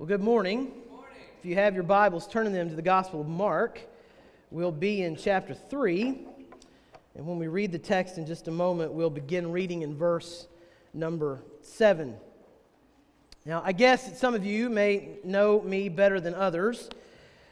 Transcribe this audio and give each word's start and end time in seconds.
Well, 0.00 0.06
good 0.06 0.22
morning. 0.22 0.72
If 1.38 1.44
you 1.44 1.56
have 1.56 1.74
your 1.74 1.82
Bibles, 1.82 2.26
turning 2.26 2.54
them 2.54 2.70
to 2.70 2.74
the 2.74 2.80
Gospel 2.80 3.20
of 3.20 3.28
Mark. 3.28 3.82
We'll 4.50 4.72
be 4.72 5.02
in 5.02 5.14
chapter 5.14 5.52
3. 5.52 6.26
And 7.16 7.26
when 7.26 7.38
we 7.38 7.48
read 7.48 7.70
the 7.70 7.78
text 7.78 8.16
in 8.16 8.24
just 8.24 8.48
a 8.48 8.50
moment, 8.50 8.94
we'll 8.94 9.10
begin 9.10 9.52
reading 9.52 9.82
in 9.82 9.94
verse 9.94 10.48
number 10.94 11.42
7. 11.60 12.16
Now, 13.44 13.60
I 13.62 13.72
guess 13.72 14.18
some 14.18 14.32
of 14.32 14.42
you 14.42 14.70
may 14.70 15.18
know 15.22 15.60
me 15.60 15.90
better 15.90 16.18
than 16.18 16.34
others. 16.34 16.88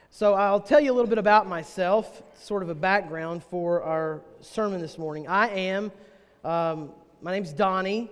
So 0.08 0.32
I'll 0.32 0.58
tell 0.58 0.80
you 0.80 0.90
a 0.90 0.94
little 0.94 1.10
bit 1.10 1.18
about 1.18 1.46
myself, 1.46 2.22
sort 2.32 2.62
of 2.62 2.70
a 2.70 2.74
background 2.74 3.44
for 3.44 3.82
our 3.82 4.22
sermon 4.40 4.80
this 4.80 4.96
morning. 4.96 5.28
I 5.28 5.48
am, 5.48 5.92
um, 6.44 6.92
my 7.20 7.30
name's 7.30 7.52
Donnie. 7.52 8.10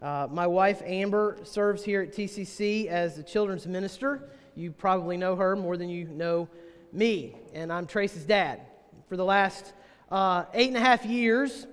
Uh, 0.00 0.28
my 0.30 0.46
wife, 0.46 0.80
Amber, 0.84 1.38
serves 1.42 1.82
here 1.82 2.02
at 2.02 2.12
TCC 2.12 2.86
as 2.86 3.18
a 3.18 3.22
children's 3.22 3.66
minister. 3.66 4.30
You 4.54 4.70
probably 4.70 5.16
know 5.16 5.34
her 5.34 5.56
more 5.56 5.76
than 5.76 5.88
you 5.88 6.04
know 6.04 6.48
me, 6.92 7.34
and 7.52 7.72
I'm 7.72 7.84
Trace's 7.84 8.24
dad. 8.24 8.60
For 9.08 9.16
the 9.16 9.24
last 9.24 9.72
uh, 10.12 10.44
eight 10.54 10.68
and 10.68 10.76
a 10.76 10.80
half 10.80 11.04
years, 11.04 11.66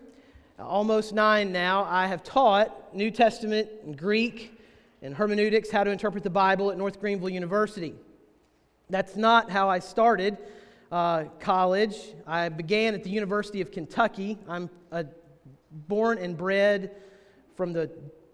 almost 0.58 1.14
nine 1.14 1.52
now, 1.52 1.84
I 1.84 2.08
have 2.08 2.24
taught 2.24 2.96
New 2.96 3.12
Testament 3.12 3.70
and 3.84 3.96
Greek 3.96 4.60
and 5.04 5.14
hermeneutics, 5.14 5.70
how 5.70 5.84
to 5.84 5.92
interpret 5.92 6.24
the 6.24 6.32
Bible 6.32 6.72
at 6.72 6.80
North 6.80 7.00
Greenville 7.00 7.30
University. 7.30 7.94
That's 8.90 9.16
not 9.16 9.52
how 9.52 9.70
I 9.70 9.78
started 9.78 10.40
uh, 10.92 11.26
college. 11.40 11.96
I 12.26 12.50
began 12.50 12.96
at 12.96 13.04
the 13.04 13.12
University 13.12 13.62
of 13.62 13.72
Kentucky. 13.72 14.40
I'm 14.50 14.72
a 14.92 15.06
born 15.88 16.18
and 16.18 16.36
bred 16.36 16.90
from 17.56 17.74
the 17.74 17.90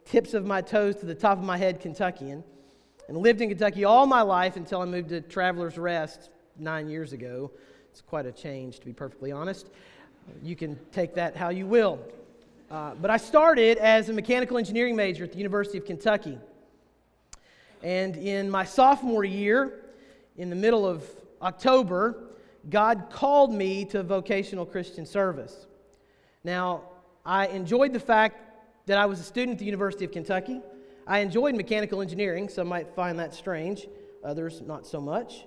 tips 0.06 0.34
of 0.34 0.46
my 0.46 0.62
toes 0.62 0.96
to 0.98 1.06
the 1.06 1.16
top 1.16 1.38
of 1.38 1.44
my 1.44 1.58
head 1.58 1.80
Kentuckian, 1.80 2.44
and 3.08 3.18
lived 3.18 3.42
in 3.42 3.50
Kentucky 3.50 3.84
all 3.84 4.06
my 4.06 4.22
life 4.22 4.56
until 4.56 4.82
I 4.82 4.86
moved 4.86 5.10
to 5.10 5.22
Travelers 5.22 5.78
Rest 5.78 6.30
nine 6.58 6.90
years 6.90 7.14
ago. 7.14 7.52
It's 7.90 8.02
quite 8.02 8.26
a 8.26 8.32
change, 8.32 8.80
to 8.80 8.86
be 8.86 8.94
perfectly 8.94 9.32
honest. 9.32 9.70
You 10.42 10.56
can 10.56 10.80
take 10.92 11.16
that 11.16 11.36
how 11.36 11.50
you 11.50 11.66
will. 11.66 12.00
Uh, 12.70 12.94
but 12.96 13.12
I 13.12 13.18
started 13.18 13.78
as 13.80 14.08
a 14.08 14.14
mechanical 14.14 14.58
engineering 14.58 14.96
major 14.96 15.26
at 15.26 15.32
the 15.32 15.38
University 15.38 15.78
of 15.78 15.86
Kentucky. 15.86 16.38
And 17.84 18.16
in 18.16 18.50
my 18.50 18.64
sophomore 18.64 19.26
year, 19.26 19.82
in 20.38 20.50
the 20.50 20.56
middle 20.56 20.88
of 20.88 21.04
October, 21.42 22.16
God 22.70 23.08
called 23.12 23.54
me 23.54 23.84
to 23.86 24.04
vocational 24.04 24.66
Christian 24.66 25.06
service. 25.06 25.66
Now, 26.44 26.84
I 27.26 27.48
enjoyed 27.48 27.92
the 27.92 28.00
fact 28.00 28.51
that 28.86 28.98
I 28.98 29.06
was 29.06 29.20
a 29.20 29.24
student 29.24 29.54
at 29.54 29.60
the 29.60 29.66
University 29.66 30.06
of 30.06 30.12
Kentucky. 30.12 30.62
I 31.08 31.20
enjoyed 31.20 31.56
mechanical 31.56 32.02
engineering. 32.02 32.50
Some 32.50 32.68
might 32.68 32.96
find 32.96 33.20
that 33.20 33.34
strange, 33.34 33.88
others 34.24 34.62
not 34.62 34.86
so 34.86 35.02
much. 35.02 35.46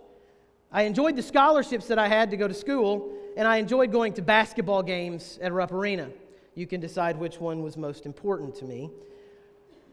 I 0.72 0.82
enjoyed 0.82 1.16
the 1.16 1.22
scholarships 1.22 1.86
that 1.86 1.98
I 1.98 2.08
had 2.08 2.30
to 2.32 2.36
go 2.36 2.48
to 2.48 2.54
school, 2.54 3.12
and 3.36 3.46
I 3.46 3.58
enjoyed 3.58 3.92
going 3.92 4.12
to 4.14 4.22
basketball 4.22 4.82
games 4.82 5.38
at 5.40 5.52
Rupp 5.52 5.72
Arena. 5.72 6.10
You 6.54 6.66
can 6.66 6.80
decide 6.80 7.16
which 7.16 7.40
one 7.40 7.62
was 7.62 7.76
most 7.76 8.06
important 8.06 8.54
to 8.56 8.64
me. 8.64 8.90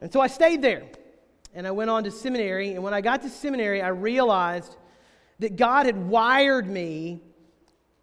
And 0.02 0.11
so 0.11 0.20
I 0.20 0.28
stayed 0.28 0.61
there, 0.61 0.83
and 1.53 1.67
I 1.67 1.72
went 1.72 1.89
on 1.89 2.03
to 2.05 2.11
seminary. 2.11 2.73
And 2.73 2.83
when 2.83 2.94
I 2.94 3.02
got 3.02 3.22
to 3.22 3.30
seminary, 3.30 3.81
I 3.81 3.89
realized 3.89 4.76
that 5.39 5.55
God 5.55 5.86
had 5.86 5.98
wired 6.08 6.67
me 6.67 7.22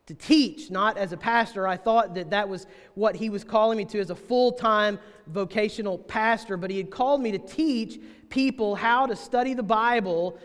to 0.08 0.14
teach, 0.14 0.70
not 0.70 0.96
as 0.96 1.12
a 1.12 1.18
pastor. 1.18 1.66
I 1.66 1.76
thought 1.76 2.14
that 2.14 2.30
that 2.30 2.48
was 2.48 2.66
what 2.94 3.14
he 3.14 3.28
was 3.28 3.44
calling 3.44 3.76
me 3.76 3.84
to 3.84 4.00
as 4.00 4.08
a 4.08 4.14
full 4.14 4.52
time 4.52 4.98
vocational 5.26 5.98
pastor, 5.98 6.56
but 6.56 6.70
he 6.70 6.78
had 6.78 6.90
called 6.90 7.20
me 7.20 7.30
to 7.32 7.38
teach 7.38 8.00
people 8.30 8.74
how 8.74 9.04
to 9.04 9.14
study 9.14 9.52
the 9.52 9.62
Bible, 9.62 10.38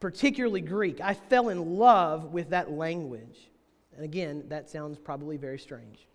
particularly 0.00 0.60
Greek. 0.60 1.00
I 1.00 1.14
fell 1.14 1.48
in 1.48 1.76
love 1.76 2.32
with 2.32 2.50
that 2.50 2.72
language. 2.72 3.38
And 3.94 4.04
again, 4.04 4.42
that 4.48 4.68
sounds 4.68 4.98
probably 4.98 5.36
very 5.36 5.58
strange. 5.58 6.08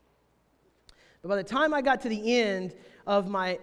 But 1.21 1.29
by 1.29 1.37
the 1.37 1.43
time 1.43 1.73
I 1.73 1.81
got 1.81 2.01
to 2.01 2.09
the 2.09 2.37
end 2.37 2.75
of 3.07 3.29
my 3.29 3.59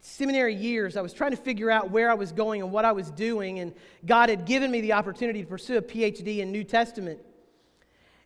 seminary 0.00 0.54
years, 0.54 0.96
I 0.96 1.00
was 1.00 1.12
trying 1.12 1.32
to 1.32 1.36
figure 1.36 1.68
out 1.68 1.90
where 1.90 2.12
I 2.12 2.14
was 2.14 2.30
going 2.30 2.62
and 2.62 2.70
what 2.70 2.84
I 2.84 2.92
was 2.92 3.10
doing, 3.10 3.58
and 3.58 3.74
God 4.06 4.28
had 4.28 4.44
given 4.44 4.70
me 4.70 4.80
the 4.82 4.92
opportunity 4.92 5.42
to 5.42 5.48
pursue 5.48 5.78
a 5.78 5.82
PhD 5.82 6.38
in 6.38 6.52
New 6.52 6.62
Testament. 6.62 7.18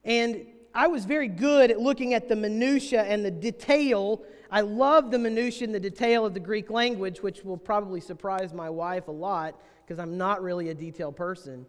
And 0.04 0.46
I 0.74 0.86
was 0.86 1.04
very 1.04 1.28
good 1.28 1.70
at 1.70 1.80
looking 1.80 2.14
at 2.14 2.28
the 2.28 2.36
minutia 2.36 3.02
and 3.02 3.24
the 3.24 3.30
detail. 3.30 4.22
I 4.50 4.62
love 4.62 5.10
the 5.10 5.18
minutia 5.18 5.66
and 5.66 5.74
the 5.74 5.80
detail 5.80 6.24
of 6.24 6.34
the 6.34 6.40
Greek 6.40 6.70
language, 6.70 7.22
which 7.22 7.44
will 7.44 7.56
probably 7.56 8.00
surprise 8.00 8.52
my 8.52 8.70
wife 8.70 9.08
a 9.08 9.12
lot 9.12 9.60
because 9.84 9.98
I'm 9.98 10.16
not 10.16 10.42
really 10.42 10.70
a 10.70 10.74
detailed 10.74 11.16
person. 11.16 11.66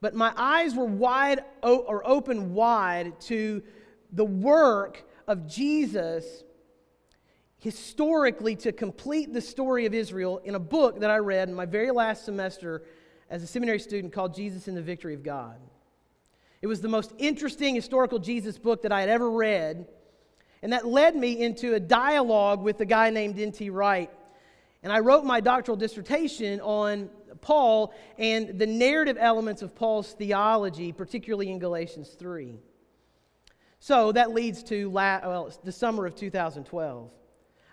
But 0.00 0.14
my 0.14 0.32
eyes 0.36 0.74
were 0.74 0.84
wide 0.84 1.40
or 1.62 2.06
open 2.06 2.54
wide 2.54 3.18
to 3.22 3.62
the 4.12 4.24
work 4.24 5.04
of 5.26 5.46
Jesus 5.48 6.44
historically 7.58 8.54
to 8.54 8.72
complete 8.72 9.32
the 9.32 9.40
story 9.40 9.84
of 9.86 9.92
Israel 9.92 10.40
in 10.44 10.54
a 10.54 10.60
book 10.60 11.00
that 11.00 11.10
I 11.10 11.16
read 11.16 11.48
in 11.48 11.54
my 11.54 11.66
very 11.66 11.90
last 11.90 12.24
semester 12.24 12.84
as 13.30 13.42
a 13.42 13.46
seminary 13.46 13.80
student 13.80 14.12
called 14.12 14.34
Jesus 14.34 14.68
and 14.68 14.76
the 14.76 14.82
Victory 14.82 15.14
of 15.14 15.22
God. 15.24 15.58
It 16.60 16.66
was 16.66 16.80
the 16.80 16.88
most 16.88 17.12
interesting 17.18 17.74
historical 17.74 18.18
Jesus 18.18 18.58
book 18.58 18.82
that 18.82 18.92
I 18.92 19.00
had 19.00 19.08
ever 19.08 19.30
read. 19.30 19.86
And 20.62 20.72
that 20.72 20.86
led 20.86 21.14
me 21.14 21.40
into 21.40 21.74
a 21.74 21.80
dialogue 21.80 22.62
with 22.62 22.80
a 22.80 22.84
guy 22.84 23.10
named 23.10 23.38
N.T. 23.38 23.70
Wright. 23.70 24.10
And 24.82 24.92
I 24.92 25.00
wrote 25.00 25.24
my 25.24 25.40
doctoral 25.40 25.76
dissertation 25.76 26.60
on 26.60 27.10
Paul 27.40 27.94
and 28.16 28.58
the 28.58 28.66
narrative 28.66 29.16
elements 29.20 29.62
of 29.62 29.74
Paul's 29.74 30.12
theology, 30.12 30.92
particularly 30.92 31.50
in 31.50 31.58
Galatians 31.58 32.10
3. 32.18 32.58
So 33.80 34.12
that 34.12 34.32
leads 34.32 34.62
to 34.64 34.90
la- 34.90 35.20
well, 35.22 35.52
the 35.62 35.72
summer 35.72 36.06
of 36.06 36.16
2012. 36.16 37.10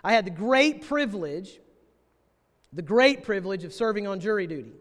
I 0.04 0.14
had 0.14 0.26
the 0.26 0.32
great 0.32 0.86
privilege, 0.88 1.60
the 2.72 2.84
great 2.84 3.24
privilege 3.24 3.64
of 3.64 3.74
serving 3.74 4.06
on 4.06 4.20
jury 4.20 4.46
duty. 4.46 4.74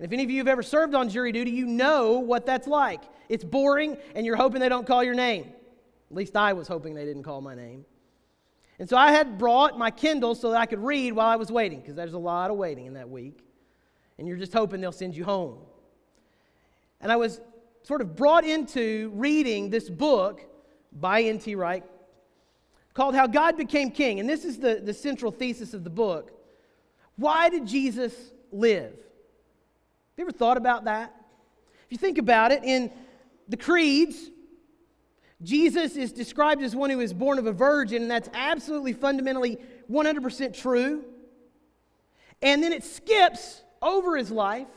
And 0.00 0.06
if 0.06 0.14
any 0.14 0.24
of 0.24 0.30
you 0.30 0.38
have 0.38 0.48
ever 0.48 0.62
served 0.62 0.94
on 0.94 1.10
jury 1.10 1.30
duty, 1.30 1.50
you 1.50 1.66
know 1.66 2.20
what 2.20 2.46
that's 2.46 2.66
like. 2.66 3.02
It's 3.28 3.44
boring, 3.44 3.98
and 4.14 4.24
you're 4.24 4.34
hoping 4.34 4.62
they 4.62 4.70
don't 4.70 4.86
call 4.86 5.04
your 5.04 5.12
name. 5.12 5.52
At 6.10 6.16
least 6.16 6.38
I 6.38 6.54
was 6.54 6.66
hoping 6.66 6.94
they 6.94 7.04
didn't 7.04 7.22
call 7.22 7.42
my 7.42 7.54
name. 7.54 7.84
And 8.78 8.88
so 8.88 8.96
I 8.96 9.12
had 9.12 9.36
brought 9.36 9.76
my 9.76 9.90
Kindle 9.90 10.34
so 10.34 10.52
that 10.52 10.56
I 10.56 10.64
could 10.64 10.82
read 10.82 11.12
while 11.12 11.28
I 11.28 11.36
was 11.36 11.52
waiting, 11.52 11.80
because 11.80 11.96
there's 11.96 12.14
a 12.14 12.18
lot 12.18 12.50
of 12.50 12.56
waiting 12.56 12.86
in 12.86 12.94
that 12.94 13.10
week. 13.10 13.44
And 14.16 14.26
you're 14.26 14.38
just 14.38 14.54
hoping 14.54 14.80
they'll 14.80 14.90
send 14.90 15.14
you 15.14 15.22
home. 15.22 15.58
And 17.02 17.12
I 17.12 17.16
was 17.16 17.42
sort 17.82 18.00
of 18.00 18.16
brought 18.16 18.46
into 18.46 19.12
reading 19.14 19.68
this 19.68 19.90
book 19.90 20.40
by 20.92 21.24
N.T. 21.24 21.56
Wright 21.56 21.84
called 22.94 23.14
How 23.14 23.26
God 23.26 23.58
Became 23.58 23.90
King. 23.90 24.18
And 24.18 24.26
this 24.26 24.46
is 24.46 24.58
the, 24.58 24.80
the 24.82 24.94
central 24.94 25.30
thesis 25.30 25.74
of 25.74 25.84
the 25.84 25.90
book. 25.90 26.32
Why 27.16 27.50
did 27.50 27.66
Jesus 27.66 28.14
live? 28.50 28.96
You 30.20 30.26
ever 30.26 30.36
thought 30.36 30.58
about 30.58 30.84
that? 30.84 31.14
If 31.86 31.92
you 31.92 31.98
think 31.98 32.18
about 32.18 32.52
it, 32.52 32.62
in 32.62 32.92
the 33.48 33.56
creeds, 33.56 34.30
Jesus 35.42 35.96
is 35.96 36.12
described 36.12 36.62
as 36.62 36.76
one 36.76 36.90
who 36.90 37.00
is 37.00 37.14
born 37.14 37.38
of 37.38 37.46
a 37.46 37.52
virgin, 37.52 38.02
and 38.02 38.10
that's 38.10 38.28
absolutely 38.34 38.92
fundamentally 38.92 39.58
100% 39.90 40.54
true. 40.54 41.04
And 42.42 42.62
then 42.62 42.72
it 42.72 42.84
skips 42.84 43.62
over 43.80 44.16
his 44.16 44.30
life 44.30 44.68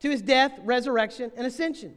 to 0.00 0.08
his 0.08 0.22
death, 0.22 0.58
resurrection, 0.64 1.30
and 1.36 1.46
ascension. 1.46 1.96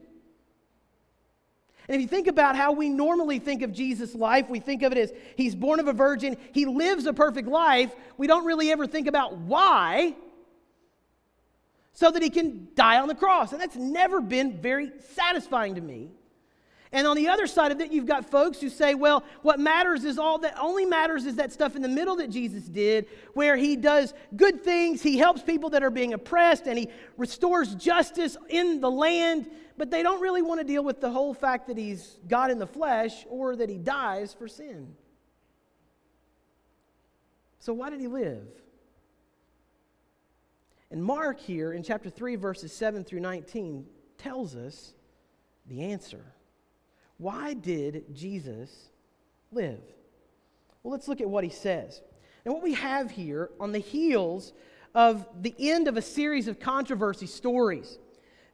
And 1.88 1.96
if 1.96 2.02
you 2.02 2.08
think 2.08 2.28
about 2.28 2.56
how 2.58 2.74
we 2.74 2.90
normally 2.90 3.40
think 3.40 3.62
of 3.62 3.72
Jesus' 3.72 4.14
life, 4.14 4.50
we 4.50 4.60
think 4.60 4.84
of 4.84 4.92
it 4.92 4.98
as 4.98 5.14
he's 5.38 5.56
born 5.56 5.80
of 5.80 5.88
a 5.88 5.94
virgin, 5.94 6.36
he 6.54 6.66
lives 6.66 7.06
a 7.06 7.14
perfect 7.14 7.48
life. 7.48 7.94
We 8.18 8.28
don't 8.28 8.46
really 8.46 8.72
ever 8.72 8.88
think 8.88 9.08
about 9.08 9.38
why 9.38 10.16
so 11.94 12.12
that 12.12 12.22
he 12.22 12.30
can 12.30 12.68
die 12.76 13.00
on 13.00 13.08
the 13.08 13.16
cross. 13.16 13.52
And 13.52 13.62
that's 13.62 13.76
never 13.76 14.22
been 14.22 14.62
very 14.62 14.92
satisfying 15.14 15.76
to 15.76 15.82
me. 15.82 16.10
And 16.94 17.08
on 17.08 17.16
the 17.16 17.30
other 17.30 17.48
side 17.48 17.72
of 17.72 17.80
it, 17.80 17.92
you've 17.92 18.06
got 18.06 18.30
folks 18.30 18.60
who 18.60 18.68
say, 18.68 18.96
well, 18.96 19.24
what 19.44 19.60
matters 19.60 20.04
is 20.04 20.18
all 20.18 20.40
that 20.40 20.60
only 20.60 20.84
matters 20.84 21.26
is 21.26 21.36
that 21.38 21.54
stuff 21.54 21.78
in 21.78 21.82
the 21.82 21.88
middle 21.88 22.18
that 22.18 22.30
Jesus 22.30 22.66
did, 22.66 23.08
where 23.34 23.56
he 23.56 23.78
does 23.78 24.14
good 24.36 24.62
things, 24.62 25.02
he 25.02 25.18
helps 25.18 25.42
people 25.42 25.70
that 25.70 25.84
are 25.84 25.90
being 25.90 26.12
oppressed, 26.12 26.68
and 26.68 26.78
he 26.78 26.90
restores 27.16 27.76
justice 27.76 28.36
in 28.50 28.82
the 28.82 28.92
land, 28.92 29.50
but 29.78 29.90
they 29.90 30.04
don't 30.04 30.22
really 30.22 30.42
want 30.42 30.60
to 30.60 30.68
deal 30.68 30.84
with 30.84 31.00
the 31.00 31.10
whole 31.10 31.34
fact 31.34 31.68
that 31.68 31.78
he's 31.78 32.20
God 32.28 32.52
in 32.52 32.60
the 32.60 32.68
flesh 32.68 33.26
or 33.30 33.56
that 33.56 33.70
he 33.70 33.78
dies 33.78 34.34
for 34.34 34.50
sin. 34.50 34.94
So, 37.60 37.72
why 37.74 37.90
did 37.90 38.02
he 38.02 38.08
live? 38.08 38.48
And 40.92 41.02
Mark 41.04 41.40
here 41.40 41.72
in 41.72 41.84
chapter 41.84 42.10
3, 42.10 42.36
verses 42.36 42.74
7 42.74 43.06
through 43.06 43.22
19, 43.22 43.86
tells 44.18 44.56
us 44.56 44.94
the 45.66 45.84
answer. 45.84 46.24
Why 47.18 47.54
did 47.54 48.14
Jesus 48.14 48.90
live? 49.52 49.80
Well, 50.84 50.92
let's 50.92 51.08
look 51.08 51.22
at 51.22 51.30
what 51.30 51.44
he 51.46 51.50
says. 51.50 52.02
And 52.44 52.54
what 52.54 52.64
we 52.64 52.74
have 52.74 53.10
here 53.10 53.52
on 53.60 53.72
the 53.72 53.80
heels 53.80 54.52
of 54.94 55.26
the 55.42 55.56
end 55.58 55.88
of 55.88 55.96
a 55.96 56.02
series 56.02 56.48
of 56.48 56.60
controversy 56.60 57.28
stories 57.28 57.98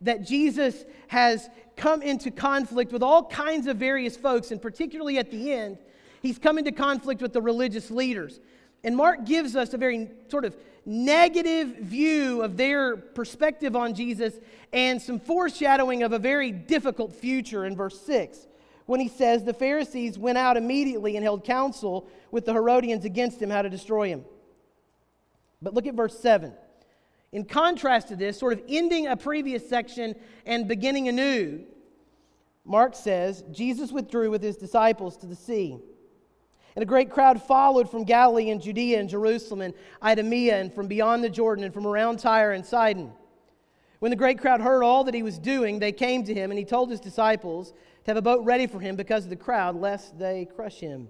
that 0.02 0.24
Jesus 0.24 0.86
has 1.08 1.50
come 1.76 2.04
into 2.04 2.30
conflict 2.30 2.92
with 2.92 3.02
all 3.02 3.26
kinds 3.26 3.66
of 3.66 3.78
various 3.78 4.16
folks, 4.16 4.52
and 4.52 4.62
particularly 4.62 5.18
at 5.18 5.32
the 5.32 5.52
end, 5.52 5.80
he's 6.22 6.38
come 6.38 6.60
into 6.60 6.72
conflict 6.72 7.22
with 7.22 7.34
the 7.34 7.42
religious 7.42 7.90
leaders. 7.90 8.40
And 8.84 8.96
Mark 8.96 9.26
gives 9.26 9.56
us 9.56 9.74
a 9.74 9.78
very 9.78 10.10
sort 10.28 10.46
of 10.46 10.56
negative 10.88 11.80
view 11.80 12.42
of 12.42 12.56
their 12.56 12.96
perspective 12.96 13.76
on 13.76 13.94
Jesus 13.94 14.40
and 14.72 15.02
some 15.02 15.20
foreshadowing 15.20 16.02
of 16.02 16.14
a 16.14 16.20
very 16.20 16.50
difficult 16.50 17.14
future 17.14 17.66
in 17.66 17.76
verse 17.76 18.00
6 18.02 18.48
when 18.86 19.02
he 19.02 19.10
says 19.10 19.44
the 19.44 19.54
Pharisees 19.54 20.18
went 20.18 20.38
out 20.38 20.56
immediately 20.56 21.18
and 21.18 21.24
held 21.24 21.44
counsel 21.44 22.08
with 22.32 22.46
the 22.46 22.54
Herodians 22.54 23.04
against 23.04 23.42
him 23.42 23.50
how 23.50 23.62
to 23.62 23.70
destroy 23.70 24.08
him. 24.08 24.24
But 25.62 25.74
look 25.74 25.88
at 25.88 25.94
verse 25.94 26.18
7. 26.18 26.54
In 27.34 27.44
contrast 27.44 28.08
to 28.08 28.16
this, 28.16 28.40
sort 28.40 28.54
of 28.54 28.62
ending 28.70 29.08
a 29.08 29.18
previous 29.18 29.68
section 29.68 30.16
and 30.46 30.70
beginning 30.70 31.10
anew, 31.10 31.66
Mark 32.64 32.96
says 32.96 33.44
Jesus 33.52 33.92
withdrew 33.92 34.32
with 34.32 34.42
his 34.42 34.56
disciples 34.56 35.18
to 35.18 35.26
the 35.26 35.36
sea. 35.36 35.80
And 36.78 36.84
a 36.84 36.86
great 36.86 37.10
crowd 37.10 37.42
followed 37.42 37.90
from 37.90 38.04
Galilee 38.04 38.52
and 38.52 38.62
Judea 38.62 39.00
and 39.00 39.10
Jerusalem 39.10 39.62
and 39.62 39.74
Idumea 40.04 40.62
and 40.62 40.72
from 40.72 40.86
beyond 40.86 41.24
the 41.24 41.30
Jordan 41.30 41.64
and 41.64 41.74
from 41.74 41.88
around 41.88 42.20
Tyre 42.20 42.52
and 42.52 42.64
Sidon. 42.64 43.12
When 43.98 44.12
the 44.12 44.16
great 44.16 44.38
crowd 44.38 44.62
heard 44.62 44.84
all 44.84 45.04
that 45.06 45.16
he 45.16 45.24
was 45.24 45.40
doing, 45.40 45.80
they 45.80 45.92
came 45.92 46.24
to 46.26 46.36
him, 46.36 46.52
and 46.52 46.60
he 46.60 46.64
told 46.64 46.92
his 46.92 47.00
disciples 47.00 47.72
to 47.72 48.12
have 48.12 48.18
a 48.18 48.22
boat 48.22 48.46
ready 48.46 48.68
for 48.68 48.80
him 48.80 48.96
because 48.96 49.24
of 49.24 49.32
the 49.32 49.36
crowd, 49.36 49.76
lest 49.76 50.20
they 50.20 50.46
crush 50.56 50.80
him. 50.80 51.08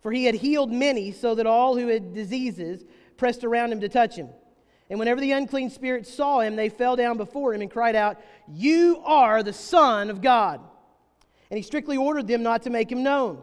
For 0.00 0.12
he 0.12 0.26
had 0.26 0.36
healed 0.36 0.70
many, 0.70 1.10
so 1.10 1.34
that 1.34 1.44
all 1.44 1.76
who 1.76 1.88
had 1.88 2.14
diseases 2.14 2.84
pressed 3.16 3.42
around 3.42 3.72
him 3.72 3.80
to 3.80 3.88
touch 3.88 4.14
him. 4.14 4.28
And 4.88 5.00
whenever 5.00 5.20
the 5.20 5.32
unclean 5.32 5.70
spirits 5.70 6.14
saw 6.14 6.38
him, 6.38 6.54
they 6.54 6.68
fell 6.68 6.94
down 6.94 7.16
before 7.16 7.52
him 7.52 7.62
and 7.62 7.70
cried 7.70 7.96
out, 7.96 8.20
You 8.46 9.02
are 9.04 9.42
the 9.42 9.52
Son 9.52 10.08
of 10.08 10.22
God. 10.22 10.60
And 11.50 11.58
he 11.58 11.64
strictly 11.64 11.96
ordered 11.96 12.28
them 12.28 12.44
not 12.44 12.62
to 12.62 12.70
make 12.70 12.92
him 12.92 13.02
known. 13.02 13.42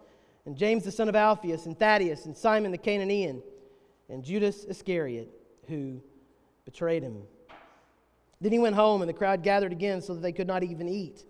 and 0.45 0.57
James 0.57 0.83
the 0.83 0.91
son 0.91 1.09
of 1.09 1.15
Alphaeus, 1.15 1.65
and 1.65 1.77
Thaddeus, 1.77 2.25
and 2.25 2.35
Simon 2.35 2.71
the 2.71 2.77
Cananaean, 2.77 3.41
and 4.09 4.23
Judas 4.23 4.65
Iscariot, 4.65 5.29
who 5.67 6.01
betrayed 6.65 7.03
him. 7.03 7.23
Then 8.39 8.51
he 8.51 8.59
went 8.59 8.75
home, 8.75 9.01
and 9.01 9.09
the 9.09 9.13
crowd 9.13 9.43
gathered 9.43 9.71
again 9.71 10.01
so 10.01 10.13
that 10.13 10.21
they 10.21 10.31
could 10.31 10.47
not 10.47 10.63
even 10.63 10.89
eat. 10.89 11.25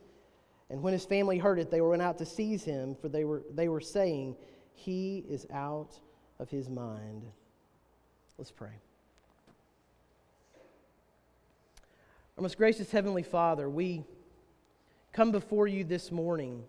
And 0.69 0.81
when 0.81 0.93
his 0.93 1.03
family 1.03 1.37
heard 1.37 1.59
it, 1.59 1.69
they 1.69 1.81
went 1.81 2.01
out 2.01 2.17
to 2.19 2.25
seize 2.25 2.63
him, 2.63 2.95
for 2.95 3.09
they 3.09 3.25
were, 3.25 3.43
they 3.53 3.67
were 3.67 3.81
saying, 3.81 4.37
He 4.73 5.25
is 5.29 5.45
out 5.51 5.99
of 6.39 6.49
his 6.49 6.69
mind. 6.69 7.23
Let's 8.37 8.51
pray. 8.51 8.71
Our 12.37 12.43
most 12.43 12.57
gracious 12.57 12.89
Heavenly 12.89 13.23
Father, 13.23 13.69
we 13.69 14.05
come 15.11 15.31
before 15.31 15.67
you 15.67 15.83
this 15.83 16.11
morning 16.11 16.63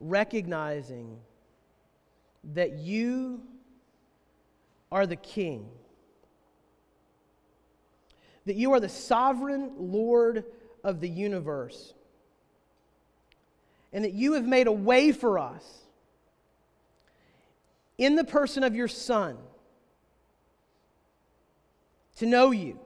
recognizing 0.00 1.18
that 2.54 2.78
you 2.78 3.42
are 4.90 5.06
the 5.06 5.16
king, 5.16 5.68
that 8.46 8.56
you 8.56 8.72
are 8.72 8.80
the 8.80 8.88
sovereign 8.88 9.72
Lord 9.78 10.44
of 10.82 11.00
the 11.00 11.08
universe, 11.08 11.94
and 13.92 14.04
that 14.04 14.14
you 14.14 14.32
have 14.32 14.46
made 14.46 14.66
a 14.66 14.72
way 14.72 15.12
for 15.12 15.38
us 15.38 15.64
in 17.98 18.16
the 18.16 18.24
person 18.24 18.64
of 18.64 18.74
your 18.74 18.88
Son 18.88 19.36
to 22.16 22.26
know 22.26 22.50
you. 22.50 22.78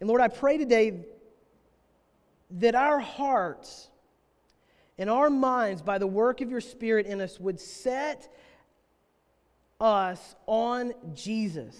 And 0.00 0.08
Lord, 0.08 0.20
I 0.20 0.28
pray 0.28 0.58
today 0.58 1.06
that 2.54 2.74
our 2.74 3.00
hearts 3.00 3.88
and 4.96 5.10
our 5.10 5.28
minds, 5.28 5.82
by 5.82 5.98
the 5.98 6.06
work 6.06 6.40
of 6.40 6.50
your 6.50 6.60
Spirit 6.60 7.06
in 7.06 7.20
us, 7.20 7.40
would 7.40 7.58
set 7.58 8.32
us 9.80 10.36
on 10.46 10.92
Jesus. 11.14 11.76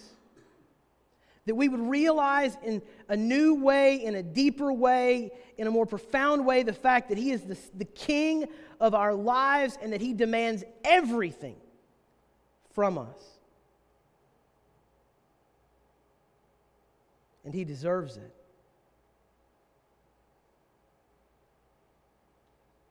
That 1.47 1.55
we 1.55 1.69
would 1.69 1.81
realize 1.81 2.57
in 2.65 2.83
a 3.09 3.17
new 3.17 3.55
way, 3.55 4.05
in 4.05 4.17
a 4.17 4.23
deeper 4.23 4.73
way, 4.73 5.31
in 5.59 5.67
a 5.67 5.71
more 5.71 5.87
profound 5.87 6.45
way, 6.45 6.63
the 6.65 6.73
fact 6.73 7.11
that 7.11 7.19
He 7.19 7.31
is 7.31 7.43
the, 7.43 7.59
the 7.77 7.85
King 7.85 8.47
of 8.81 8.95
our 8.95 9.15
lives 9.15 9.79
and 9.81 9.93
that 9.93 10.01
He 10.01 10.13
demands 10.13 10.65
everything 10.85 11.57
from 12.73 12.99
us. 12.99 13.21
And 17.45 17.55
He 17.55 17.65
deserves 17.65 18.17
it. 18.17 18.34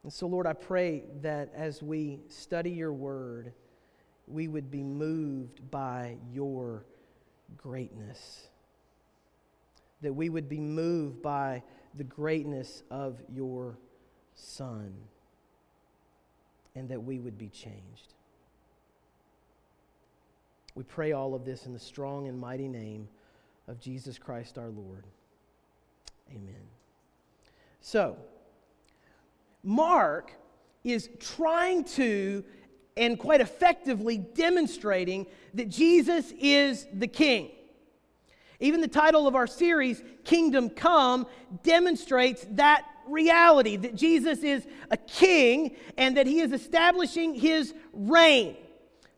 And 0.03 0.11
so, 0.11 0.27
Lord, 0.27 0.45
I 0.45 0.53
pray 0.53 1.03
that 1.21 1.51
as 1.55 1.81
we 1.81 2.19
study 2.27 2.71
your 2.71 2.91
word, 2.91 3.53
we 4.27 4.47
would 4.47 4.69
be 4.69 4.83
moved 4.83 5.71
by 5.71 6.17
your 6.31 6.85
greatness. 7.57 8.47
That 10.01 10.13
we 10.13 10.29
would 10.29 10.49
be 10.49 10.59
moved 10.59 11.21
by 11.21 11.63
the 11.95 12.03
greatness 12.03 12.83
of 12.91 13.21
your 13.33 13.77
Son. 14.35 14.93
And 16.75 16.89
that 16.89 17.01
we 17.01 17.19
would 17.19 17.37
be 17.37 17.49
changed. 17.49 18.13
We 20.75 20.83
pray 20.83 21.11
all 21.11 21.35
of 21.35 21.45
this 21.45 21.65
in 21.65 21.73
the 21.73 21.79
strong 21.79 22.27
and 22.27 22.37
mighty 22.37 22.67
name 22.67 23.07
of 23.67 23.79
Jesus 23.79 24.17
Christ 24.17 24.57
our 24.57 24.69
Lord. 24.69 25.05
Amen. 26.31 26.67
So, 27.79 28.17
Mark 29.63 30.31
is 30.83 31.09
trying 31.19 31.85
to 31.85 32.43
and 32.95 33.17
quite 33.17 33.41
effectively 33.41 34.17
demonstrating 34.17 35.25
that 35.53 35.69
Jesus 35.69 36.31
is 36.39 36.85
the 36.93 37.07
king. 37.07 37.51
Even 38.59 38.81
the 38.81 38.87
title 38.87 39.27
of 39.27 39.35
our 39.35 39.47
series, 39.47 40.03
Kingdom 40.23 40.69
Come, 40.69 41.25
demonstrates 41.63 42.45
that 42.51 42.85
reality 43.07 43.75
that 43.77 43.95
Jesus 43.95 44.39
is 44.39 44.65
a 44.91 44.97
king 44.97 45.75
and 45.97 46.17
that 46.17 46.27
he 46.27 46.39
is 46.39 46.51
establishing 46.51 47.33
his 47.33 47.73
reign. 47.91 48.55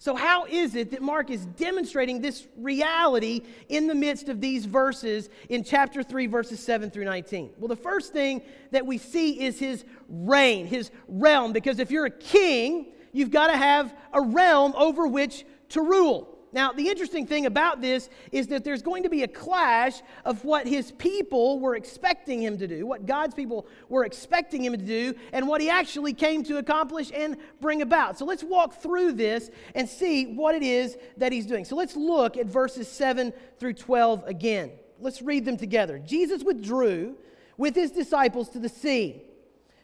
So, 0.05 0.13
how 0.13 0.45
is 0.45 0.75
it 0.75 0.91
that 0.91 1.01
Mark 1.01 1.31
is 1.31 1.47
demonstrating 1.57 2.21
this 2.21 2.45
reality 2.57 3.41
in 3.69 3.87
the 3.87 3.95
midst 3.95 4.29
of 4.29 4.39
these 4.39 4.65
verses 4.65 5.31
in 5.49 5.63
chapter 5.63 6.03
3, 6.03 6.27
verses 6.27 6.59
7 6.59 6.91
through 6.91 7.05
19? 7.05 7.53
Well, 7.57 7.69
the 7.69 7.75
first 7.75 8.13
thing 8.13 8.43
that 8.69 8.85
we 8.85 8.99
see 8.99 9.41
is 9.41 9.57
his 9.57 9.83
reign, 10.07 10.67
his 10.67 10.91
realm, 11.07 11.53
because 11.53 11.79
if 11.79 11.89
you're 11.89 12.05
a 12.05 12.11
king, 12.11 12.91
you've 13.13 13.31
got 13.31 13.47
to 13.47 13.57
have 13.57 13.95
a 14.13 14.21
realm 14.21 14.75
over 14.77 15.07
which 15.07 15.43
to 15.69 15.81
rule. 15.81 16.34
Now, 16.55 16.71
the 16.71 16.87
interesting 16.87 17.27
thing 17.27 17.45
about 17.45 17.81
this 17.81 18.09
is 18.31 18.47
that 18.47 18.63
there's 18.63 18.81
going 18.81 19.03
to 19.03 19.09
be 19.09 19.23
a 19.23 19.27
clash 19.27 20.01
of 20.23 20.45
what 20.45 20.65
his 20.65 20.93
people 20.93 21.59
were 21.59 21.75
expecting 21.75 22.41
him 22.41 22.57
to 22.59 22.65
do, 22.65 22.87
what 22.87 23.05
God's 23.05 23.35
people 23.35 23.67
were 23.89 24.05
expecting 24.05 24.63
him 24.63 24.71
to 24.71 24.77
do, 24.77 25.15
and 25.33 25.49
what 25.49 25.59
he 25.59 25.69
actually 25.69 26.13
came 26.13 26.45
to 26.45 26.57
accomplish 26.57 27.11
and 27.13 27.35
bring 27.59 27.81
about. 27.81 28.17
So 28.17 28.23
let's 28.23 28.41
walk 28.41 28.81
through 28.81 29.11
this 29.11 29.51
and 29.75 29.89
see 29.89 30.27
what 30.27 30.55
it 30.55 30.63
is 30.63 30.97
that 31.17 31.33
he's 31.33 31.45
doing. 31.45 31.65
So 31.65 31.75
let's 31.75 31.97
look 31.97 32.37
at 32.37 32.45
verses 32.45 32.87
7 32.87 33.33
through 33.59 33.73
12 33.73 34.23
again. 34.25 34.71
Let's 35.01 35.21
read 35.21 35.43
them 35.43 35.57
together. 35.57 35.99
Jesus 35.99 36.41
withdrew 36.41 37.17
with 37.57 37.75
his 37.75 37.91
disciples 37.91 38.47
to 38.51 38.59
the 38.59 38.69
sea. 38.69 39.21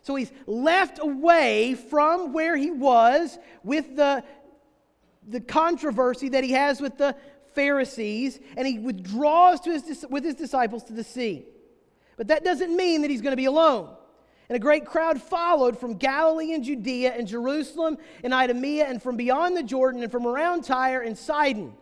So 0.04 0.16
he's 0.16 0.32
left 0.48 1.00
away 1.00 1.76
from 1.76 2.34
where 2.34 2.58
he 2.58 2.72
was 2.72 3.38
with 3.64 3.96
the 3.96 4.24
the 5.28 5.42
controversy 5.42 6.30
that 6.30 6.44
he 6.44 6.52
has 6.52 6.82
with 6.82 6.98
the 6.98 7.16
Pharisees, 7.54 8.40
and 8.56 8.68
he 8.68 8.80
withdraws 8.80 9.60
to 9.62 9.72
his, 9.72 10.06
with 10.10 10.24
his 10.24 10.36
disciples 10.36 10.84
to 10.86 10.94
the 10.94 11.04
sea. 11.04 11.46
But 12.18 12.28
that 12.28 12.44
doesn't 12.44 12.76
mean 12.76 13.02
that 13.02 13.12
he's 13.12 13.22
going 13.22 13.34
to 13.34 13.38
be 13.38 13.46
alone. 13.46 13.90
And 14.50 14.56
a 14.56 14.60
great 14.60 14.86
crowd 14.86 15.22
followed 15.22 15.80
from 15.80 15.94
Galilee 15.96 16.54
and 16.54 16.64
Judea 16.64 17.14
and 17.14 17.26
Jerusalem 17.28 17.98
and 18.24 18.34
Idumea 18.34 18.86
and 18.86 19.02
from 19.02 19.16
beyond 19.16 19.56
the 19.56 19.64
Jordan 19.64 20.04
and 20.04 20.12
from 20.12 20.28
around 20.28 20.66
Tyre 20.66 21.02
and 21.02 21.18
Sidon. 21.18 21.74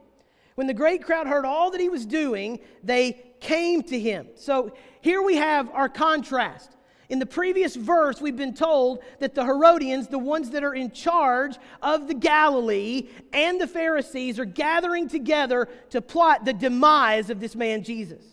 When 0.55 0.67
the 0.67 0.74
great 0.74 1.03
crowd 1.03 1.25
heard 1.25 1.46
all 1.46 1.72
that 1.72 1.81
he 1.81 1.89
was 1.89 2.05
doing, 2.05 2.60
they 2.84 3.34
came 3.39 3.81
to 3.84 4.00
him. 4.00 4.27
So 4.36 4.74
here 5.01 5.22
we 5.22 5.38
have 5.38 5.72
our 5.72 5.89
contrast. 5.89 6.75
In 7.10 7.18
the 7.18 7.25
previous 7.25 7.75
verse, 7.75 8.22
we've 8.22 8.38
been 8.38 8.54
told 8.54 9.00
that 9.18 9.34
the 9.34 9.44
Herodians, 9.44 10.08
the 10.08 10.20
ones 10.20 10.51
that 10.51 10.63
are 10.63 10.75
in 10.75 10.92
charge 10.92 11.58
of 11.82 12.08
the 12.08 12.13
Galilee, 12.13 13.10
and 13.34 13.60
the 13.60 13.66
Pharisees 13.66 14.38
are 14.38 14.46
gathering 14.46 15.10
together 15.10 15.68
to 15.89 16.01
plot 16.01 16.46
the 16.46 16.54
demise 16.54 17.32
of 17.32 17.39
this 17.39 17.56
man 17.56 17.84
Jesus. 17.84 18.24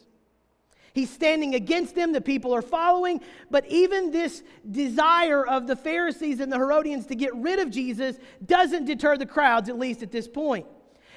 He's 0.93 1.11
standing 1.11 1.55
against 1.55 1.95
them, 1.95 2.13
the 2.13 2.21
people 2.21 2.55
are 2.55 2.63
following, 2.63 3.21
but 3.51 3.67
even 3.67 4.11
this 4.11 4.43
desire 4.71 5.47
of 5.47 5.67
the 5.67 5.77
Pharisees 5.77 6.41
and 6.41 6.53
the 6.53 6.57
Herodians 6.57 7.07
to 7.07 7.15
get 7.15 7.35
rid 7.35 7.59
of 7.59 7.71
Jesus 7.71 8.19
doesn't 8.45 8.85
deter 8.85 9.17
the 9.17 9.27
crowds, 9.27 9.69
at 9.69 9.79
least 9.79 10.03
at 10.03 10.13
this 10.13 10.29
point. 10.29 10.67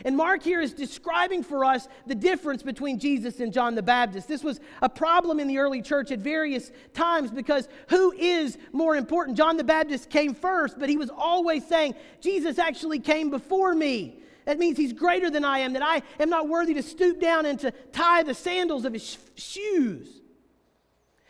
And 0.05 0.15
Mark 0.15 0.43
here 0.43 0.61
is 0.61 0.73
describing 0.73 1.43
for 1.43 1.65
us 1.65 1.87
the 2.07 2.15
difference 2.15 2.63
between 2.63 2.99
Jesus 2.99 3.39
and 3.39 3.51
John 3.51 3.75
the 3.75 3.83
Baptist. 3.83 4.27
This 4.27 4.43
was 4.43 4.59
a 4.81 4.89
problem 4.89 5.39
in 5.39 5.47
the 5.47 5.57
early 5.57 5.81
church 5.81 6.11
at 6.11 6.19
various 6.19 6.71
times 6.93 7.31
because 7.31 7.67
who 7.89 8.11
is 8.13 8.57
more 8.71 8.95
important? 8.95 9.37
John 9.37 9.57
the 9.57 9.63
Baptist 9.63 10.09
came 10.09 10.33
first, 10.33 10.79
but 10.79 10.89
he 10.89 10.97
was 10.97 11.09
always 11.09 11.65
saying, 11.65 11.95
Jesus 12.21 12.59
actually 12.59 12.99
came 12.99 13.29
before 13.29 13.75
me. 13.75 14.21
That 14.45 14.57
means 14.57 14.77
he's 14.77 14.93
greater 14.93 15.29
than 15.29 15.45
I 15.45 15.59
am, 15.59 15.73
that 15.73 15.83
I 15.83 16.01
am 16.19 16.29
not 16.29 16.47
worthy 16.47 16.73
to 16.75 16.83
stoop 16.83 17.19
down 17.19 17.45
and 17.45 17.59
to 17.59 17.71
tie 17.91 18.23
the 18.23 18.33
sandals 18.33 18.85
of 18.85 18.93
his 18.93 19.17
shoes. 19.35 20.07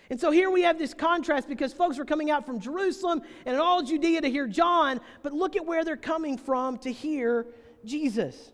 And 0.10 0.20
so 0.20 0.32
here 0.32 0.50
we 0.50 0.64
have 0.64 0.80
this 0.80 0.94
contrast 0.94 1.48
because 1.48 1.72
folks 1.72 1.98
were 1.98 2.06
coming 2.06 2.32
out 2.32 2.46
from 2.46 2.60
Jerusalem 2.60 3.22
and 3.46 3.58
all 3.58 3.84
Judea 3.84 4.22
to 4.22 4.30
hear 4.30 4.48
John, 4.48 5.02
but 5.22 5.34
look 5.34 5.56
at 5.56 5.66
where 5.66 5.84
they're 5.84 5.98
coming 5.98 6.38
from 6.38 6.78
to 6.80 6.92
hear 6.92 7.48
Jesus. 7.86 8.52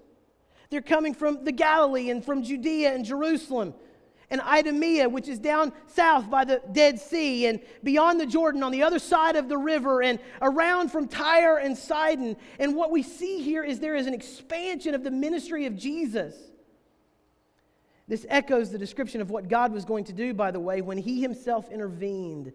They're 0.69 0.81
coming 0.81 1.13
from 1.13 1.43
the 1.43 1.51
Galilee 1.51 2.10
and 2.10 2.24
from 2.24 2.43
Judea 2.43 2.93
and 2.93 3.05
Jerusalem 3.05 3.74
and 4.29 4.41
Idumea, 4.41 5.07
which 5.07 5.27
is 5.27 5.39
down 5.39 5.72
south 5.88 6.29
by 6.29 6.45
the 6.45 6.62
Dead 6.72 7.00
Sea, 7.00 7.45
and 7.45 7.60
beyond 7.84 8.19
the 8.19 8.25
Jordan 8.25 8.63
on 8.63 8.72
the 8.72 8.84
other 8.84 9.00
side 9.00 9.36
of 9.36 9.50
the 9.50 9.57
river, 9.57 10.01
and 10.01 10.19
around 10.41 10.91
from 10.91 11.07
Tyre 11.07 11.57
and 11.57 11.77
Sidon. 11.77 12.36
And 12.60 12.75
what 12.75 12.91
we 12.91 13.03
see 13.03 13.41
here 13.41 13.63
is 13.63 13.79
there 13.79 13.95
is 13.95 14.07
an 14.07 14.13
expansion 14.13 14.95
of 14.95 15.03
the 15.03 15.12
ministry 15.12 15.67
of 15.67 15.75
Jesus. 15.75 16.36
This 18.07 18.25
echoes 18.29 18.72
the 18.72 18.77
description 18.77 19.22
of 19.22 19.31
what 19.31 19.48
God 19.48 19.72
was 19.72 19.86
going 19.86 20.05
to 20.05 20.13
do, 20.13 20.34
by 20.34 20.51
the 20.51 20.60
way, 20.60 20.81
when 20.81 20.98
He 20.98 21.22
Himself 21.22 21.69
intervened 21.72 22.51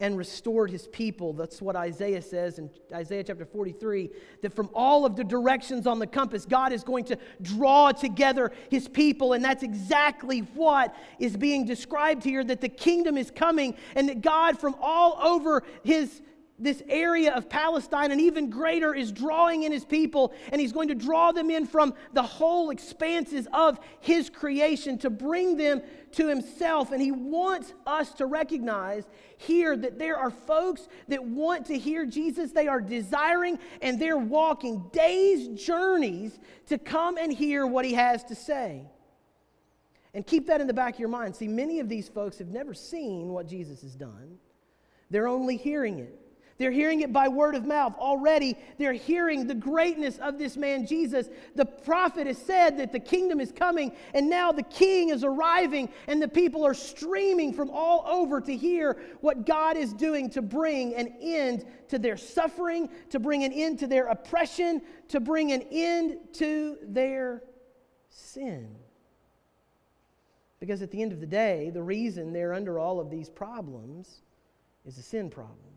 and 0.00 0.16
restored 0.16 0.70
his 0.70 0.86
people. 0.88 1.32
That's 1.32 1.60
what 1.60 1.74
Isaiah 1.74 2.22
says 2.22 2.58
in 2.58 2.70
Isaiah 2.94 3.24
chapter 3.24 3.44
43 3.44 4.10
that 4.42 4.54
from 4.54 4.70
all 4.72 5.04
of 5.04 5.16
the 5.16 5.24
directions 5.24 5.88
on 5.88 5.98
the 5.98 6.06
compass, 6.06 6.46
God 6.46 6.72
is 6.72 6.84
going 6.84 7.04
to 7.06 7.18
draw 7.42 7.90
together 7.90 8.52
his 8.70 8.86
people. 8.86 9.32
And 9.32 9.44
that's 9.44 9.64
exactly 9.64 10.40
what 10.54 10.94
is 11.18 11.36
being 11.36 11.64
described 11.64 12.22
here 12.22 12.44
that 12.44 12.60
the 12.60 12.68
kingdom 12.68 13.18
is 13.18 13.32
coming 13.32 13.74
and 13.96 14.08
that 14.08 14.20
God 14.20 14.58
from 14.58 14.76
all 14.80 15.18
over 15.20 15.64
his 15.82 16.22
this 16.58 16.82
area 16.88 17.32
of 17.34 17.48
Palestine 17.48 18.10
and 18.10 18.20
even 18.20 18.50
greater 18.50 18.94
is 18.94 19.12
drawing 19.12 19.62
in 19.62 19.72
his 19.72 19.84
people, 19.84 20.32
and 20.50 20.60
he's 20.60 20.72
going 20.72 20.88
to 20.88 20.94
draw 20.94 21.32
them 21.32 21.50
in 21.50 21.66
from 21.66 21.94
the 22.12 22.22
whole 22.22 22.70
expanses 22.70 23.46
of 23.52 23.78
his 24.00 24.28
creation 24.28 24.98
to 24.98 25.10
bring 25.10 25.56
them 25.56 25.80
to 26.12 26.26
himself. 26.28 26.90
And 26.90 27.00
he 27.00 27.12
wants 27.12 27.72
us 27.86 28.12
to 28.14 28.26
recognize 28.26 29.06
here 29.36 29.76
that 29.76 29.98
there 29.98 30.16
are 30.16 30.30
folks 30.30 30.88
that 31.08 31.22
want 31.22 31.66
to 31.66 31.78
hear 31.78 32.04
Jesus. 32.04 32.50
They 32.50 32.66
are 32.66 32.80
desiring 32.80 33.58
and 33.80 34.00
they're 34.00 34.18
walking 34.18 34.88
days' 34.92 35.48
journeys 35.48 36.38
to 36.66 36.78
come 36.78 37.18
and 37.18 37.32
hear 37.32 37.66
what 37.66 37.84
he 37.84 37.94
has 37.94 38.24
to 38.24 38.34
say. 38.34 38.86
And 40.14 40.26
keep 40.26 40.46
that 40.48 40.60
in 40.60 40.66
the 40.66 40.74
back 40.74 40.94
of 40.94 41.00
your 41.00 41.08
mind. 41.08 41.36
See, 41.36 41.46
many 41.46 41.78
of 41.80 41.88
these 41.88 42.08
folks 42.08 42.38
have 42.38 42.48
never 42.48 42.74
seen 42.74 43.28
what 43.28 43.46
Jesus 43.46 43.82
has 43.82 43.94
done, 43.94 44.38
they're 45.10 45.28
only 45.28 45.56
hearing 45.56 46.00
it. 46.00 46.27
They're 46.58 46.72
hearing 46.72 47.02
it 47.02 47.12
by 47.12 47.28
word 47.28 47.54
of 47.54 47.64
mouth. 47.64 47.94
Already, 47.98 48.56
they're 48.78 48.92
hearing 48.92 49.46
the 49.46 49.54
greatness 49.54 50.18
of 50.18 50.38
this 50.38 50.56
man 50.56 50.86
Jesus. 50.86 51.28
The 51.54 51.64
prophet 51.64 52.26
has 52.26 52.36
said 52.36 52.78
that 52.78 52.90
the 52.90 52.98
kingdom 52.98 53.40
is 53.40 53.52
coming, 53.52 53.92
and 54.12 54.28
now 54.28 54.50
the 54.50 54.64
king 54.64 55.10
is 55.10 55.22
arriving, 55.22 55.88
and 56.08 56.20
the 56.20 56.26
people 56.26 56.66
are 56.66 56.74
streaming 56.74 57.52
from 57.52 57.70
all 57.70 58.04
over 58.08 58.40
to 58.40 58.56
hear 58.56 59.00
what 59.20 59.46
God 59.46 59.76
is 59.76 59.92
doing 59.92 60.30
to 60.30 60.42
bring 60.42 60.96
an 60.96 61.14
end 61.20 61.64
to 61.88 61.98
their 61.98 62.16
suffering, 62.16 62.90
to 63.10 63.20
bring 63.20 63.44
an 63.44 63.52
end 63.52 63.78
to 63.78 63.86
their 63.86 64.08
oppression, 64.08 64.82
to 65.08 65.20
bring 65.20 65.52
an 65.52 65.62
end 65.70 66.18
to 66.34 66.76
their 66.82 67.44
sin. 68.08 68.74
Because 70.58 70.82
at 70.82 70.90
the 70.90 71.00
end 71.00 71.12
of 71.12 71.20
the 71.20 71.26
day, 71.26 71.70
the 71.70 71.82
reason 71.82 72.32
they're 72.32 72.52
under 72.52 72.80
all 72.80 72.98
of 72.98 73.10
these 73.10 73.30
problems 73.30 74.22
is 74.84 74.98
a 74.98 75.02
sin 75.02 75.30
problem. 75.30 75.67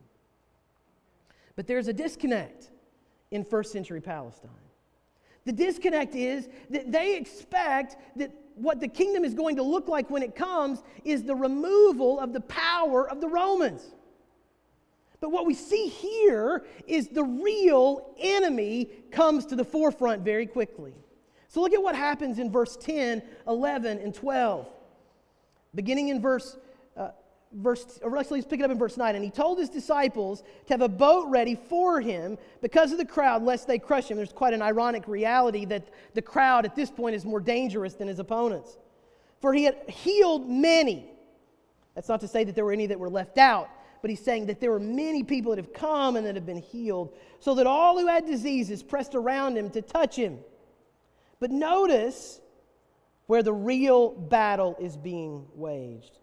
But 1.55 1.67
there's 1.67 1.88
a 1.88 1.93
disconnect 1.93 2.72
in 3.31 3.43
first 3.43 3.72
century 3.72 4.01
Palestine. 4.01 4.51
The 5.46 5.51
disconnect 5.51 6.15
is 6.15 6.50
that 6.70 6.91
they 6.91 7.17
expect 7.17 7.98
that 8.17 8.31
what 8.55 8.79
the 8.79 8.88
kingdom 8.88 9.25
is 9.25 9.34
going 9.34 9.55
to 9.55 9.63
look 9.63 9.88
like 9.88 10.10
when 10.10 10.22
it 10.22 10.36
comes 10.36 10.84
is 11.03 11.24
the 11.24 11.36
removal 11.36 12.20
of 12.20 12.34
the 12.34 12.41
power 12.41 13.10
of 13.10 13.22
the 13.22 13.27
Romans. 13.27 13.84
But 15.20 15.31
what 15.31 15.46
we 15.46 15.53
see 15.53 15.88
here 15.88 16.65
is 16.88 17.08
the 17.08 17.24
real 17.24 18.13
enemy 18.20 18.89
comes 19.12 19.46
to 19.48 19.55
the 19.55 19.63
forefront 19.63 20.24
very 20.24 20.48
quickly. 20.48 20.93
So 21.48 21.62
look 21.62 21.74
at 21.74 21.81
what 21.81 21.96
happens 21.96 22.39
in 22.39 22.51
verse 22.51 22.77
10, 22.77 23.22
11, 23.48 24.00
and 24.00 24.13
12. 24.13 24.67
Beginning 25.75 26.10
in 26.10 26.22
verse 26.22 26.58
uh, 26.98 27.10
verse, 27.53 28.00
or 28.01 28.17
actually, 28.17 28.39
let's 28.39 28.50
pick 28.50 28.60
it 28.60 28.63
up 28.63 28.72
in 28.72 28.77
verse 28.77 28.98
9. 28.98 29.15
And 29.15 29.24
he 29.24 29.29
told 29.29 29.60
his 29.60 29.70
disciples 29.70 30.41
to 30.67 30.74
have 30.74 30.81
a 30.81 30.89
boat 30.89 31.29
ready 31.29 31.55
for 31.55 32.01
him 32.01 32.38
because 32.62 32.91
of 32.91 32.98
the 32.98 33.05
crowd, 33.05 33.43
lest 33.43 33.67
they 33.67 33.79
crush 33.79 34.10
him. 34.10 34.17
There's 34.17 34.34
quite 34.34 34.53
an 34.53 34.62
ironic 34.62 35.08
reality 35.08 35.65
that 35.65 35.89
the 36.13 36.22
crowd 36.22 36.65
at 36.65 36.75
this 36.75 36.89
point 36.89 37.15
is 37.15 37.25
more 37.25 37.39
dangerous 37.39 37.93
than 37.96 38.08
his 38.08 38.20
opponents. 38.20 38.77
For 39.39 39.53
he 39.53 39.63
had 39.63 39.89
healed 39.89 40.50
many. 40.50 41.12
That's 41.96 42.10
not 42.10 42.22
to 42.22 42.27
say 42.27 42.43
that 42.43 42.55
there 42.55 42.65
were 42.65 42.72
any 42.72 42.86
that 42.88 43.00
were 43.00 43.10
left 43.10 43.38
out, 43.38 43.70
but 44.01 44.10
he's 44.10 44.24
saying 44.24 44.46
that 44.48 44.60
there 44.60 44.72
were 44.72 44.79
many 44.79 45.24
people 45.24 45.51
that 45.51 45.58
have 45.58 45.74
come 45.74 46.15
and 46.15 46.25
that 46.25 46.36
have 46.36 46.46
been 46.46 46.62
healed, 46.62 47.15
so 47.39 47.55
that 47.55 47.67
all 47.67 48.00
who 48.00 48.08
had 48.08 48.25
diseases 48.25 48.81
pressed 48.81 49.15
around 49.15 49.58
him 49.58 49.70
to 49.72 49.81
touch 49.81 50.15
him. 50.15 50.39
But 51.39 51.51
notice 51.51 52.39
where 53.25 53.43
the 53.43 53.53
real 53.53 54.10
battle 54.10 54.75
is 54.79 54.96
being 54.96 55.48
waged. 55.55 56.17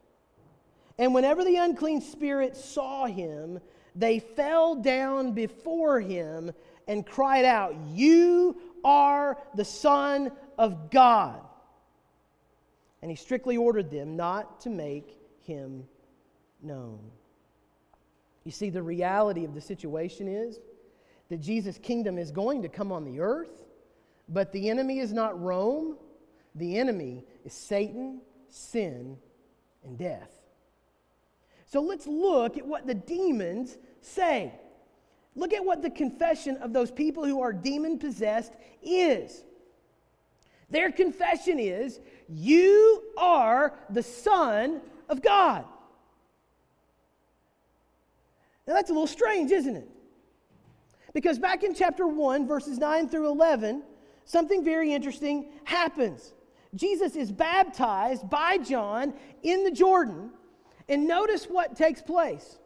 And 0.99 1.15
whenever 1.15 1.45
the 1.45 1.57
unclean 1.57 2.01
spirit 2.01 2.57
saw 2.57 3.07
him, 3.07 3.61
they 3.95 4.19
fell 4.19 4.75
down 4.75 5.33
before 5.33 6.01
him 6.01 6.53
and 6.87 7.07
cried 7.07 7.45
out, 7.45 7.77
You 7.93 8.61
are 8.85 9.39
the 9.55 9.65
Son 9.65 10.33
of 10.57 10.91
God. 10.91 11.41
And 13.01 13.11
he 13.11 13.17
strictly 13.17 13.57
ordered 13.57 13.91
them 13.91 14.17
not 14.17 14.61
to 14.63 14.71
make 14.71 15.17
him 15.41 15.85
known. 16.63 16.99
You 18.45 18.51
see, 18.51 18.71
the 18.71 18.83
reality 18.83 19.45
of 19.45 19.55
the 19.55 19.61
situation 19.61 20.27
is 20.27 20.59
that 21.29 21.41
Jesus' 21.41 21.79
kingdom 21.79 22.19
is 22.19 22.31
going 22.31 22.63
to 22.63 22.69
come 22.69 22.91
on 22.91 23.05
the 23.05 23.21
earth, 23.21 23.67
but 24.29 24.53
the 24.53 24.71
enemy 24.71 24.99
is 24.99 25.13
not 25.13 25.41
Rome. 25.41 25.97
The 26.55 26.79
enemy 26.79 27.25
is 27.45 27.53
Satan, 27.53 28.21
sin, 28.49 29.19
and 29.85 29.99
death. 29.99 30.38
So 31.69 31.83
let's 31.83 32.07
look 32.07 32.57
at 32.57 32.67
what 32.67 32.87
the 32.87 32.95
demons 32.95 33.77
say. 34.01 34.53
Look 35.37 35.53
at 35.53 35.65
what 35.65 35.83
the 35.83 35.91
confession 35.91 36.57
of 36.57 36.73
those 36.73 36.91
people 36.91 37.25
who 37.25 37.41
are 37.43 37.53
demon 37.53 37.99
possessed 37.99 38.55
is. 38.83 39.45
Their 40.71 40.91
confession 40.91 41.59
is, 41.59 42.01
You 42.29 43.03
are 43.17 43.75
the 43.91 44.03
Son 44.03 44.81
of 45.09 45.23
God. 45.23 45.65
Now 48.67 48.75
that's 48.75 48.91
a 48.91 48.93
little 48.93 49.07
strange, 49.07 49.51
isn't 49.51 49.77
it? 49.77 49.89
Because 51.15 51.39
back 51.39 51.65
in 51.65 51.75
chapter 51.75 52.07
1, 52.07 52.47
verses 52.47 52.79
9 52.79 53.09
through 53.09 53.29
11, 53.29 53.83
something 54.25 54.65
very 54.65 54.93
interesting 54.93 55.51
happens. 55.65 56.35
Jesus 56.75 57.17
is 57.17 57.33
baptized 57.33 58.29
by 58.29 58.59
John 58.59 59.15
in 59.43 59.65
the 59.65 59.71
Jordan. 59.71 60.31
And 60.89 61.07
notice 61.07 61.45
what 61.45 61.77
takes 61.77 62.01
place. 62.01 62.59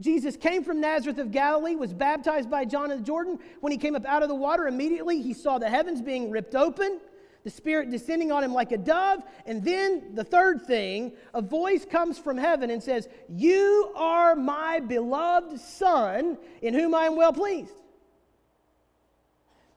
Jesus 0.00 0.36
came 0.36 0.64
from 0.64 0.80
Nazareth 0.80 1.18
of 1.18 1.30
Galilee, 1.30 1.76
was 1.76 1.92
baptized 1.92 2.50
by 2.50 2.64
John 2.64 2.90
in 2.90 2.98
the 2.98 3.04
Jordan. 3.04 3.38
When 3.60 3.72
he 3.72 3.78
came 3.78 3.94
up 3.94 4.04
out 4.04 4.22
of 4.22 4.28
the 4.28 4.34
water, 4.34 4.66
immediately 4.66 5.22
he 5.22 5.32
saw 5.32 5.58
the 5.58 5.70
heavens 5.70 6.02
being 6.02 6.30
ripped 6.30 6.54
open, 6.54 7.00
the 7.44 7.50
Spirit 7.50 7.90
descending 7.90 8.32
on 8.32 8.42
him 8.42 8.52
like 8.52 8.72
a 8.72 8.76
dove. 8.76 9.22
And 9.46 9.64
then 9.64 10.14
the 10.14 10.24
third 10.24 10.62
thing, 10.62 11.12
a 11.32 11.40
voice 11.40 11.84
comes 11.84 12.18
from 12.18 12.36
heaven 12.36 12.70
and 12.70 12.82
says, 12.82 13.08
You 13.28 13.92
are 13.94 14.34
my 14.34 14.80
beloved 14.80 15.60
Son, 15.60 16.38
in 16.60 16.74
whom 16.74 16.94
I 16.94 17.04
am 17.04 17.16
well 17.16 17.32
pleased. 17.32 17.72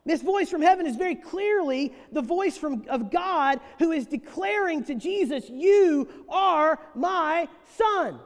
This 0.08 0.22
voice 0.22 0.50
from 0.50 0.62
heaven 0.62 0.88
is 0.88 0.96
very 0.96 1.16
clearly 1.16 1.94
the 2.14 2.22
voice 2.22 2.58
from, 2.58 2.86
of 2.88 3.12
God 3.12 3.60
who 3.78 3.92
is 3.92 4.08
declaring 4.08 4.86
to 4.86 4.96
Jesus, 4.96 5.50
You 5.50 6.08
are 6.30 6.80
my 6.96 7.50
son. 7.76 8.18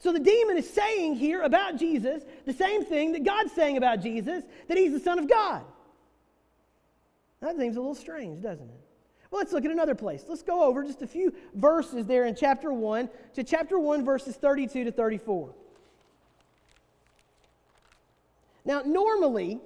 So 0.00 0.12
the 0.12 0.18
demon 0.18 0.56
is 0.56 0.68
saying 0.68 1.14
here 1.14 1.42
about 1.42 1.78
Jesus 1.78 2.24
the 2.44 2.52
same 2.52 2.84
thing 2.84 3.12
that 3.12 3.22
God's 3.22 3.52
saying 3.52 3.76
about 3.76 4.02
Jesus, 4.02 4.42
that 4.66 4.76
he's 4.76 4.92
the 4.92 5.00
Son 5.00 5.20
of 5.20 5.28
God. 5.28 5.64
That 7.40 7.56
seems 7.56 7.76
a 7.76 7.80
little 7.80 7.94
strange, 7.94 8.42
doesn't 8.42 8.68
it? 8.68 8.80
Well, 9.30 9.40
let's 9.40 9.52
look 9.52 9.64
at 9.64 9.70
another 9.70 9.94
place. 9.94 10.24
Let's 10.28 10.42
go 10.42 10.64
over 10.64 10.82
just 10.82 11.02
a 11.02 11.06
few 11.06 11.32
verses 11.54 12.04
there 12.04 12.26
in 12.26 12.34
chapter 12.34 12.72
1 12.72 13.08
to 13.34 13.44
chapter 13.44 13.78
1, 13.78 14.04
verses 14.04 14.34
32 14.34 14.84
to 14.84 14.90
34. 14.90 15.54
Now, 18.64 18.82
normally, 18.84 19.60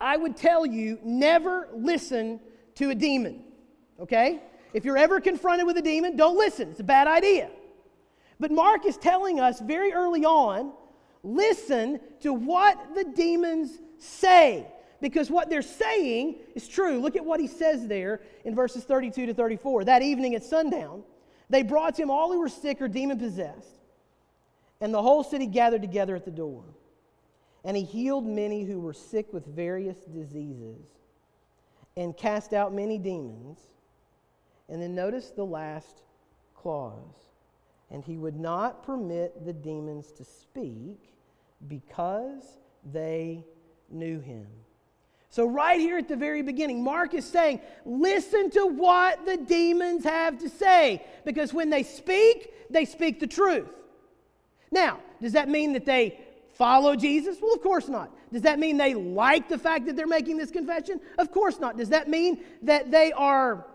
I 0.00 0.16
would 0.16 0.36
tell 0.36 0.64
you 0.64 0.98
never 1.02 1.68
listen 1.74 2.40
to 2.76 2.90
a 2.90 2.94
demon, 2.94 3.42
okay? 4.00 4.40
If 4.72 4.84
you're 4.84 4.96
ever 4.96 5.20
confronted 5.20 5.66
with 5.66 5.76
a 5.76 5.82
demon, 5.82 6.16
don't 6.16 6.38
listen. 6.38 6.70
It's 6.70 6.80
a 6.80 6.84
bad 6.84 7.06
idea. 7.06 7.50
But 8.38 8.50
Mark 8.50 8.86
is 8.86 8.96
telling 8.96 9.40
us 9.40 9.60
very 9.60 9.92
early 9.92 10.24
on 10.24 10.72
listen 11.22 12.00
to 12.20 12.32
what 12.32 12.94
the 12.94 13.04
demons 13.04 13.78
say 13.98 14.66
because 15.00 15.30
what 15.30 15.50
they're 15.50 15.62
saying 15.62 16.36
is 16.54 16.66
true. 16.66 17.00
Look 17.00 17.16
at 17.16 17.24
what 17.24 17.40
he 17.40 17.46
says 17.46 17.86
there 17.86 18.20
in 18.44 18.54
verses 18.54 18.84
32 18.84 19.26
to 19.26 19.34
34. 19.34 19.84
That 19.84 20.02
evening 20.02 20.34
at 20.34 20.44
sundown, 20.44 21.02
they 21.48 21.62
brought 21.62 21.96
to 21.96 22.02
him 22.02 22.10
all 22.10 22.32
who 22.32 22.38
were 22.38 22.48
sick 22.48 22.80
or 22.80 22.88
demon 22.88 23.18
possessed, 23.18 23.80
and 24.80 24.94
the 24.94 25.02
whole 25.02 25.24
city 25.24 25.46
gathered 25.46 25.82
together 25.82 26.16
at 26.16 26.24
the 26.24 26.30
door. 26.30 26.64
And 27.64 27.76
he 27.76 27.84
healed 27.84 28.26
many 28.26 28.64
who 28.64 28.80
were 28.80 28.94
sick 28.94 29.32
with 29.32 29.46
various 29.46 29.98
diseases 29.98 30.86
and 31.96 32.16
cast 32.16 32.54
out 32.54 32.72
many 32.72 32.98
demons. 32.98 33.58
And 34.68 34.80
then 34.80 34.94
notice 34.94 35.30
the 35.30 35.44
last 35.44 36.02
clause. 36.54 36.94
And 37.90 38.04
he 38.04 38.16
would 38.16 38.38
not 38.38 38.84
permit 38.84 39.44
the 39.44 39.52
demons 39.52 40.12
to 40.12 40.24
speak 40.24 41.12
because 41.68 42.58
they 42.92 43.44
knew 43.90 44.20
him. 44.20 44.46
So, 45.28 45.46
right 45.46 45.78
here 45.78 45.98
at 45.98 46.08
the 46.08 46.16
very 46.16 46.42
beginning, 46.42 46.82
Mark 46.82 47.14
is 47.14 47.24
saying, 47.24 47.60
listen 47.84 48.50
to 48.50 48.66
what 48.66 49.24
the 49.24 49.36
demons 49.36 50.02
have 50.02 50.38
to 50.38 50.48
say. 50.48 51.04
Because 51.24 51.54
when 51.54 51.70
they 51.70 51.84
speak, 51.84 52.52
they 52.68 52.84
speak 52.84 53.20
the 53.20 53.28
truth. 53.28 53.68
Now, 54.72 54.98
does 55.22 55.32
that 55.32 55.48
mean 55.48 55.72
that 55.74 55.84
they 55.84 56.18
follow 56.60 56.94
Jesus? 56.94 57.38
Well, 57.40 57.54
of 57.54 57.62
course 57.62 57.88
not. 57.88 58.14
Does 58.30 58.42
that 58.42 58.58
mean 58.58 58.76
they 58.76 58.92
like 58.92 59.48
the 59.48 59.56
fact 59.56 59.86
that 59.86 59.96
they're 59.96 60.06
making 60.06 60.36
this 60.36 60.50
confession? 60.50 61.00
Of 61.16 61.32
course 61.32 61.58
not. 61.58 61.78
Does 61.78 61.88
that 61.88 62.06
mean 62.06 62.44
that 62.60 62.90
they 62.90 63.12
are 63.12 63.66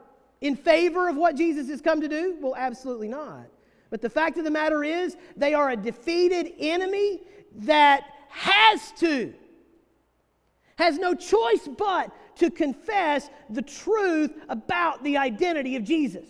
in 0.42 0.56
favor 0.56 1.10
of 1.10 1.16
what 1.16 1.36
Jesus 1.36 1.68
has 1.70 1.82
come 1.82 2.00
to 2.00 2.08
do? 2.08 2.38
Well, 2.40 2.54
absolutely 2.56 3.08
not. 3.08 3.48
But 3.90 4.02
the 4.02 4.10
fact 4.10 4.38
of 4.38 4.44
the 4.44 4.52
matter 4.52 4.84
is, 4.84 5.18
they 5.36 5.56
are 5.56 5.72
a 5.72 5.76
defeated 5.76 6.54
enemy 6.60 7.22
that 7.56 8.04
has 8.30 8.92
to, 9.00 9.34
has 10.76 11.00
no 11.00 11.16
choice 11.16 11.68
but 11.76 12.12
to 12.38 12.52
confess 12.52 13.32
the 13.50 13.64
truth 13.64 14.32
about 14.48 15.04
the 15.04 15.18
identity 15.18 15.76
of 15.76 15.84
Jesus. 15.84 16.28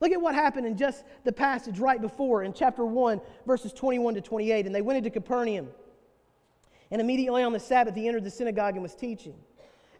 Look 0.00 0.12
at 0.12 0.20
what 0.20 0.34
happened 0.34 0.66
in 0.66 0.76
just 0.76 1.04
the 1.24 1.32
passage 1.32 1.78
right 1.78 2.00
before 2.00 2.42
in 2.42 2.52
chapter 2.52 2.84
1, 2.84 3.20
verses 3.46 3.72
21 3.72 4.14
to 4.14 4.20
28. 4.20 4.66
And 4.66 4.74
they 4.74 4.82
went 4.82 4.98
into 4.98 5.10
Capernaum. 5.10 5.68
And 6.90 7.00
immediately 7.00 7.42
on 7.42 7.52
the 7.52 7.60
Sabbath, 7.60 7.94
he 7.94 8.06
entered 8.08 8.24
the 8.24 8.30
synagogue 8.30 8.74
and 8.74 8.82
was 8.82 8.94
teaching. 8.94 9.34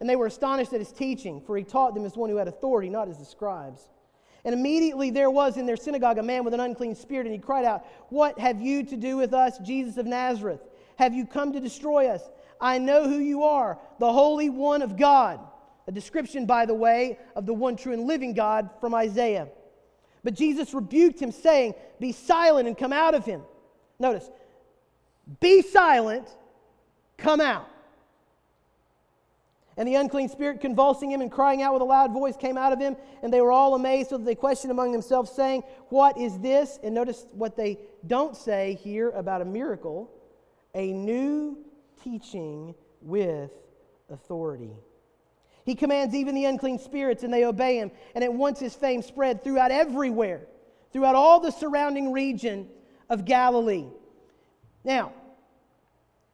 And 0.00 0.08
they 0.08 0.16
were 0.16 0.26
astonished 0.26 0.72
at 0.72 0.80
his 0.80 0.92
teaching, 0.92 1.40
for 1.40 1.56
he 1.56 1.64
taught 1.64 1.94
them 1.94 2.04
as 2.04 2.16
one 2.16 2.28
who 2.28 2.36
had 2.36 2.48
authority, 2.48 2.88
not 2.88 3.08
as 3.08 3.18
the 3.18 3.24
scribes. 3.24 3.88
And 4.44 4.52
immediately 4.54 5.10
there 5.10 5.30
was 5.30 5.56
in 5.56 5.64
their 5.64 5.76
synagogue 5.76 6.18
a 6.18 6.22
man 6.22 6.44
with 6.44 6.52
an 6.52 6.60
unclean 6.60 6.94
spirit, 6.94 7.26
and 7.26 7.34
he 7.34 7.40
cried 7.40 7.64
out, 7.64 7.86
What 8.10 8.38
have 8.38 8.60
you 8.60 8.82
to 8.84 8.96
do 8.96 9.16
with 9.16 9.32
us, 9.32 9.58
Jesus 9.58 9.96
of 9.96 10.06
Nazareth? 10.06 10.60
Have 10.96 11.14
you 11.14 11.26
come 11.26 11.52
to 11.52 11.60
destroy 11.60 12.08
us? 12.08 12.22
I 12.60 12.78
know 12.78 13.08
who 13.08 13.18
you 13.18 13.44
are, 13.44 13.78
the 13.98 14.12
Holy 14.12 14.50
One 14.50 14.82
of 14.82 14.96
God. 14.96 15.40
A 15.86 15.92
description, 15.92 16.46
by 16.46 16.66
the 16.66 16.74
way, 16.74 17.18
of 17.36 17.46
the 17.46 17.54
one 17.54 17.76
true 17.76 17.92
and 17.92 18.06
living 18.06 18.34
God 18.34 18.70
from 18.80 18.94
Isaiah. 18.94 19.48
But 20.24 20.34
Jesus 20.34 20.74
rebuked 20.74 21.20
him, 21.20 21.30
saying, 21.30 21.74
Be 22.00 22.10
silent 22.10 22.66
and 22.66 22.76
come 22.76 22.92
out 22.92 23.14
of 23.14 23.24
him. 23.24 23.42
Notice, 23.98 24.28
be 25.38 25.62
silent, 25.62 26.26
come 27.16 27.40
out. 27.40 27.68
And 29.76 29.88
the 29.88 29.96
unclean 29.96 30.28
spirit, 30.28 30.60
convulsing 30.60 31.10
him 31.10 31.20
and 31.20 31.30
crying 31.30 31.60
out 31.60 31.72
with 31.72 31.82
a 31.82 31.84
loud 31.84 32.12
voice, 32.12 32.36
came 32.36 32.56
out 32.56 32.72
of 32.72 32.78
him. 32.78 32.96
And 33.22 33.32
they 33.32 33.40
were 33.40 33.52
all 33.52 33.74
amazed, 33.74 34.10
so 34.10 34.18
that 34.18 34.24
they 34.24 34.34
questioned 34.34 34.70
among 34.70 34.92
themselves, 34.92 35.30
saying, 35.30 35.62
What 35.90 36.16
is 36.16 36.38
this? 36.38 36.78
And 36.82 36.94
notice 36.94 37.26
what 37.32 37.56
they 37.56 37.78
don't 38.06 38.36
say 38.36 38.78
here 38.82 39.10
about 39.10 39.42
a 39.42 39.44
miracle 39.44 40.10
a 40.74 40.92
new 40.92 41.56
teaching 42.02 42.74
with 43.00 43.50
authority. 44.10 44.72
He 45.64 45.74
commands 45.74 46.14
even 46.14 46.34
the 46.34 46.44
unclean 46.44 46.78
spirits, 46.78 47.22
and 47.22 47.32
they 47.32 47.44
obey 47.44 47.78
him. 47.78 47.90
And 48.14 48.22
at 48.22 48.32
once 48.32 48.60
his 48.60 48.74
fame 48.74 49.02
spread 49.02 49.42
throughout 49.42 49.70
everywhere, 49.70 50.46
throughout 50.92 51.14
all 51.14 51.40
the 51.40 51.50
surrounding 51.50 52.12
region 52.12 52.68
of 53.08 53.24
Galilee. 53.24 53.86
Now, 54.84 55.12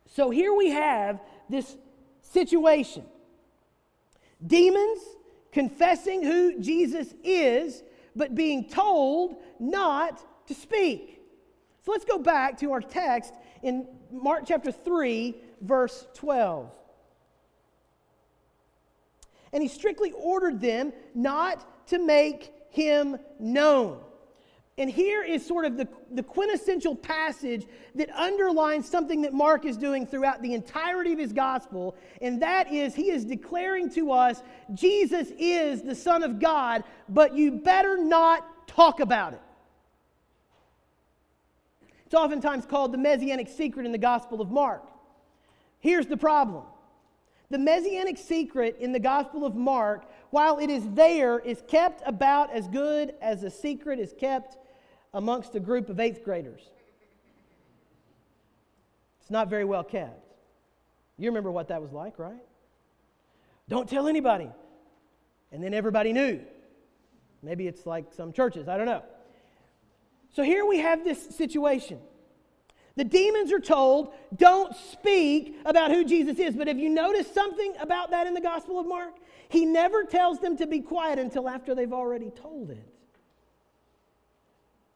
so 0.07 0.31
here 0.31 0.53
we 0.53 0.71
have 0.71 1.21
this 1.49 1.77
situation 2.23 3.05
demons 4.45 5.01
confessing 5.53 6.23
who 6.23 6.59
Jesus 6.61 7.15
is, 7.23 7.83
but 8.17 8.35
being 8.35 8.69
told 8.69 9.37
not 9.59 10.19
to 10.47 10.55
speak. 10.55 11.21
So 11.85 11.93
let's 11.93 12.05
go 12.05 12.19
back 12.19 12.59
to 12.59 12.73
our 12.73 12.81
text 12.81 13.35
in 13.63 13.87
Mark 14.11 14.45
chapter 14.47 14.73
3, 14.73 15.37
verse 15.61 16.07
12. 16.15 16.71
And 19.53 19.63
he 19.63 19.69
strictly 19.69 20.13
ordered 20.13 20.61
them 20.61 20.93
not 21.15 21.89
to 21.89 21.99
make 21.99 22.53
him 22.71 23.19
known. 23.39 24.01
And 24.79 24.89
here 24.91 25.23
is 25.23 25.45
sort 25.45 25.67
of 25.67 25.77
the, 25.77 25.87
the 26.13 26.23
quintessential 26.23 26.97
passage 26.97 27.67
that 27.97 28.09
underlines 28.17 28.89
something 28.89 29.21
that 29.23 29.35
Mark 29.35 29.67
is 29.67 29.77
doing 29.77 30.07
throughout 30.07 30.41
the 30.41 30.55
entirety 30.55 31.13
of 31.13 31.19
his 31.19 31.35
gospel, 31.35 31.95
and 32.23 32.41
that 32.41 32.73
is 32.73 32.95
he 32.95 33.11
is 33.11 33.27
declaring 33.27 33.91
to 33.91 34.11
us 34.11 34.43
Jesus 34.73 35.33
is 35.39 35.83
the 35.83 35.95
Son 35.95 36.23
of 36.23 36.39
God, 36.39 36.83
but 37.11 37.35
you 37.35 37.51
better 37.51 38.03
not 38.03 38.67
talk 38.67 39.01
about 39.01 39.35
it. 39.35 39.43
It's 42.07 42.15
oftentimes 42.15 42.65
called 42.65 42.93
the 42.93 42.99
messianic 42.99 43.49
secret 43.49 43.85
in 43.85 43.93
the 43.93 43.99
Gospel 43.99 44.41
of 44.41 44.51
Mark. 44.51 44.83
Here's 45.81 46.07
the 46.07 46.17
problem 46.17 46.65
the 47.51 47.59
messianic 47.59 48.17
secret 48.17 48.77
in 48.79 48.93
the 48.93 49.01
Gospel 49.01 49.45
of 49.45 49.57
Mark, 49.57 50.09
while 50.31 50.59
it 50.59 50.71
is 50.71 50.89
there, 50.91 51.41
is 51.41 51.63
kept 51.67 52.03
about 52.07 52.53
as 52.53 52.69
good 52.69 53.15
as 53.21 53.43
a 53.43 53.51
secret 53.51 53.99
is 53.99 54.15
kept 54.19 54.57
amongst 55.13 55.55
a 55.57 55.61
group 55.61 55.89
of 55.89 55.99
eighth 55.99 56.25
graders. 56.25 56.63
It's 59.21 59.31
not 59.31 59.51
very 59.51 59.65
well 59.65 59.83
kept. 59.83 60.29
You 61.19 61.29
remember 61.29 61.51
what 61.51 61.69
that 61.69 61.83
was 61.83 61.93
like, 61.93 62.19
right? 62.19 62.43
Don't 63.69 63.89
tell 63.89 64.09
anybody. 64.09 64.49
And 65.53 65.63
then 65.63 65.75
everybody 65.75 66.13
knew. 66.13 66.41
Maybe 67.43 67.67
it's 67.67 67.85
like 67.85 68.13
some 68.13 68.33
churches, 68.33 68.69
I 68.69 68.77
don't 68.77 68.87
know. 68.87 69.03
So 70.33 70.45
here 70.45 70.65
we 70.65 70.79
have 70.79 71.03
this 71.03 71.35
situation. 71.37 71.99
The 72.97 73.05
demons 73.05 73.53
are 73.53 73.61
told, 73.61 74.13
don't 74.37 74.75
speak 74.75 75.57
about 75.65 75.91
who 75.91 76.05
Jesus 76.05 76.39
is. 76.39 76.57
But 76.57 76.69
have 76.69 76.79
you 76.79 76.89
noticed 76.89 77.33
something 77.35 77.75
about 77.81 78.11
that 78.11 78.27
in 78.27 78.35
the 78.35 78.41
Gospel 78.41 78.79
of 78.79 78.87
Mark? 78.87 79.15
He 79.49 79.65
never 79.65 80.05
tells 80.05 80.39
them 80.39 80.57
to 80.59 80.67
be 80.67 80.81
quiet 80.81 81.19
until 81.19 81.49
after 81.49 81.75
they've 81.75 81.93
already 81.93 82.31
told 82.31 82.71
it. 82.71 82.87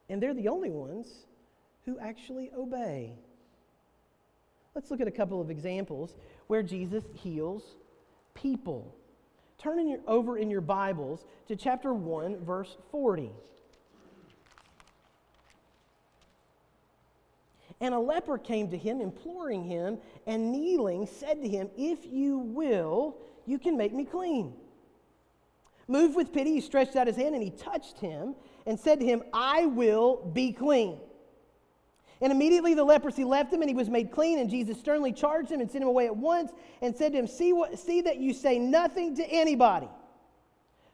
And 0.09 0.23
they're 0.23 0.35
the 0.35 0.49
only 0.49 0.71
ones 0.71 1.27
who 1.85 1.99
actually 1.99 2.51
obey. 2.57 3.15
Let's 4.75 4.91
look 4.91 5.01
at 5.01 5.09
a 5.09 5.13
couple 5.13 5.41
of 5.41 5.51
examples 5.51 6.15
where 6.49 6.63
Jesus 6.63 7.05
heals 7.15 7.63
people. 8.35 8.95
Turn 9.59 9.79
in 9.79 9.89
your, 9.89 10.01
over 10.07 10.37
in 10.37 10.51
your 10.51 10.61
Bibles 10.61 11.25
to 11.49 11.57
chapter 11.57 11.95
1, 11.95 12.45
verse 12.45 12.77
40. 12.91 13.31
And 17.85 17.95
a 17.95 17.99
leper 17.99 18.39
came 18.39 18.71
to 18.71 18.79
him, 18.79 19.03
imploring 19.03 19.63
him, 19.63 19.99
and 20.27 20.51
kneeling, 20.51 21.07
said 21.07 21.43
to 21.43 21.47
him, 21.47 21.69
If 21.77 22.07
you 22.07 22.39
will, 22.39 23.19
you 23.45 23.59
can 23.59 23.77
make 23.77 23.93
me 23.93 24.07
clean. 24.07 24.55
Moved 25.87 26.17
with 26.17 26.33
pity, 26.33 26.55
he 26.55 26.61
stretched 26.63 26.97
out 26.97 27.07
his 27.07 27.17
hand 27.17 27.35
and 27.35 27.45
he 27.45 27.51
touched 27.51 27.99
him 27.99 28.37
and 28.65 28.81
said 28.81 29.01
to 29.01 29.05
him, 29.05 29.23
I 29.35 29.67
will 29.67 30.31
be 30.33 30.51
clean. 30.51 30.97
And 32.23 32.33
immediately 32.33 32.73
the 32.73 32.85
leprosy 32.85 33.23
left 33.23 33.53
him, 33.53 33.61
and 33.61 33.69
he 33.69 33.75
was 33.77 33.91
made 33.91 34.11
clean. 34.11 34.39
And 34.39 34.49
Jesus 34.49 34.81
sternly 34.81 35.13
charged 35.13 35.51
him 35.51 35.61
and 35.61 35.71
sent 35.71 35.83
him 35.83 35.89
away 35.89 36.07
at 36.07 36.17
once, 36.17 36.53
and 36.81 36.97
said 36.97 37.13
to 37.13 37.19
him, 37.19 37.27
See, 37.27 37.53
what, 37.53 37.79
see 37.79 38.01
that 38.01 38.17
you 38.17 38.33
say 38.33 38.59
nothing 38.59 39.15
to 39.17 39.25
anybody. 39.25 39.91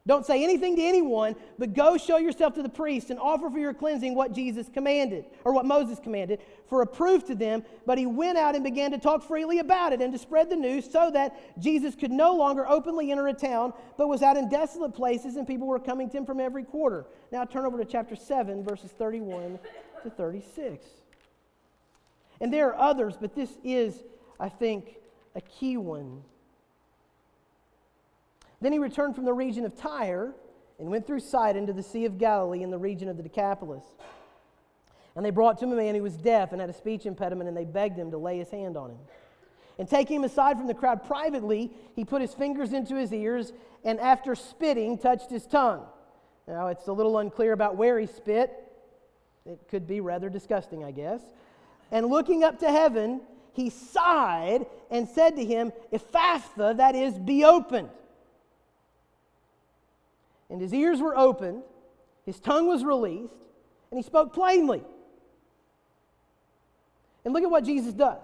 Don't 0.07 0.25
say 0.25 0.43
anything 0.43 0.77
to 0.77 0.83
anyone, 0.83 1.37
but 1.59 1.75
go 1.75 1.99
show 1.99 2.17
yourself 2.17 2.55
to 2.55 2.63
the 2.63 2.71
priest 2.71 3.11
and 3.11 3.21
offer 3.21 3.51
for 3.51 3.59
your 3.59 3.75
cleansing 3.75 4.15
what 4.15 4.33
Jesus 4.33 4.69
commanded, 4.73 5.27
or 5.45 5.53
what 5.53 5.67
Moses 5.67 5.99
commanded, 5.99 6.41
for 6.69 6.81
a 6.81 6.87
proof 6.87 7.27
to 7.27 7.35
them. 7.35 7.63
But 7.85 7.99
he 7.99 8.07
went 8.07 8.39
out 8.39 8.55
and 8.55 8.65
began 8.65 8.93
to 8.93 8.99
talk 8.99 9.23
freely 9.23 9.59
about 9.59 9.93
it 9.93 10.01
and 10.01 10.13
to 10.13 10.19
spread 10.19 10.49
the 10.49 10.57
news 10.57 10.91
so 10.91 11.11
that 11.11 11.61
Jesus 11.61 11.95
could 11.95 12.11
no 12.11 12.35
longer 12.35 12.67
openly 12.67 13.11
enter 13.11 13.29
a 13.29 13.35
town, 13.35 13.75
but 13.99 14.09
was 14.09 14.23
out 14.23 14.39
in 14.39 14.49
desolate 14.49 14.95
places, 14.95 15.37
and 15.37 15.47
people 15.47 15.67
were 15.67 15.79
coming 15.79 16.09
to 16.11 16.17
him 16.17 16.25
from 16.25 16.41
every 16.41 16.65
quarter. 16.65 17.05
Now 17.31 17.45
turn 17.45 17.67
over 17.67 17.77
to 17.77 17.85
chapter 17.85 18.17
7, 18.17 18.65
verses 18.65 18.91
31 18.93 19.59
to 20.03 20.11
36. 20.11 20.87
And 22.41 22.53
there 22.53 22.69
are 22.69 22.77
others, 22.77 23.17
but 23.21 23.35
this 23.35 23.51
is, 23.63 23.95
I 24.39 24.49
think, 24.49 24.97
a 25.35 25.43
key 25.43 25.77
one. 25.77 26.23
Then 28.61 28.73
he 28.73 28.79
returned 28.79 29.15
from 29.15 29.25
the 29.25 29.33
region 29.33 29.65
of 29.65 29.75
Tyre 29.77 30.35
and 30.79 30.91
went 30.91 31.07
through 31.07 31.21
Sidon 31.21 31.67
to 31.67 31.73
the 31.73 31.83
Sea 31.83 32.05
of 32.05 32.19
Galilee 32.19 32.63
in 32.63 32.71
the 32.71 32.79
region 32.79 33.09
of 33.09 33.17
the 33.17 33.23
Decapolis. 33.23 33.85
And 35.17 35.25
they 35.25 35.31
brought 35.31 35.59
to 35.59 35.65
him 35.65 35.73
a 35.73 35.77
man 35.77 35.95
who 35.95 36.03
was 36.03 36.17
deaf 36.17 36.53
and 36.53 36.61
had 36.61 36.71
a 36.71 36.75
speech 36.75 37.07
impediment, 37.07 37.49
and 37.49 37.57
they 37.57 37.65
begged 37.65 37.99
him 37.99 38.11
to 38.11 38.19
lay 38.19 38.39
his 38.39 38.51
hand 38.51 38.77
on 38.77 38.91
him. 38.91 38.99
And 39.79 39.89
taking 39.89 40.17
him 40.17 40.25
aside 40.25 40.57
from 40.57 40.67
the 40.67 40.75
crowd 40.75 41.05
privately, 41.05 41.71
he 41.97 42.05
put 42.05 42.21
his 42.21 42.35
fingers 42.35 42.73
into 42.73 42.97
his 42.97 43.13
ears, 43.13 43.53
and 43.85 43.99
after 43.99 44.35
spitting, 44.35 44.99
touched 44.99 45.31
his 45.31 45.47
tongue. 45.47 45.85
Now, 46.47 46.69
it's 46.69 46.87
a 46.87 46.93
little 46.93 47.19
unclear 47.19 47.53
about 47.53 47.77
where 47.77 47.99
he 47.99 48.07
spit. 48.07 48.53
It 49.47 49.59
could 49.69 49.87
be 49.87 50.01
rather 50.01 50.29
disgusting, 50.29 50.85
I 50.85 50.91
guess. 50.91 51.23
And 51.91 52.07
looking 52.07 52.45
up 52.45 52.59
to 52.61 52.71
heaven, 52.71 53.23
he 53.53 53.71
sighed 53.71 54.67
and 54.91 55.09
said 55.09 55.37
to 55.37 55.45
him, 55.45 55.73
Ephphatha, 55.93 56.77
that 56.77 56.95
is, 56.95 57.19
be 57.19 57.45
opened 57.45 57.89
and 60.51 60.61
his 60.61 60.75
ears 60.75 61.01
were 61.01 61.17
opened, 61.17 61.63
his 62.27 62.41
tongue 62.41 62.67
was 62.67 62.85
released, 62.85 63.35
and 63.91 63.99
he 63.99 64.03
spoke 64.03 64.35
plainly. 64.35 64.83
And 67.25 67.35
look 67.35 67.43
at 67.43 67.51
what 67.51 67.65
Jesus 67.65 67.93
does. 67.93 68.23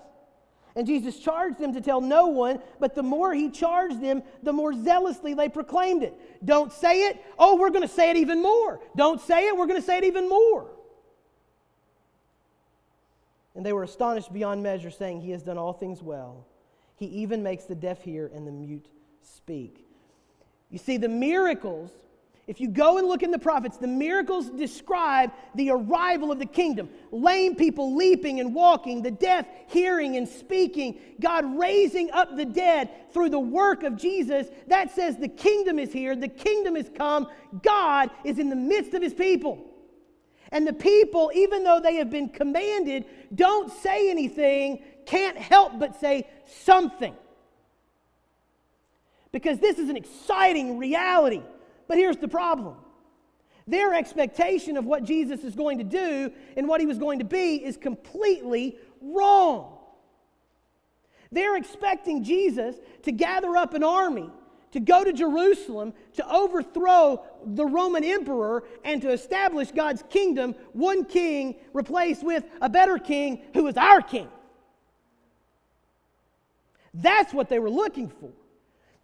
And 0.74 0.86
Jesus 0.86 1.18
charged 1.18 1.58
them 1.58 1.72
to 1.72 1.80
tell 1.80 2.02
no 2.02 2.26
one, 2.26 2.60
but 2.78 2.94
the 2.94 3.02
more 3.02 3.32
he 3.32 3.50
charged 3.50 4.02
them, 4.02 4.22
the 4.42 4.52
more 4.52 4.74
zealously 4.74 5.32
they 5.32 5.48
proclaimed 5.48 6.02
it. 6.02 6.14
Don't 6.44 6.70
say 6.70 7.08
it. 7.08 7.24
Oh, 7.38 7.56
we're 7.56 7.70
going 7.70 7.86
to 7.86 7.88
say 7.88 8.10
it 8.10 8.16
even 8.16 8.42
more. 8.42 8.80
Don't 8.94 9.20
say 9.20 9.48
it. 9.48 9.56
We're 9.56 9.66
going 9.66 9.80
to 9.80 9.86
say 9.86 9.98
it 9.98 10.04
even 10.04 10.28
more. 10.28 10.66
And 13.54 13.64
they 13.64 13.72
were 13.72 13.84
astonished 13.84 14.34
beyond 14.34 14.62
measure, 14.62 14.90
saying, 14.90 15.22
He 15.22 15.30
has 15.30 15.42
done 15.42 15.56
all 15.56 15.72
things 15.72 16.02
well. 16.02 16.46
He 16.96 17.06
even 17.06 17.42
makes 17.42 17.64
the 17.64 17.74
deaf 17.74 18.02
hear 18.02 18.30
and 18.34 18.46
the 18.46 18.52
mute 18.52 18.86
speak. 19.22 19.86
You 20.70 20.78
see, 20.78 20.98
the 20.98 21.08
miracles 21.08 21.90
if 22.46 22.60
you 22.60 22.68
go 22.68 22.98
and 22.98 23.08
look 23.08 23.24
in 23.24 23.32
the 23.32 23.40
prophets, 23.40 23.76
the 23.76 23.88
miracles 23.88 24.50
describe 24.50 25.32
the 25.56 25.70
arrival 25.70 26.30
of 26.30 26.38
the 26.38 26.46
kingdom. 26.46 26.88
Lame 27.10 27.56
people 27.56 27.96
leaping 27.96 28.38
and 28.38 28.54
walking, 28.54 29.02
the 29.02 29.10
deaf 29.10 29.46
hearing 29.66 30.16
and 30.16 30.28
speaking, 30.28 31.00
God 31.20 31.58
raising 31.58 32.08
up 32.12 32.36
the 32.36 32.44
dead 32.44 33.12
through 33.12 33.30
the 33.30 33.40
work 33.40 33.82
of 33.82 33.96
Jesus. 33.96 34.46
That 34.68 34.94
says 34.94 35.16
the 35.16 35.26
kingdom 35.26 35.80
is 35.80 35.92
here, 35.92 36.14
the 36.14 36.28
kingdom 36.28 36.76
has 36.76 36.88
come, 36.94 37.26
God 37.64 38.10
is 38.22 38.38
in 38.38 38.48
the 38.48 38.56
midst 38.56 38.94
of 38.94 39.02
his 39.02 39.14
people. 39.14 39.66
And 40.52 40.64
the 40.64 40.72
people, 40.72 41.32
even 41.34 41.64
though 41.64 41.80
they 41.80 41.96
have 41.96 42.10
been 42.10 42.28
commanded, 42.28 43.06
don't 43.34 43.72
say 43.72 44.08
anything, 44.08 44.84
can't 45.04 45.36
help 45.36 45.80
but 45.80 45.98
say 45.98 46.28
something. 46.46 47.16
Because 49.32 49.58
this 49.58 49.80
is 49.80 49.88
an 49.88 49.96
exciting 49.96 50.78
reality. 50.78 51.42
But 51.88 51.98
here's 51.98 52.16
the 52.16 52.28
problem 52.28 52.76
their 53.68 53.94
expectation 53.94 54.76
of 54.76 54.84
what 54.84 55.02
Jesus 55.02 55.42
is 55.42 55.56
going 55.56 55.78
to 55.78 55.84
do 55.84 56.30
and 56.56 56.68
what 56.68 56.80
he 56.80 56.86
was 56.86 56.98
going 56.98 57.18
to 57.18 57.24
be 57.24 57.56
is 57.56 57.76
completely 57.76 58.78
wrong. 59.00 59.78
They're 61.32 61.56
expecting 61.56 62.22
Jesus 62.22 62.76
to 63.02 63.12
gather 63.12 63.56
up 63.56 63.74
an 63.74 63.82
army, 63.82 64.30
to 64.70 64.78
go 64.78 65.02
to 65.02 65.12
Jerusalem, 65.12 65.94
to 66.14 66.32
overthrow 66.32 67.24
the 67.44 67.66
Roman 67.66 68.04
emperor, 68.04 68.62
and 68.84 69.02
to 69.02 69.10
establish 69.10 69.72
God's 69.72 70.04
kingdom, 70.10 70.54
one 70.72 71.04
king 71.04 71.56
replaced 71.72 72.22
with 72.22 72.44
a 72.60 72.68
better 72.68 72.98
king 72.98 73.42
who 73.52 73.66
is 73.66 73.76
our 73.76 74.00
king. 74.00 74.28
That's 76.94 77.34
what 77.34 77.48
they 77.48 77.58
were 77.58 77.70
looking 77.70 78.08
for. 78.08 78.30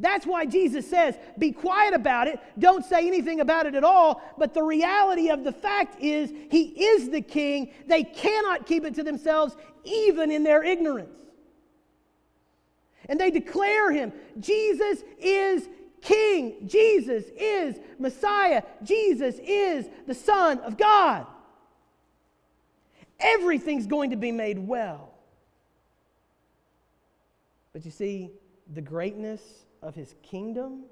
That's 0.02 0.26
why 0.26 0.46
Jesus 0.46 0.90
says, 0.90 1.16
be 1.38 1.52
quiet 1.52 1.94
about 1.94 2.26
it, 2.26 2.40
don't 2.58 2.84
say 2.84 3.06
anything 3.06 3.38
about 3.38 3.66
it 3.66 3.76
at 3.76 3.84
all. 3.84 4.20
But 4.36 4.52
the 4.52 4.64
reality 4.64 5.30
of 5.30 5.44
the 5.44 5.52
fact 5.52 6.02
is, 6.02 6.32
He 6.50 6.64
is 6.64 7.08
the 7.08 7.20
King. 7.20 7.72
They 7.86 8.02
cannot 8.02 8.66
keep 8.66 8.84
it 8.84 8.96
to 8.96 9.04
themselves, 9.04 9.56
even 9.84 10.32
in 10.32 10.42
their 10.42 10.64
ignorance. 10.64 11.20
And 13.08 13.18
they 13.18 13.30
declare 13.30 13.92
Him 13.92 14.12
Jesus 14.40 15.04
is 15.20 15.68
King, 16.00 16.66
Jesus 16.66 17.26
is 17.38 17.78
Messiah, 18.00 18.64
Jesus 18.82 19.36
is 19.38 19.88
the 20.08 20.14
Son 20.14 20.58
of 20.58 20.76
God. 20.76 21.28
Everything's 23.20 23.86
going 23.86 24.10
to 24.10 24.16
be 24.16 24.32
made 24.32 24.58
well. 24.58 25.14
But 27.72 27.84
you 27.84 27.92
see, 27.92 28.32
the 28.74 28.80
greatness 28.80 29.40
of 29.82 29.94
his 29.94 30.14
kingdom 30.22 30.84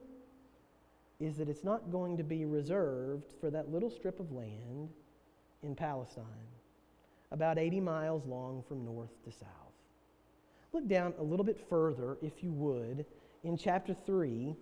is 1.21 1.37
that 1.37 1.49
it's 1.49 1.65
not 1.65 1.93
going 1.93 2.17
to 2.17 2.25
be 2.25 2.45
reserved 2.45 3.33
for 3.41 3.51
that 3.51 3.71
little 3.71 3.91
strip 3.91 4.19
of 4.21 4.33
land 4.33 4.89
in 5.63 5.75
Palestine, 5.75 6.25
about 7.31 7.59
80 7.59 7.81
miles 7.81 8.27
long 8.27 8.63
from 8.67 8.85
north 8.85 9.23
to 9.25 9.31
south. 9.31 9.49
Look 10.73 10.89
down 10.89 11.15
a 11.19 11.23
little 11.23 11.45
bit 11.45 11.59
further, 11.69 12.17
if 12.23 12.43
you 12.43 12.53
would, 12.53 13.05
in 13.45 13.57
chapter 13.57 13.95
3, 14.07 14.55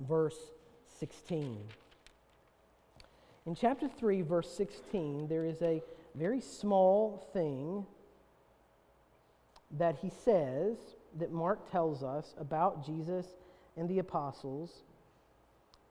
verse 0.00 0.38
16. 0.98 1.58
In 3.46 3.54
chapter 3.54 3.88
3, 3.88 4.22
verse 4.22 4.50
16, 4.54 5.26
there 5.28 5.44
is 5.44 5.62
a 5.62 5.82
very 6.14 6.40
small 6.40 7.28
thing 7.32 7.86
that 9.70 9.96
he 9.96 10.10
says 10.24 10.76
that 11.18 11.32
Mark 11.32 11.70
tells 11.70 12.02
us 12.02 12.34
about 12.38 12.84
Jesus 12.84 13.26
and 13.76 13.88
the 13.88 13.98
apostles, 13.98 14.82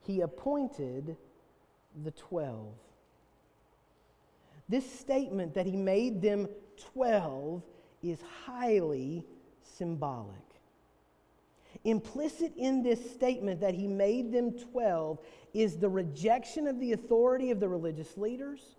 he 0.02 0.22
appointed 0.22 1.18
the 2.04 2.12
12. 2.12 2.68
This 4.70 5.00
statement 5.00 5.54
that 5.54 5.66
he 5.66 5.76
made 5.76 6.22
them 6.22 6.48
12 6.94 7.64
is 8.04 8.20
highly 8.46 9.26
symbolic. 9.62 10.36
Implicit 11.84 12.54
in 12.58 12.84
this 12.84 13.12
statement 13.12 13.62
that 13.62 13.74
he 13.74 13.88
made 13.88 14.32
them 14.32 14.52
12 14.52 15.20
is 15.54 15.78
the 15.78 15.90
rejection 15.90 16.68
of 16.68 16.80
the 16.80 16.94
authority 16.94 17.52
of 17.52 17.60
the 17.60 17.70
religious 17.70 18.18
leaders 18.18 18.77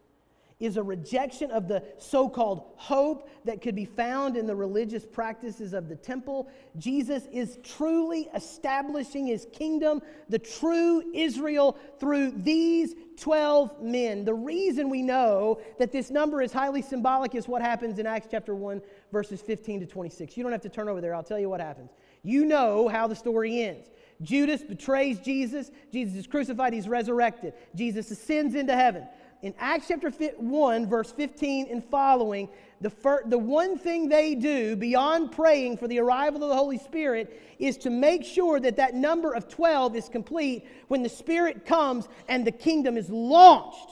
is 0.61 0.77
a 0.77 0.83
rejection 0.83 1.51
of 1.53 1.69
the 1.69 1.83
so 1.99 2.29
called 2.29 2.73
hope 2.77 3.31
that 3.45 3.63
could 3.63 3.77
be 3.77 3.85
found 3.85 4.37
in 4.37 4.47
the 4.47 4.55
religious 4.55 5.07
practices 5.07 5.73
of 5.73 5.89
the 5.89 5.95
temple. 5.95 6.49
Jesus 6.77 7.29
is 7.31 7.59
truly 7.63 8.29
establishing 8.35 9.27
his 9.27 9.47
kingdom, 9.53 10.03
the 10.29 10.39
true 10.39 11.05
Israel, 11.15 11.79
through 12.01 12.33
these 12.33 12.95
12 13.21 13.83
men. 13.83 14.25
The 14.25 14.35
reason 14.35 14.91
we 14.91 15.03
know 15.03 15.61
that 15.79 15.93
this 15.93 16.11
number 16.11 16.43
is 16.43 16.53
highly 16.53 16.83
symbolic 16.83 17.37
is 17.37 17.47
what 17.47 17.63
happens 17.63 18.01
in 18.01 18.07
Acts 18.07 18.27
chapter 18.29 18.55
1, 18.55 18.83
verses 19.13 19.41
15 19.41 19.81
to 19.81 19.87
26. 19.87 20.37
You 20.37 20.43
don't 20.43 20.53
have 20.53 20.63
to 20.63 20.69
turn 20.69 20.89
over 20.89 21.01
there, 21.01 21.15
I'll 21.15 21.23
tell 21.23 21.39
you 21.39 21.49
what 21.49 21.61
happens. 21.61 21.91
You 22.25 22.45
know 22.45 22.89
how 22.89 23.07
the 23.07 23.17
story 23.17 23.63
ends. 23.63 23.89
Judas 24.23 24.65
betrays 24.65 25.21
Jesus. 25.21 25.71
Jesus 25.93 26.17
is 26.17 26.27
crucified. 26.27 26.73
He's 26.73 26.89
resurrected. 26.89 27.55
Jesus 27.77 28.11
ascends 28.11 28.57
into 28.57 28.75
heaven 28.75 29.07
in 29.43 29.55
Acts 29.59 29.89
chapter 29.89 30.11
1, 30.11 30.87
verse 30.89 31.13
15 31.13 31.69
and 31.71 31.85
following, 31.85 32.49
the, 32.81 32.93
the 33.27 33.39
one 33.39 33.79
thing 33.79 34.09
they 34.09 34.35
do 34.35 34.75
beyond 34.75 35.33
praying 35.33 35.77
for 35.77 35.87
the 35.87 36.01
arrival 36.01 36.43
of 36.43 36.49
the 36.49 36.57
Holy 36.57 36.79
Spirit 36.79 37.41
is 37.59 37.77
to 37.79 37.91
make 37.91 38.25
sure 38.25 38.59
that 38.59 38.77
that 38.77 38.95
number 38.95 39.33
of 39.33 39.49
12 39.49 39.97
is 39.97 40.09
complete 40.09 40.67
when 40.89 41.03
the 41.03 41.09
Spirit 41.09 41.65
comes 41.67 42.09
and 42.29 42.47
the 42.47 42.53
kingdom 42.53 42.97
is 42.97 43.11
launched. 43.11 43.91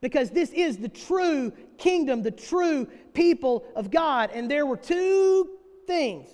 Because 0.00 0.30
this 0.30 0.50
is 0.50 0.78
the 0.78 0.88
true 0.88 1.52
kingdom, 1.76 2.22
the 2.22 2.30
true 2.30 2.86
people 3.14 3.64
of 3.74 3.90
God. 3.90 4.30
And 4.32 4.48
there 4.48 4.64
were 4.64 4.76
two 4.76 5.50
things. 5.86 6.28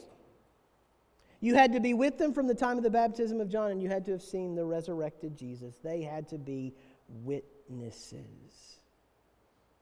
You 1.40 1.54
had 1.54 1.72
to 1.74 1.80
be 1.80 1.92
with 1.92 2.16
them 2.16 2.32
from 2.32 2.46
the 2.46 2.54
time 2.54 2.78
of 2.78 2.82
the 2.82 2.90
baptism 2.90 3.38
of 3.40 3.50
John, 3.50 3.70
and 3.70 3.82
you 3.82 3.88
had 3.88 4.04
to 4.06 4.12
have 4.12 4.22
seen 4.22 4.54
the 4.54 4.64
resurrected 4.64 5.36
Jesus. 5.36 5.76
They 5.82 6.00
had 6.00 6.26
to 6.28 6.38
be 6.38 6.74
witnesses. 7.08 8.78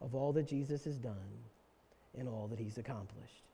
of 0.00 0.16
all 0.16 0.32
that 0.32 0.48
Jesus 0.48 0.84
has 0.84 0.98
done 0.98 1.14
and 2.18 2.28
all 2.28 2.48
that 2.48 2.58
he's 2.58 2.76
accomplished. 2.76 3.44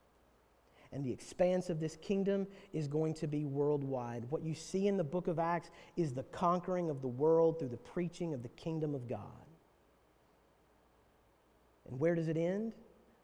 And 0.93 1.05
the 1.05 1.13
expanse 1.13 1.69
of 1.69 1.81
this 1.81 1.97
kingdom 1.97 2.47
is 2.73 2.89
going 2.89 3.13
to 3.15 3.27
be 3.27 3.45
worldwide. 3.45 4.25
What 4.31 4.43
you 4.43 4.55
see 4.55 4.89
in 4.89 4.97
the 4.97 5.05
book 5.05 5.29
of 5.29 5.39
Acts 5.39 5.71
is 5.97 6.15
the 6.15 6.23
conquering 6.23 6.89
of 6.89 7.03
the 7.03 7.09
world 7.09 7.59
through 7.59 7.69
the 7.69 7.77
preaching 7.77 8.33
of 8.33 8.43
the 8.43 8.49
kingdom 8.49 8.95
of 8.95 9.07
God. 9.07 9.21
And 11.87 12.01
where 12.01 12.15
does 12.15 12.29
it 12.29 12.39
end? 12.39 12.73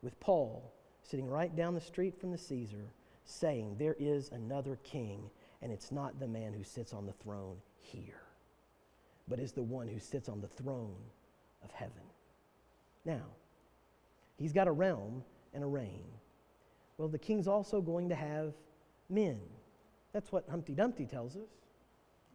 With 0.02 0.20
Paul 0.20 0.74
sitting 1.02 1.28
right 1.28 1.54
down 1.54 1.74
the 1.74 1.80
street 1.80 2.18
from 2.18 2.30
the 2.30 2.38
Caesar 2.38 2.92
saying, 3.24 3.76
There 3.78 3.96
is 3.98 4.30
another 4.30 4.78
king, 4.84 5.30
and 5.62 5.72
it's 5.72 5.90
not 5.90 6.20
the 6.20 6.28
man 6.28 6.52
who 6.52 6.64
sits 6.64 6.92
on 6.92 7.06
the 7.06 7.12
throne 7.12 7.56
here, 7.80 8.20
but 9.28 9.38
is 9.38 9.52
the 9.52 9.62
one 9.62 9.88
who 9.88 9.98
sits 9.98 10.28
on 10.28 10.40
the 10.40 10.48
throne 10.48 10.96
of 11.62 11.70
heaven. 11.70 12.02
Now, 13.04 13.22
he's 14.38 14.52
got 14.52 14.68
a 14.68 14.72
realm 14.72 15.22
and 15.52 15.64
a 15.64 15.66
reign. 15.66 16.04
Well, 16.98 17.08
the 17.08 17.18
king's 17.18 17.48
also 17.48 17.80
going 17.80 18.08
to 18.10 18.14
have 18.14 18.52
men. 19.08 19.40
That's 20.12 20.30
what 20.30 20.44
Humpty 20.48 20.74
Dumpty 20.74 21.06
tells 21.06 21.36
us. 21.36 21.50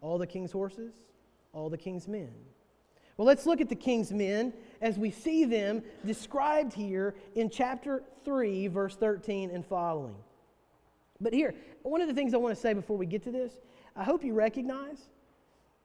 All 0.01 0.17
the 0.17 0.27
king's 0.27 0.51
horses, 0.51 0.93
all 1.53 1.69
the 1.69 1.77
king's 1.77 2.07
men. 2.07 2.31
Well, 3.17 3.25
let's 3.25 3.45
look 3.45 3.59
at 3.59 3.67
the 3.67 3.75
king's 3.75 4.13
men 4.13 4.53
as 4.81 4.97
we 4.97 5.11
see 5.11 5.43
them 5.43 5.83
described 6.05 6.73
here 6.73 7.15
in 7.35 7.49
chapter 7.49 8.03
3, 8.23 8.67
verse 8.67 8.95
13 8.95 9.51
and 9.51 9.65
following. 9.65 10.15
But 11.19 11.33
here, 11.33 11.53
one 11.83 11.99
of 11.99 12.07
the 12.07 12.13
things 12.13 12.33
I 12.33 12.37
want 12.37 12.55
to 12.55 12.61
say 12.61 12.73
before 12.73 12.97
we 12.97 13.05
get 13.05 13.23
to 13.23 13.31
this, 13.31 13.51
I 13.95 14.05
hope 14.05 14.23
you 14.23 14.33
recognize 14.33 15.09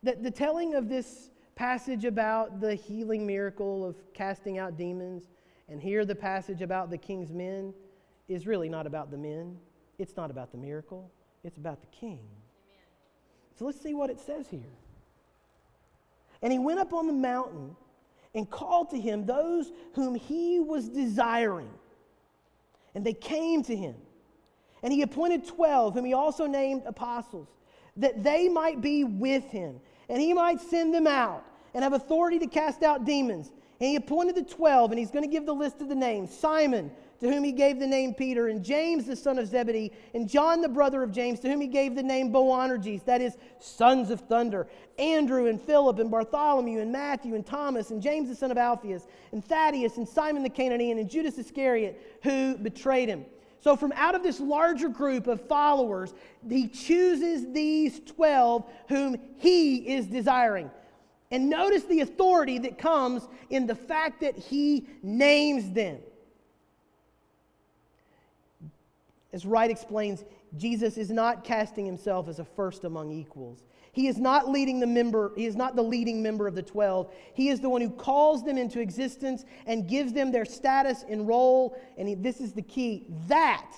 that 0.05 0.23
the 0.23 0.31
telling 0.31 0.75
of 0.75 0.89
this 0.89 1.31
passage 1.57 2.05
about 2.05 2.61
the 2.61 2.75
healing 2.75 3.27
miracle 3.27 3.85
of 3.85 3.97
casting 4.13 4.59
out 4.59 4.77
demons, 4.77 5.25
and 5.69 5.81
here 5.81 6.05
the 6.05 6.15
passage 6.15 6.63
about 6.63 6.91
the 6.91 6.99
king's 6.99 7.33
men, 7.33 7.73
is 8.29 8.47
really 8.47 8.69
not 8.69 8.87
about 8.87 9.11
the 9.11 9.17
men. 9.17 9.57
It's 9.99 10.17
not 10.17 10.31
about 10.31 10.53
the 10.53 10.59
miracle. 10.59 11.11
It's 11.43 11.57
about 11.57 11.81
the 11.81 11.87
king. 11.89 12.21
Amen. 12.21 12.85
So 13.59 13.65
let's 13.65 13.81
see 13.81 13.95
what 13.95 14.11
it 14.11 14.21
says 14.21 14.49
here. 14.49 14.61
And 16.43 16.53
he 16.53 16.59
went 16.59 16.81
up 16.81 16.93
on 16.93 17.07
the 17.07 17.13
mountain 17.13 17.77
and 18.35 18.49
called 18.51 18.91
to 18.91 19.01
him 19.01 19.25
those 19.25 19.73
whom 19.95 20.15
he 20.15 20.61
was 20.61 20.89
desiring. 20.89 21.71
And 22.95 23.05
they 23.05 23.15
came 23.15 23.63
to 23.65 23.75
him. 23.75 23.95
And 24.83 24.93
he 24.93 25.03
appointed 25.03 25.47
12, 25.47 25.95
whom 25.95 26.05
he 26.05 26.13
also 26.13 26.47
named 26.47 26.83
apostles, 26.85 27.49
that 27.97 28.23
they 28.23 28.49
might 28.49 28.81
be 28.81 29.05
with 29.05 29.45
him, 29.45 29.81
and 30.09 30.21
he 30.21 30.33
might 30.33 30.61
send 30.61 30.95
them 30.95 31.07
out 31.07 31.45
and 31.75 31.83
have 31.83 31.93
authority 31.93 32.39
to 32.39 32.47
cast 32.47 32.83
out 32.83 33.05
demons. 33.05 33.51
And 33.81 33.91
he 33.91 33.97
appointed 33.97 34.37
the 34.37 34.43
12, 34.43 34.93
and 34.93 34.99
he's 34.99 35.11
going 35.11 35.25
to 35.25 35.31
give 35.31 35.47
the 35.47 35.55
list 35.55 35.81
of 35.81 35.89
the 35.89 35.95
names 35.95 36.37
Simon, 36.37 36.91
to 37.21 37.31
whom 37.31 37.43
he 37.43 37.53
gave 37.53 37.81
the 37.81 37.87
name 37.87 38.15
Peter, 38.15 38.49
and 38.49 38.65
James 38.65 39.07
the 39.07 39.17
son 39.17 39.39
of 39.39 39.49
Zebedee, 39.49 39.91
and 40.15 40.29
John 40.29 40.61
the 40.61 40.69
brother 40.69 41.03
of 41.03 41.11
James, 41.11 41.41
to 41.41 41.51
whom 41.51 41.61
he 41.61 41.67
gave 41.67 41.95
the 41.95 42.03
name 42.03 42.33
Boanerges, 42.33 43.03
that 43.05 43.21
is, 43.21 43.37
sons 43.59 44.11
of 44.11 44.21
thunder, 44.21 44.69
Andrew 44.99 45.47
and 45.47 45.61
Philip 45.61 45.99
and 45.99 46.11
Bartholomew 46.11 46.81
and 46.81 46.93
Matthew 46.93 47.35
and 47.35 47.45
Thomas 47.45 47.91
and 47.91 48.01
James 48.01 48.29
the 48.29 48.35
son 48.37 48.51
of 48.51 48.59
Alphaeus, 48.59 49.07
and 49.33 49.45
Thaddeus 49.45 49.97
and 49.97 50.09
Simon 50.09 50.43
the 50.43 50.51
Cananaean 50.51 51.01
and 51.01 51.11
Judas 51.11 51.39
Iscariot, 51.39 52.19
who 52.23 52.57
betrayed 52.57 53.09
him. 53.09 53.25
So, 53.65 53.77
from 53.77 53.95
out 53.97 54.15
of 54.15 54.23
this 54.23 54.41
larger 54.41 54.91
group 54.91 55.27
of 55.27 55.41
followers, 55.49 56.13
he 56.47 56.69
chooses 56.69 57.51
these 57.51 57.99
12 58.01 58.71
whom 58.91 59.17
he 59.39 59.95
is 59.95 60.05
desiring. 60.05 60.71
And 61.31 61.49
notice 61.49 61.85
the 61.85 62.01
authority 62.01 62.59
that 62.59 62.77
comes 62.77 63.27
in 63.49 63.67
the 63.67 63.75
fact 63.75 64.21
that 64.21 64.37
he 64.37 64.87
names 65.03 65.71
them. 65.71 65.97
As 69.33 69.47
Wright 69.47 69.71
explains, 69.71 70.25
Jesus 70.59 70.99
is 70.99 71.09
not 71.11 71.43
casting 71.43 71.87
himself 71.87 72.29
as 72.29 72.41
a 72.41 72.45
first 72.45 72.85
among 72.85 73.13
equals. 73.13 73.63
He 73.95 74.09
is 74.09 74.19
not 74.19 74.51
leading 74.51 74.81
the 74.81 74.89
member, 74.89 75.33
he 75.37 75.47
is 75.47 75.55
not 75.55 75.77
the 75.77 75.83
leading 75.83 76.21
member 76.21 76.49
of 76.49 76.57
the 76.57 76.63
12. 76.63 77.15
He 77.33 77.49
is 77.49 77.61
the 77.61 77.69
one 77.69 77.81
who 77.81 77.91
calls 77.91 78.45
them 78.45 78.59
into 78.59 78.81
existence 78.81 79.45
and 79.67 79.89
gives 79.89 80.13
them 80.13 80.33
their 80.33 80.45
status 80.45 81.05
and 81.09 81.29
role. 81.29 81.81
And 81.97 82.09
he, 82.09 82.17
this 82.17 82.41
is 82.41 82.53
the 82.53 82.63
key. 82.63 83.07
That 83.29 83.71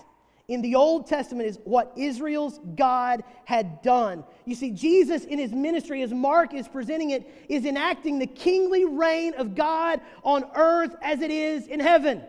in 0.48 0.62
the 0.62 0.74
Old 0.74 1.07
Testament 1.07 1.48
is 1.48 1.59
what 1.64 1.92
Israel's 1.96 2.61
God 2.76 3.24
had 3.44 3.83
done. 3.83 4.24
You 4.46 4.55
see, 4.55 4.70
Jesus 4.70 5.24
in 5.24 5.38
his 5.38 5.52
ministry, 5.52 6.00
as 6.00 6.14
Mark 6.14 6.55
is 6.55 6.66
presenting 6.66 7.11
it, 7.11 7.31
is 7.50 7.66
enacting 7.66 8.18
the 8.18 8.26
kingly 8.26 8.87
reign 8.87 9.35
of 9.35 9.55
God 9.55 10.00
on 10.24 10.44
earth 10.55 10.96
as 11.02 11.20
it 11.20 11.31
is 11.31 11.66
in 11.66 11.79
heaven. 11.79 12.22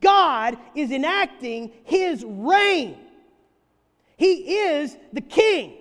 God 0.00 0.58
is 0.74 0.90
enacting 0.90 1.70
his 1.84 2.24
reign. 2.26 3.05
He 4.16 4.58
is 4.58 4.96
the 5.12 5.20
king. 5.20 5.74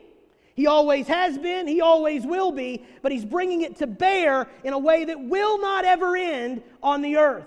He 0.55 0.67
always 0.67 1.07
has 1.07 1.37
been, 1.37 1.67
he 1.67 1.81
always 1.81 2.25
will 2.25 2.51
be, 2.51 2.85
but 3.01 3.11
he's 3.11 3.25
bringing 3.25 3.61
it 3.61 3.77
to 3.77 3.87
bear 3.87 4.47
in 4.63 4.71
a 4.71 4.79
way 4.79 5.03
that 5.05 5.19
will 5.19 5.59
not 5.59 5.83
ever 5.83 6.15
end 6.15 6.63
on 6.81 7.01
the 7.01 7.17
earth. 7.17 7.45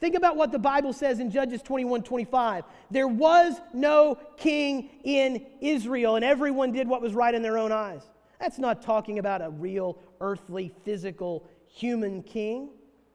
Think 0.00 0.14
about 0.14 0.36
what 0.36 0.52
the 0.52 0.58
Bible 0.58 0.92
says 0.92 1.18
in 1.18 1.30
Judges 1.30 1.60
21 1.60 2.02
25. 2.02 2.64
There 2.90 3.08
was 3.08 3.60
no 3.74 4.18
king 4.36 4.90
in 5.04 5.44
Israel, 5.60 6.16
and 6.16 6.24
everyone 6.24 6.72
did 6.72 6.88
what 6.88 7.02
was 7.02 7.14
right 7.14 7.34
in 7.34 7.42
their 7.42 7.58
own 7.58 7.72
eyes. 7.72 8.02
That's 8.40 8.58
not 8.58 8.80
talking 8.80 9.18
about 9.18 9.42
a 9.42 9.50
real, 9.50 9.98
earthly, 10.20 10.72
physical, 10.84 11.48
human 11.66 12.22
king, 12.22 12.70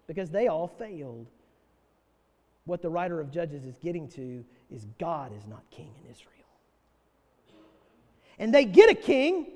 because 0.08 0.30
they 0.30 0.47
all 0.47 0.67
failed. 0.67 1.28
What 2.65 2.82
the 2.82 2.89
writer 2.89 3.19
of 3.19 3.32
Judges 3.32 3.65
is 3.65 3.76
getting 3.78 4.08
to 4.10 4.43
is 4.69 4.86
God 4.99 5.36
is 5.36 5.47
not 5.47 5.63
king 5.71 5.89
in 6.04 6.12
Israel. 6.12 6.33
And 8.39 8.54
they 8.54 8.65
get 8.65 8.89
a 8.89 8.96
king, 8.96 9.48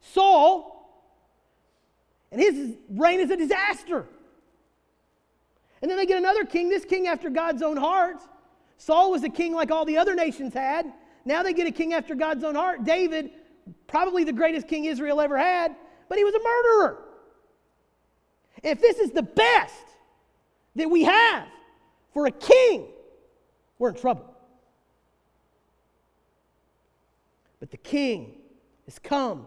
Saul, 0.00 0.72
and 2.30 2.40
his 2.40 2.76
reign 2.90 3.20
is 3.20 3.30
a 3.30 3.36
disaster. 3.36 4.06
And 5.80 5.90
then 5.90 5.98
they 5.98 6.06
get 6.06 6.18
another 6.18 6.44
king, 6.44 6.68
this 6.68 6.84
king 6.84 7.06
after 7.06 7.30
God's 7.30 7.62
own 7.62 7.76
heart. 7.76 8.18
Saul 8.78 9.10
was 9.10 9.24
a 9.24 9.28
king 9.28 9.54
like 9.54 9.70
all 9.70 9.84
the 9.84 9.98
other 9.98 10.14
nations 10.14 10.54
had. 10.54 10.92
Now 11.24 11.42
they 11.42 11.52
get 11.52 11.66
a 11.66 11.72
king 11.72 11.92
after 11.92 12.14
God's 12.14 12.44
own 12.44 12.54
heart. 12.54 12.84
David, 12.84 13.30
probably 13.86 14.24
the 14.24 14.32
greatest 14.32 14.68
king 14.68 14.84
Israel 14.84 15.20
ever 15.20 15.36
had, 15.36 15.74
but 16.08 16.18
he 16.18 16.24
was 16.24 16.34
a 16.34 16.38
murderer. 16.38 17.02
If 18.62 18.80
this 18.80 18.98
is 18.98 19.10
the 19.10 19.22
best 19.22 19.84
that 20.76 20.90
we 20.90 21.04
have, 21.04 21.46
for 22.12 22.26
a 22.26 22.30
king, 22.30 22.86
we're 23.78 23.90
in 23.90 23.94
trouble. 23.94 24.35
But 27.66 27.72
the 27.72 27.88
king 27.88 28.36
has 28.84 29.00
come. 29.00 29.46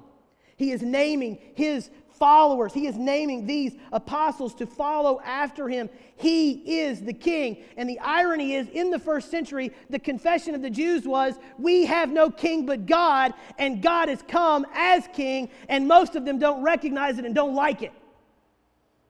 He 0.57 0.71
is 0.71 0.81
naming 0.81 1.37
his 1.55 1.89
followers. 2.09 2.73
He 2.73 2.85
is 2.85 2.97
naming 2.97 3.47
these 3.47 3.77
apostles 3.93 4.53
to 4.55 4.65
follow 4.65 5.21
after 5.21 5.69
him. 5.69 5.89
He 6.17 6.81
is 6.81 6.99
the 6.99 7.13
king. 7.13 7.63
And 7.77 7.89
the 7.89 7.97
irony 7.99 8.55
is, 8.55 8.67
in 8.67 8.91
the 8.91 8.99
first 8.99 9.31
century, 9.31 9.71
the 9.89 9.99
confession 9.99 10.53
of 10.53 10.61
the 10.61 10.69
Jews 10.69 11.07
was, 11.07 11.35
We 11.57 11.85
have 11.85 12.11
no 12.11 12.29
king 12.29 12.65
but 12.65 12.85
God, 12.85 13.33
and 13.57 13.81
God 13.81 14.09
has 14.09 14.21
come 14.27 14.65
as 14.73 15.07
king, 15.13 15.49
and 15.69 15.87
most 15.87 16.17
of 16.17 16.25
them 16.25 16.39
don't 16.39 16.61
recognize 16.61 17.19
it 17.19 17.25
and 17.25 17.33
don't 17.33 17.55
like 17.55 17.83
it. 17.83 17.93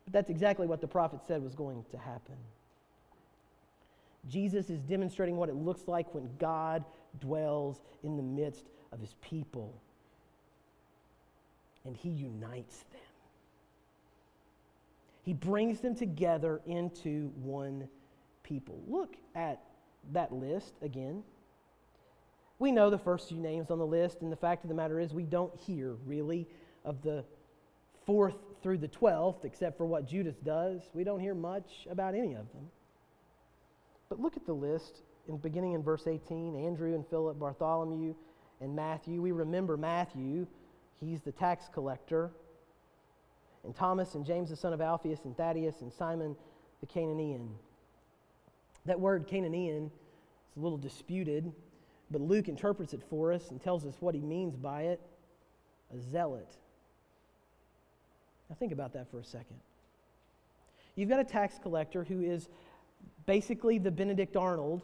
But 0.05 0.13
that's 0.13 0.29
exactly 0.29 0.67
what 0.67 0.81
the 0.81 0.87
prophet 0.87 1.21
said 1.27 1.41
was 1.41 1.55
going 1.55 1.83
to 1.89 1.97
happen. 1.97 2.35
Jesus 4.29 4.69
is 4.69 4.81
demonstrating 4.81 5.35
what 5.35 5.49
it 5.49 5.55
looks 5.55 5.87
like 5.87 6.13
when 6.13 6.29
God 6.37 6.85
dwells 7.19 7.81
in 8.03 8.17
the 8.17 8.23
midst 8.23 8.65
of 8.91 8.99
his 8.99 9.15
people. 9.21 9.81
And 11.85 11.95
he 11.95 12.09
unites 12.09 12.77
them. 12.91 13.01
He 15.23 15.33
brings 15.33 15.79
them 15.79 15.95
together 15.95 16.61
into 16.65 17.31
one 17.41 17.87
people. 18.43 18.81
Look 18.87 19.15
at 19.35 19.61
that 20.11 20.33
list 20.33 20.73
again. 20.81 21.23
We 22.57 22.71
know 22.71 22.89
the 22.89 22.97
first 22.97 23.29
few 23.29 23.37
names 23.37 23.71
on 23.71 23.77
the 23.77 23.85
list, 23.85 24.21
and 24.21 24.31
the 24.31 24.35
fact 24.35 24.63
of 24.63 24.69
the 24.69 24.75
matter 24.75 24.99
is, 24.99 25.13
we 25.13 25.23
don't 25.23 25.55
hear 25.55 25.95
really 26.05 26.47
of 26.83 27.01
the 27.01 27.23
fourth 28.05 28.35
through 28.61 28.79
the 28.79 28.87
twelfth, 28.87 29.45
except 29.45 29.77
for 29.77 29.85
what 29.85 30.07
Judas 30.07 30.35
does. 30.43 30.81
We 30.93 31.03
don't 31.03 31.19
hear 31.19 31.35
much 31.35 31.87
about 31.89 32.15
any 32.15 32.33
of 32.33 32.51
them. 32.51 32.69
But 34.09 34.19
look 34.19 34.35
at 34.35 34.45
the 34.45 34.53
list 34.53 35.03
in 35.29 35.37
beginning 35.37 35.73
in 35.73 35.83
verse 35.83 36.07
18 36.07 36.55
Andrew 36.55 36.93
and 36.93 37.07
Philip, 37.07 37.39
Bartholomew, 37.39 38.15
and 38.59 38.75
Matthew. 38.75 39.21
We 39.21 39.31
remember 39.31 39.77
Matthew, 39.77 40.47
he's 40.99 41.21
the 41.21 41.31
tax 41.31 41.69
collector. 41.71 42.31
And 43.63 43.75
Thomas 43.75 44.15
and 44.15 44.25
James, 44.25 44.49
the 44.49 44.55
son 44.55 44.73
of 44.73 44.81
Alphaeus, 44.81 45.25
and 45.25 45.35
Thaddeus, 45.35 45.81
and 45.81 45.91
Simon 45.91 46.35
the 46.81 46.87
Cananaean. 46.87 47.49
That 48.85 48.99
word 48.99 49.27
Cananaean 49.27 49.87
is 49.87 50.57
a 50.57 50.59
little 50.59 50.77
disputed, 50.77 51.51
but 52.09 52.21
Luke 52.21 52.47
interprets 52.47 52.93
it 52.93 53.01
for 53.09 53.33
us 53.33 53.51
and 53.51 53.61
tells 53.61 53.85
us 53.85 53.95
what 53.99 54.15
he 54.15 54.21
means 54.21 54.55
by 54.55 54.83
it 54.83 55.01
a 55.93 55.99
zealot. 55.99 56.47
Now, 58.49 58.55
think 58.55 58.71
about 58.71 58.93
that 58.93 59.09
for 59.09 59.19
a 59.19 59.23
second. 59.23 59.57
You've 60.95 61.09
got 61.09 61.19
a 61.19 61.23
tax 61.23 61.59
collector 61.61 62.03
who 62.03 62.21
is 62.21 62.47
basically 63.25 63.77
the 63.79 63.91
Benedict 63.91 64.35
Arnold 64.35 64.81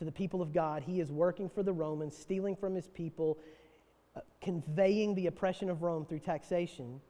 to 0.00 0.06
the 0.06 0.10
people 0.10 0.40
of 0.40 0.54
God. 0.54 0.82
He 0.82 0.98
is 0.98 1.12
working 1.12 1.50
for 1.50 1.62
the 1.62 1.74
Romans, 1.74 2.16
stealing 2.16 2.56
from 2.56 2.74
his 2.74 2.88
people, 2.88 3.38
uh, 4.16 4.20
conveying 4.40 5.14
the 5.14 5.26
oppression 5.26 5.68
of 5.68 5.82
Rome 5.82 6.06
through 6.06 6.20
taxation, 6.20 7.02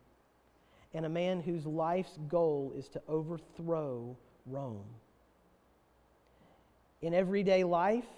and 0.93 1.07
a 1.07 1.09
man 1.09 1.41
whose 1.41 1.65
life's 1.65 2.19
goal 2.29 2.73
is 2.77 2.89
to 2.89 3.03
overthrow 3.07 4.17
Rome. 4.45 4.85
In 7.01 7.15
everyday 7.15 7.63
life, 7.63 8.09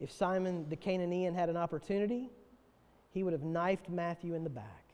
if 0.00 0.10
Simon 0.10 0.68
the 0.68 0.76
Cananaean 0.76 1.32
had 1.32 1.48
an 1.48 1.56
opportunity, 1.56 2.30
he 3.12 3.22
would 3.22 3.32
have 3.32 3.44
knifed 3.44 3.88
Matthew 3.88 4.34
in 4.34 4.42
the 4.42 4.50
back, 4.50 4.86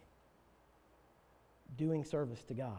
doing 1.78 2.04
service 2.04 2.44
to 2.48 2.54
God. 2.54 2.76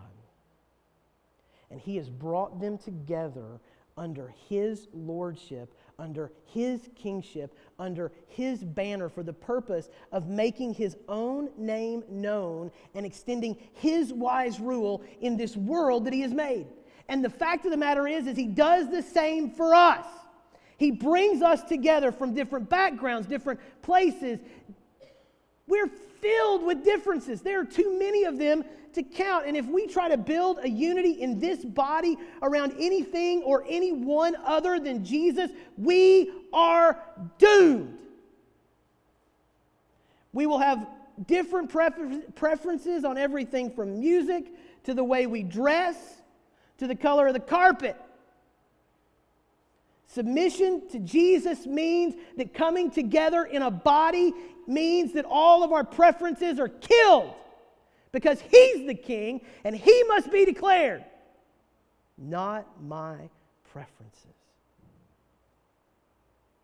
And 1.72 1.82
he 1.82 1.96
has 1.96 2.12
brought 2.12 2.62
them 2.62 2.78
together 2.78 3.60
under 4.00 4.34
his 4.48 4.88
lordship, 4.94 5.74
under 6.00 6.32
his 6.46 6.90
kingship, 6.96 7.54
under 7.78 8.14
his 8.28 8.64
banner 8.64 9.10
for 9.10 9.24
the 9.24 9.34
purpose 9.34 9.90
of 10.14 10.30
making 10.30 10.74
his 10.74 10.96
own 11.10 11.50
name 11.58 12.02
known 12.10 12.72
and 12.96 13.06
extending 13.06 13.58
his 13.74 14.14
wise 14.14 14.58
rule 14.60 15.04
in 15.20 15.36
this 15.36 15.58
world 15.58 16.06
that 16.06 16.14
he 16.14 16.22
has 16.22 16.34
made. 16.34 16.66
And 17.10 17.24
the 17.24 17.30
fact 17.30 17.66
of 17.66 17.72
the 17.72 17.78
matter 17.78 18.08
is 18.08 18.26
is 18.26 18.38
he 18.38 18.48
does 18.48 18.90
the 18.90 19.02
same 19.02 19.52
for 19.52 19.76
us. 19.76 20.06
He 20.78 20.92
brings 20.92 21.42
us 21.42 21.62
together 21.64 22.14
from 22.14 22.34
different 22.34 22.70
backgrounds, 22.70 23.28
different 23.28 23.60
places. 23.82 24.40
We're 25.68 25.90
filled 26.22 26.64
with 26.64 26.86
differences. 26.86 27.42
There 27.42 27.60
are 27.60 27.66
too 27.66 28.00
many 28.00 28.24
of 28.24 28.38
them 28.38 28.64
to 28.94 29.04
count. 29.04 29.46
And 29.46 29.56
if 29.56 29.66
we 29.66 29.88
try 29.88 30.10
to 30.10 30.18
build 30.18 30.60
a 30.62 30.70
unity 30.70 31.12
in 31.12 31.40
this 31.40 31.64
body 31.64 32.18
around 32.42 32.74
anything 32.80 33.44
or 33.44 33.66
anyone 33.68 34.36
other 34.46 34.80
than 34.80 35.04
Jesus, 35.06 35.52
we 35.78 36.32
are 36.54 37.02
doomed. 37.38 37.98
We 40.34 40.46
will 40.46 40.60
have 40.60 40.88
different 41.26 41.70
prefer- 41.70 42.22
preferences 42.36 43.04
on 43.04 43.18
everything 43.18 43.72
from 43.72 44.00
music 44.00 44.46
to 44.84 44.94
the 44.94 45.04
way 45.04 45.28
we 45.28 45.44
dress 45.44 45.96
to 46.78 46.88
the 46.88 46.96
color 46.96 47.28
of 47.28 47.34
the 47.34 47.40
carpet. 47.40 47.96
Submission 50.08 50.88
to 50.90 51.00
Jesus 51.00 51.68
means 51.68 52.16
that 52.38 52.54
coming 52.54 52.90
together 52.90 53.44
in 53.44 53.62
a 53.62 53.70
body 53.70 54.34
means 54.66 55.14
that 55.14 55.26
all 55.26 55.64
of 55.64 55.72
our 55.72 55.84
preferences 55.84 56.60
are 56.60 56.70
killed 56.70 57.34
because 58.12 58.42
he's 58.42 58.86
the 58.88 58.96
king 58.96 59.42
and 59.64 59.76
he 59.76 60.04
must 60.08 60.32
be 60.32 60.46
declared, 60.46 61.04
not 62.18 62.66
my 62.84 63.30
preferences. 63.72 64.26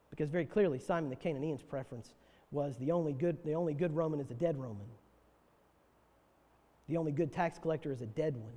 Because 0.09 0.29
very 0.29 0.45
clearly, 0.45 0.79
Simon 0.79 1.09
the 1.09 1.15
Cananaean's 1.15 1.61
preference 1.61 2.11
was 2.51 2.77
the 2.77 2.91
only 2.91 3.13
good, 3.13 3.37
the 3.43 3.53
only 3.53 3.73
good 3.73 3.95
Roman 3.95 4.19
is 4.19 4.31
a 4.31 4.35
dead 4.35 4.57
Roman. 4.57 4.87
The 6.87 6.97
only 6.97 7.11
good 7.11 7.33
tax 7.33 7.57
collector 7.57 7.91
is 7.91 8.01
a 8.01 8.05
dead 8.05 8.35
one. 8.35 8.53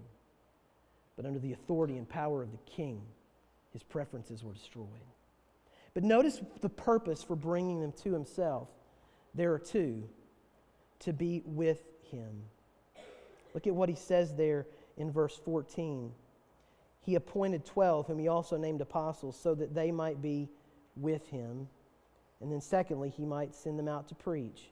But 1.17 1.27
under 1.27 1.41
the 1.41 1.53
authority 1.53 1.97
and 1.97 2.09
power 2.09 2.43
of 2.43 2.53
the 2.53 2.59
king, 2.71 3.01
his 3.73 3.83
preferences 3.83 4.45
were 4.45 4.53
destroyed. 4.53 4.87
But 5.95 6.05
notice 6.05 6.41
the 6.61 6.69
purpose 6.69 7.23
for 7.23 7.35
bringing 7.35 7.81
them 7.81 7.93
to 8.05 8.13
himself. 8.13 8.69
There 9.35 9.53
are 9.53 9.59
two 9.59 10.09
to 11.01 11.13
be 11.13 11.43
with 11.45 11.81
him. 12.11 12.43
Look 13.59 13.67
at 13.67 13.75
what 13.75 13.89
he 13.89 13.97
says 13.97 14.37
there 14.37 14.69
in 14.99 15.11
verse 15.11 15.37
14. 15.45 16.13
He 17.01 17.17
appointed 17.17 17.67
12, 17.67 18.07
whom 18.07 18.21
he 18.21 18.29
also 18.29 18.57
named 18.57 18.81
apostles, 18.81 19.37
so 19.37 19.53
that 19.57 19.75
they 19.75 19.91
might 19.91 20.23
be 20.23 20.49
with 20.95 21.27
him. 21.27 21.67
And 22.41 22.53
then, 22.53 22.61
secondly, 22.61 23.09
he 23.09 23.25
might 23.25 23.57
send 23.57 23.77
them 23.77 23.89
out 23.89 24.07
to 24.11 24.15
preach. 24.15 24.71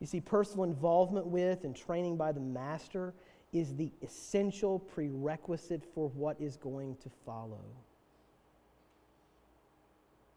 You 0.00 0.06
see, 0.06 0.20
personal 0.20 0.64
involvement 0.64 1.28
with 1.28 1.64
and 1.64 1.74
training 1.74 2.18
by 2.18 2.32
the 2.32 2.40
master 2.40 3.14
is 3.54 3.74
the 3.74 3.90
essential 4.02 4.78
prerequisite 4.78 5.82
for 5.94 6.10
what 6.10 6.38
is 6.38 6.58
going 6.58 6.96
to 6.96 7.08
follow. 7.24 7.64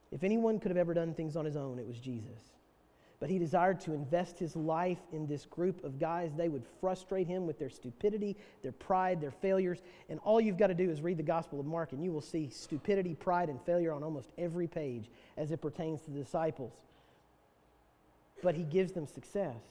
If 0.10 0.24
anyone 0.24 0.58
could 0.58 0.72
have 0.72 0.78
ever 0.78 0.94
done 0.94 1.14
things 1.14 1.36
on 1.36 1.44
his 1.44 1.58
own, 1.58 1.80
it 1.80 1.86
was 1.86 2.00
Jesus. 2.00 2.54
But 3.24 3.30
he 3.30 3.40
desired 3.40 3.80
to 3.80 3.94
invest 3.94 4.38
his 4.38 4.54
life 4.54 4.98
in 5.14 5.26
this 5.26 5.46
group 5.46 5.82
of 5.86 5.98
guys. 5.98 6.34
They 6.36 6.50
would 6.50 6.66
frustrate 6.82 7.26
him 7.26 7.48
with 7.48 7.58
their 7.58 7.70
stupidity, 7.70 8.36
their 8.64 8.74
pride, 8.74 9.22
their 9.22 9.32
failures. 9.32 9.82
And 10.10 10.20
all 10.26 10.42
you've 10.42 10.58
got 10.58 10.68
to 10.68 10.74
do 10.74 10.90
is 10.90 11.00
read 11.00 11.16
the 11.16 11.24
Gospel 11.24 11.58
of 11.58 11.66
Mark, 11.66 11.94
and 11.94 12.04
you 12.04 12.12
will 12.12 12.20
see 12.20 12.50
stupidity, 12.50 13.16
pride, 13.16 13.48
and 13.48 13.62
failure 13.62 13.94
on 13.94 14.04
almost 14.04 14.34
every 14.38 14.68
page 14.68 15.10
as 15.38 15.52
it 15.52 15.62
pertains 15.62 16.02
to 16.02 16.12
the 16.12 16.20
disciples. 16.20 16.74
But 18.42 18.56
he 18.56 18.64
gives 18.64 18.92
them 18.92 19.08
success 19.08 19.62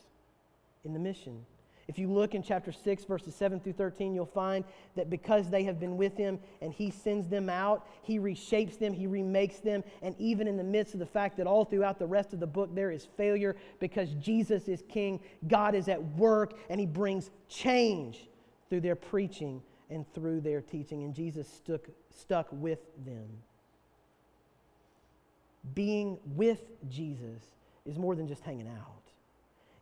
in 0.86 0.94
the 0.94 0.98
mission. 0.98 1.44
If 1.88 1.98
you 1.98 2.10
look 2.10 2.34
in 2.34 2.42
chapter 2.42 2.70
6, 2.70 3.04
verses 3.04 3.34
7 3.34 3.60
through 3.60 3.72
13, 3.72 4.14
you'll 4.14 4.24
find 4.26 4.64
that 4.94 5.10
because 5.10 5.50
they 5.50 5.64
have 5.64 5.80
been 5.80 5.96
with 5.96 6.16
him 6.16 6.38
and 6.60 6.72
he 6.72 6.90
sends 6.90 7.28
them 7.28 7.48
out, 7.48 7.86
he 8.02 8.18
reshapes 8.18 8.78
them, 8.78 8.92
he 8.92 9.06
remakes 9.06 9.58
them. 9.58 9.82
And 10.00 10.14
even 10.18 10.46
in 10.46 10.56
the 10.56 10.64
midst 10.64 10.94
of 10.94 11.00
the 11.00 11.06
fact 11.06 11.36
that 11.38 11.46
all 11.46 11.64
throughout 11.64 11.98
the 11.98 12.06
rest 12.06 12.32
of 12.32 12.40
the 12.40 12.46
book 12.46 12.74
there 12.74 12.90
is 12.90 13.06
failure 13.16 13.56
because 13.80 14.10
Jesus 14.14 14.68
is 14.68 14.82
king, 14.88 15.20
God 15.48 15.74
is 15.74 15.88
at 15.88 16.02
work 16.16 16.54
and 16.70 16.78
he 16.78 16.86
brings 16.86 17.30
change 17.48 18.28
through 18.70 18.80
their 18.80 18.96
preaching 18.96 19.60
and 19.90 20.10
through 20.14 20.40
their 20.40 20.60
teaching. 20.60 21.02
And 21.02 21.14
Jesus 21.14 21.48
stuck, 21.48 21.82
stuck 22.10 22.46
with 22.52 22.80
them. 23.04 23.28
Being 25.74 26.18
with 26.24 26.62
Jesus 26.88 27.42
is 27.84 27.98
more 27.98 28.14
than 28.14 28.26
just 28.26 28.42
hanging 28.42 28.68
out. 28.68 29.02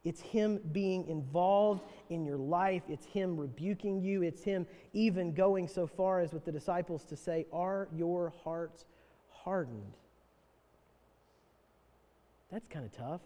It's 0.04 0.20
Him 0.20 0.60
being 0.72 1.06
involved 1.08 1.82
in 2.08 2.24
your 2.24 2.38
life. 2.38 2.82
It's 2.88 3.04
Him 3.06 3.36
rebuking 3.36 4.00
you. 4.00 4.22
It's 4.22 4.42
Him 4.42 4.66
even 4.92 5.34
going 5.34 5.68
so 5.68 5.86
far 5.86 6.20
as 6.20 6.32
with 6.32 6.44
the 6.44 6.52
disciples 6.52 7.04
to 7.04 7.16
say, 7.16 7.46
Are 7.52 7.88
your 7.94 8.32
hearts 8.42 8.86
hardened? 9.30 9.92
That's 12.50 12.66
kind 12.66 12.84
of 12.84 12.92
tough, 12.92 13.20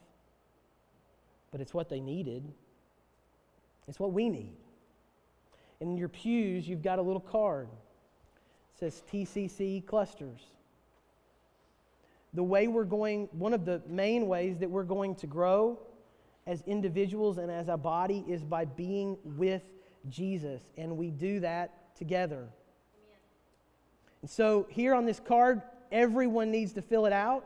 but 1.52 1.60
it's 1.60 1.72
what 1.72 1.88
they 1.88 2.00
needed. 2.00 2.42
It's 3.86 4.00
what 4.00 4.12
we 4.12 4.28
need. 4.28 4.56
In 5.80 5.96
your 5.96 6.08
pews, 6.08 6.68
you've 6.68 6.82
got 6.82 6.98
a 6.98 7.02
little 7.02 7.20
card. 7.20 7.68
It 8.74 8.78
says 8.80 9.02
TCC 9.12 9.86
clusters. 9.86 10.40
The 12.32 12.42
way 12.42 12.66
we're 12.66 12.84
going, 12.84 13.28
one 13.32 13.54
of 13.54 13.64
the 13.64 13.80
main 13.86 14.26
ways 14.26 14.58
that 14.58 14.68
we're 14.68 14.82
going 14.82 15.14
to 15.16 15.26
grow 15.26 15.78
as 16.46 16.62
individuals 16.66 17.38
and 17.38 17.50
as 17.50 17.68
a 17.68 17.76
body 17.76 18.24
is 18.28 18.44
by 18.44 18.64
being 18.64 19.16
with 19.24 19.62
Jesus. 20.08 20.62
And 20.76 20.96
we 20.96 21.10
do 21.10 21.40
that 21.40 21.96
together. 21.96 22.36
Amen. 22.36 23.18
And 24.22 24.30
so 24.30 24.66
here 24.68 24.94
on 24.94 25.06
this 25.06 25.20
card, 25.20 25.62
everyone 25.90 26.50
needs 26.50 26.72
to 26.74 26.82
fill 26.82 27.06
it 27.06 27.12
out. 27.12 27.44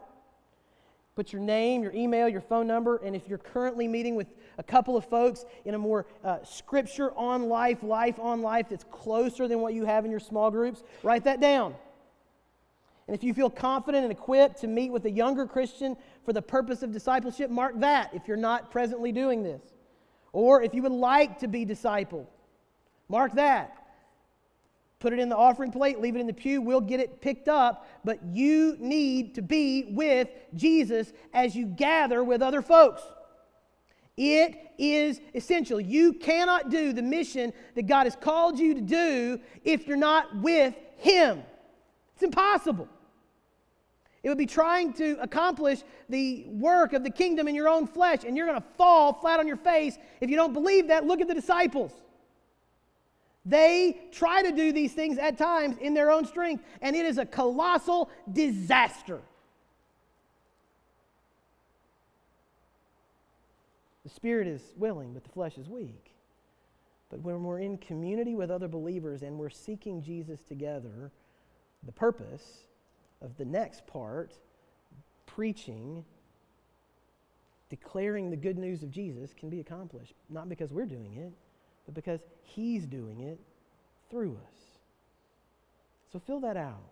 Put 1.15 1.33
your 1.33 1.43
name, 1.43 1.83
your 1.83 1.93
email, 1.93 2.29
your 2.29 2.41
phone 2.41 2.69
number, 2.69 2.99
and 2.99 3.17
if 3.17 3.27
you're 3.29 3.39
currently 3.39 3.89
meeting 3.89 4.15
with 4.15 4.29
a 4.57 4.63
couple 4.63 4.97
of 4.97 5.05
folks 5.05 5.45
in 5.65 5.75
a 5.75 5.79
more 5.79 6.07
uh, 6.23 6.39
scripture 6.45 7.13
on 7.17 7.49
life, 7.49 7.83
life 7.83 8.21
on 8.21 8.41
life 8.41 8.69
that's 8.71 8.85
closer 8.85 9.49
than 9.49 9.59
what 9.59 9.75
you 9.75 9.85
have 9.85 10.05
in 10.05 10.13
your 10.13 10.21
small 10.21 10.49
groups, 10.49 10.85
write 11.03 11.25
that 11.25 11.41
down. 11.41 11.75
And 13.09 13.17
if 13.17 13.25
you 13.25 13.35
feel 13.35 13.51
confident 13.51 14.05
and 14.05 14.13
equipped 14.13 14.61
to 14.61 14.69
meet 14.69 14.93
with 14.93 15.07
a 15.07 15.11
younger 15.11 15.47
Christian 15.47 15.97
for 16.29 16.35
the 16.35 16.43
purpose 16.43 16.83
of 16.83 16.93
discipleship, 16.93 17.51
mark 17.51 17.81
that 17.81 18.13
if 18.13 18.29
you're 18.29 18.37
not 18.37 18.71
presently 18.71 19.13
doing 19.13 19.43
this. 19.43 19.63
Or 20.35 20.63
if 20.63 20.75
you 20.75 20.83
would 20.83 20.93
like 20.93 21.39
to 21.39 21.49
be 21.49 21.65
discipled, 21.65 22.27
mark 23.09 23.33
that. 23.33 23.75
Put 24.99 25.15
it 25.15 25.21
in 25.21 25.31
the 25.31 25.37
offering 25.39 25.73
plate, 25.73 26.01
leave 26.01 26.17
it 26.17 26.21
in 26.21 26.27
the 26.27 26.35
pew, 26.35 26.61
we'll 26.61 26.83
get 26.83 27.01
it 27.01 27.23
picked 27.23 27.49
up. 27.49 27.89
But 28.05 28.23
you 28.23 28.77
need 28.79 29.37
to 29.37 29.41
be 29.41 29.87
with 29.89 30.29
Jesus 30.55 31.15
as 31.33 31.57
you 31.57 31.65
gather 31.65 32.23
with 32.23 32.43
other 32.43 32.61
folks. 32.61 33.01
It 34.19 34.75
is 34.77 35.23
essential. 35.35 35.81
You 35.81 36.13
cannot 36.13 36.69
do 36.69 36.93
the 36.93 37.01
mission 37.01 37.55
that 37.75 37.87
God 37.87 38.05
has 38.05 38.17
called 38.17 38.59
you 38.59 38.75
to 38.75 38.83
do 38.83 39.41
if 39.65 39.87
you're 39.87 39.97
not 39.97 40.37
with 40.37 40.75
Him. 40.99 41.43
It's 42.13 42.23
impossible. 42.23 42.87
It 44.29 44.33
would 44.33 44.37
be 44.37 44.45
trying 44.45 44.93
to 44.93 45.17
accomplish 45.23 45.79
the 46.11 46.45
work 46.49 46.93
of 46.93 47.03
the 47.03 47.09
kingdom 47.09 47.49
in 47.49 47.55
your 47.55 47.67
own 47.67 47.87
flesh, 47.87 48.25
and 48.27 48.37
you're 48.37 48.47
going 48.47 48.61
to 48.61 48.69
fall 48.77 49.15
flat 49.15 49.41
on 49.41 49.47
your 49.47 49.57
face. 49.57 49.97
If 50.21 50.29
you 50.29 50.37
don't 50.37 50.53
believe 50.53 50.89
that, 50.89 51.07
look 51.07 51.23
at 51.23 51.29
the 51.29 51.35
disciples. 51.35 51.93
They 53.47 53.99
try 54.13 54.43
to 54.43 54.53
do 54.53 54.71
these 54.71 54.93
things 54.93 55.17
at 55.17 55.39
times 55.39 55.79
in 55.81 55.95
their 55.95 56.11
own 56.11 56.27
strength, 56.27 56.63
and 56.83 56.95
it 56.95 57.07
is 57.07 57.17
a 57.17 57.25
colossal 57.25 58.11
disaster. 58.31 59.23
The 64.05 64.11
spirit 64.11 64.47
is 64.47 64.61
willing, 64.77 65.15
but 65.15 65.25
the 65.25 65.31
flesh 65.31 65.57
is 65.57 65.71
weak. 65.71 66.13
But 67.09 67.23
when 67.23 67.45
we're 67.45 67.61
in 67.61 67.79
community 67.79 68.35
with 68.35 68.51
other 68.51 68.69
believers 68.69 69.23
and 69.23 69.39
we're 69.39 69.49
seeking 69.49 70.03
Jesus 70.03 70.43
together, 70.43 71.13
the 71.83 71.93
purpose 71.93 72.68
of 73.23 73.37
the 73.37 73.45
next 73.45 73.87
part, 73.87 74.35
preaching, 75.27 76.05
declaring 77.69 78.31
the 78.31 78.37
good 78.37 78.59
news 78.59 78.83
of 78.83 78.91
Jesus, 78.91 79.35
can 79.35 79.51
be 79.51 79.61
accomplished. 79.61 80.15
Not 80.29 80.49
because 80.49 80.73
we're 80.73 80.87
doing 80.87 81.15
it, 81.15 81.33
but 81.85 81.95
because 81.95 82.21
He's 82.43 82.87
doing 82.87 83.21
it 83.21 83.39
through 84.11 84.39
us. 84.47 84.59
So 86.13 86.19
fill 86.19 86.41
that 86.41 86.57
out. 86.57 86.83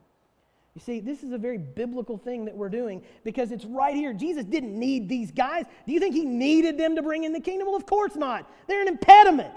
You 0.76 0.80
see, 0.80 1.00
this 1.00 1.22
is 1.22 1.32
a 1.32 1.38
very 1.38 1.56
biblical 1.56 2.18
thing 2.18 2.44
that 2.44 2.54
we're 2.54 2.68
doing 2.68 3.02
because 3.24 3.50
it's 3.50 3.64
right 3.64 3.94
here. 3.94 4.12
Jesus 4.12 4.44
didn't 4.44 4.78
need 4.78 5.08
these 5.08 5.30
guys. 5.30 5.64
Do 5.86 5.92
you 5.94 5.98
think 5.98 6.14
he 6.14 6.26
needed 6.26 6.76
them 6.76 6.96
to 6.96 7.02
bring 7.02 7.24
in 7.24 7.32
the 7.32 7.40
kingdom? 7.40 7.66
Well, 7.66 7.76
of 7.76 7.86
course 7.86 8.14
not. 8.14 8.50
They're 8.68 8.82
an 8.82 8.88
impediment. 8.88 9.54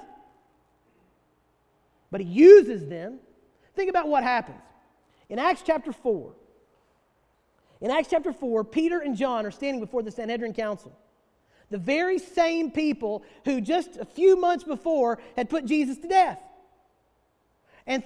But 2.09 2.21
he 2.21 2.27
uses 2.27 2.87
them. 2.87 3.19
Think 3.75 3.89
about 3.89 4.07
what 4.07 4.23
happens. 4.23 4.61
In 5.27 5.39
Acts 5.39 5.61
chapter 5.65 5.91
4, 5.91 6.31
in 7.81 7.91
Acts 7.91 8.09
chapter 8.09 8.33
4, 8.33 8.63
Peter 8.65 8.99
and 8.99 9.15
John 9.15 9.45
are 9.45 9.51
standing 9.51 9.79
before 9.79 10.03
the 10.03 10.11
Sanhedrin 10.11 10.53
Council. 10.53 10.97
The 11.69 11.77
very 11.77 12.19
same 12.19 12.71
people 12.71 13.23
who 13.45 13.61
just 13.61 13.97
a 13.97 14.05
few 14.05 14.39
months 14.39 14.63
before 14.63 15.19
had 15.35 15.49
put 15.49 15.65
Jesus 15.65 15.97
to 15.99 16.07
death. 16.07 16.41
And, 17.85 18.03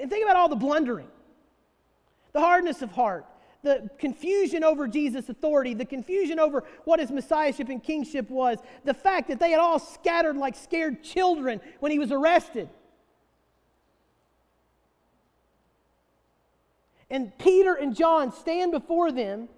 and 0.00 0.10
think 0.10 0.24
about 0.24 0.36
all 0.36 0.48
the 0.48 0.56
blundering, 0.56 1.08
the 2.32 2.40
hardness 2.40 2.82
of 2.82 2.90
heart, 2.92 3.26
the 3.62 3.88
confusion 3.98 4.62
over 4.62 4.86
Jesus' 4.86 5.28
authority, 5.28 5.74
the 5.74 5.86
confusion 5.86 6.38
over 6.38 6.64
what 6.84 7.00
his 7.00 7.10
messiahship 7.10 7.68
and 7.70 7.82
kingship 7.82 8.28
was, 8.28 8.58
the 8.84 8.94
fact 8.94 9.28
that 9.28 9.40
they 9.40 9.50
had 9.50 9.60
all 9.60 9.78
scattered 9.78 10.36
like 10.36 10.54
scared 10.54 11.02
children 11.02 11.60
when 11.80 11.90
he 11.90 11.98
was 11.98 12.12
arrested. 12.12 12.68
And 17.10 17.36
Peter 17.38 17.74
and 17.74 17.94
John 17.94 18.32
stand 18.32 18.72
before 18.72 19.12
them 19.12 19.48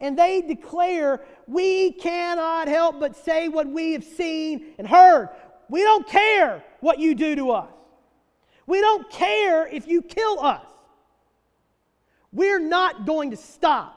and 0.00 0.18
they 0.18 0.42
declare, 0.42 1.20
We 1.46 1.92
cannot 1.92 2.68
help 2.68 3.00
but 3.00 3.16
say 3.16 3.48
what 3.48 3.66
we 3.66 3.92
have 3.92 4.04
seen 4.04 4.74
and 4.78 4.86
heard. 4.86 5.30
We 5.68 5.82
don't 5.82 6.06
care 6.06 6.62
what 6.80 6.98
you 6.98 7.14
do 7.14 7.34
to 7.36 7.50
us. 7.52 7.72
We 8.66 8.80
don't 8.80 9.08
care 9.10 9.66
if 9.66 9.86
you 9.86 10.02
kill 10.02 10.40
us. 10.40 10.64
We're 12.32 12.60
not 12.60 13.06
going 13.06 13.30
to 13.30 13.36
stop. 13.36 13.92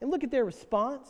And 0.00 0.10
look 0.10 0.24
at 0.24 0.30
their 0.30 0.44
response. 0.44 1.08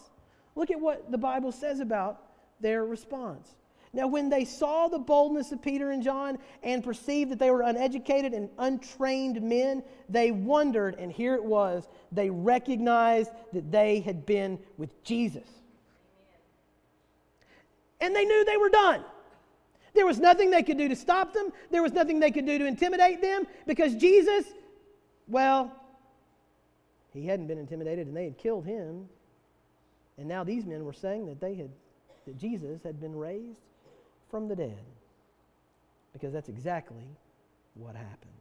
Look 0.55 0.71
at 0.71 0.81
what 0.81 1.11
the 1.11 1.19
Bible 1.19 1.51
says 1.51 1.81
about 1.81 2.21
their 2.61 2.85
response. 2.85 3.49
Now, 3.95 4.07
when 4.07 4.31
they 4.31 4.47
saw 4.47 4.89
the 4.89 4.99
boldness 4.99 5.53
of 5.53 5.61
Peter 5.61 5.91
and 5.91 6.03
John 6.03 6.39
and 6.63 6.83
perceived 6.83 7.31
that 7.31 7.39
they 7.39 7.51
were 7.51 7.61
uneducated 7.61 8.33
and 8.33 8.49
untrained 8.59 9.43
men, 9.43 9.83
they 10.09 10.31
wondered, 10.31 10.95
and 10.95 11.13
here 11.13 11.35
it 11.35 11.45
was, 11.45 11.87
they 12.11 12.31
recognized 12.31 13.31
that 13.53 13.71
they 13.71 14.01
had 14.01 14.25
been 14.25 14.59
with 14.79 15.05
Jesus. 15.05 15.47
And 18.01 18.17
they 18.17 18.25
knew 18.25 18.45
they 18.47 18.57
were 18.57 18.71
done. 18.71 19.05
There 19.95 20.07
was 20.07 20.19
nothing 20.19 20.51
they 20.51 20.63
could 20.63 20.79
do 20.79 20.89
to 20.89 20.97
stop 20.97 21.35
them. 21.35 21.53
There 21.71 21.83
was 21.83 21.93
nothing 21.93 22.19
they 22.19 22.31
could 22.31 22.47
do 22.47 22.59
to 22.59 22.65
intimidate 22.65 23.21
them 23.21 23.47
because 23.67 23.95
Jesus, 23.95 24.47
well, 25.29 25.71
he 27.13 27.27
hadn't 27.27 27.47
been 27.47 27.59
intimidated 27.59 28.07
and 28.07 28.17
they 28.17 28.25
had 28.25 28.39
killed 28.39 28.65
him. 28.65 29.07
And 30.17 30.27
now 30.27 30.45
these 30.45 30.65
men 30.65 30.87
were 30.87 30.95
saying 30.95 31.27
that 31.27 31.43
they 31.43 31.55
had 31.55 31.71
that 32.25 32.39
Jesus 32.39 32.83
had 32.85 33.01
been 33.01 33.15
raised 33.15 33.59
from 34.33 34.49
the 34.49 34.57
dead. 34.57 34.85
Because 36.13 36.33
that's 36.33 36.49
exactly 36.49 37.07
what 37.75 37.95
happened. 37.95 38.33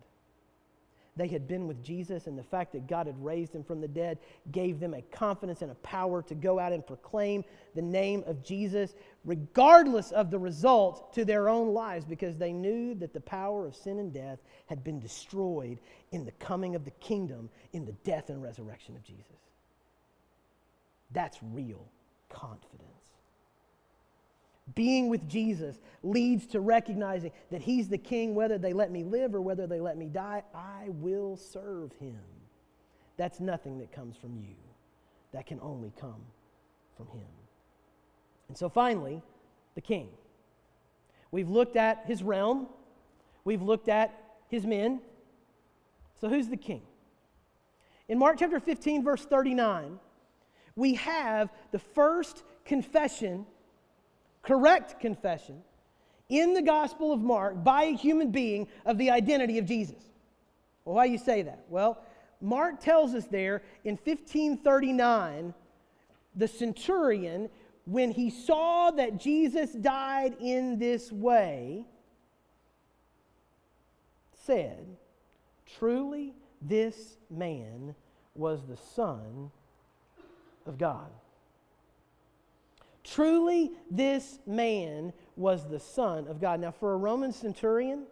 They 1.18 1.28
had 1.28 1.46
been 1.46 1.68
with 1.68 1.84
Jesus, 1.84 2.28
and 2.28 2.38
the 2.38 2.44
fact 2.44 2.72
that 2.72 2.88
God 2.88 3.06
had 3.06 3.24
raised 3.24 3.54
him 3.54 3.66
from 3.66 3.82
the 3.82 3.88
dead 3.88 4.18
gave 4.52 4.80
them 4.80 4.94
a 4.94 5.02
confidence 5.02 5.62
and 5.62 5.70
a 5.70 5.76
power 5.76 6.22
to 6.24 6.34
go 6.34 6.58
out 6.58 6.72
and 6.72 6.88
proclaim 6.88 7.44
the 7.76 7.82
name 7.82 8.24
of 8.26 8.42
Jesus, 8.44 8.96
regardless 9.26 10.12
of 10.12 10.32
the 10.32 10.40
result 10.40 11.14
to 11.14 11.26
their 11.26 11.50
own 11.50 11.74
lives, 11.74 12.06
because 12.06 12.38
they 12.38 12.54
knew 12.54 12.96
that 12.96 13.14
the 13.14 13.20
power 13.20 13.66
of 13.66 13.76
sin 13.76 14.00
and 14.00 14.14
death 14.14 14.40
had 14.68 14.86
been 14.86 15.02
destroyed 15.02 15.80
in 16.14 16.24
the 16.24 16.32
coming 16.34 16.76
of 16.76 16.86
the 16.86 16.92
kingdom, 16.92 17.50
in 17.74 17.86
the 17.86 17.92
death 18.06 18.30
and 18.30 18.42
resurrection 18.42 18.96
of 18.96 19.04
Jesus. 19.04 19.26
That's 21.12 21.38
real 21.44 21.86
confidence. 22.30 23.01
Being 24.76 25.10
with 25.10 25.28
Jesus 25.28 25.80
leads 26.04 26.46
to 26.48 26.62
recognizing 26.62 27.32
that 27.50 27.62
He's 27.62 27.90
the 27.90 27.98
King, 27.98 28.36
whether 28.36 28.58
they 28.58 28.74
let 28.74 28.92
me 28.92 29.04
live 29.04 29.36
or 29.36 29.42
whether 29.42 29.68
they 29.68 29.80
let 29.80 29.98
me 29.98 30.08
die, 30.08 30.44
I 30.54 30.86
will 30.88 31.36
serve 31.36 31.92
Him. 32.00 32.20
That's 33.18 33.40
nothing 33.40 33.80
that 33.80 33.92
comes 33.92 34.16
from 34.18 34.38
you, 34.38 34.56
that 35.34 35.46
can 35.46 35.60
only 35.62 35.92
come 36.00 36.22
from 36.96 37.08
Him. 37.08 37.28
And 38.48 38.58
so 38.58 38.70
finally, 38.70 39.22
the 39.76 39.82
King. 39.82 40.10
We've 41.32 41.50
looked 41.50 41.76
at 41.76 42.04
His 42.06 42.24
realm, 42.24 42.68
we've 43.44 43.62
looked 43.62 43.90
at 43.90 44.14
His 44.48 44.66
men. 44.66 45.02
So 46.20 46.30
who's 46.30 46.50
the 46.50 46.58
King? 46.58 46.84
In 48.08 48.20
Mark 48.20 48.38
chapter 48.38 48.60
15, 48.60 49.04
verse 49.04 49.26
39, 49.26 50.00
we 50.76 50.94
have 50.96 51.50
the 51.72 51.80
first 51.80 52.44
confession 52.64 53.46
correct 54.42 55.00
confession 55.00 55.62
in 56.30 56.54
the 56.54 56.62
Gospel 56.62 57.12
of 57.12 57.20
Mark 57.20 57.64
by 57.64 57.84
a 57.84 57.96
human 57.96 58.32
being 58.32 58.68
of 58.86 58.98
the 58.98 59.10
identity 59.10 59.58
of 59.58 59.66
Jesus. 59.66 60.04
Well, 60.86 60.96
why 60.96 61.08
do 61.08 61.12
you 61.12 61.20
say 61.20 61.42
that? 61.44 61.66
Well, 61.70 62.02
Mark 62.40 62.80
tells 62.80 63.14
us 63.14 63.26
there 63.28 63.62
in 63.84 63.96
1539, 63.96 65.54
the 66.36 66.48
centurion, 66.48 67.50
when 67.86 68.12
he 68.12 68.30
saw 68.30 68.92
that 68.92 69.18
Jesus 69.18 69.72
died 69.74 70.36
in 70.40 70.80
this 70.80 71.12
way, 71.12 71.86
said, 74.46 74.98
Truly, 75.78 76.34
this 76.62 77.18
man 77.30 77.96
was 78.36 78.66
the 78.66 78.78
Son 78.78 79.52
of 80.66 80.78
God. 80.78 81.10
Truly, 83.04 83.72
this 83.90 84.40
man 84.46 85.14
was 85.36 85.68
the 85.68 85.80
Son 85.80 86.28
of 86.28 86.40
God. 86.40 86.60
Now, 86.60 86.72
for 86.72 86.94
a 86.94 86.98
Roman 86.98 87.34
centurion, 87.34 88.04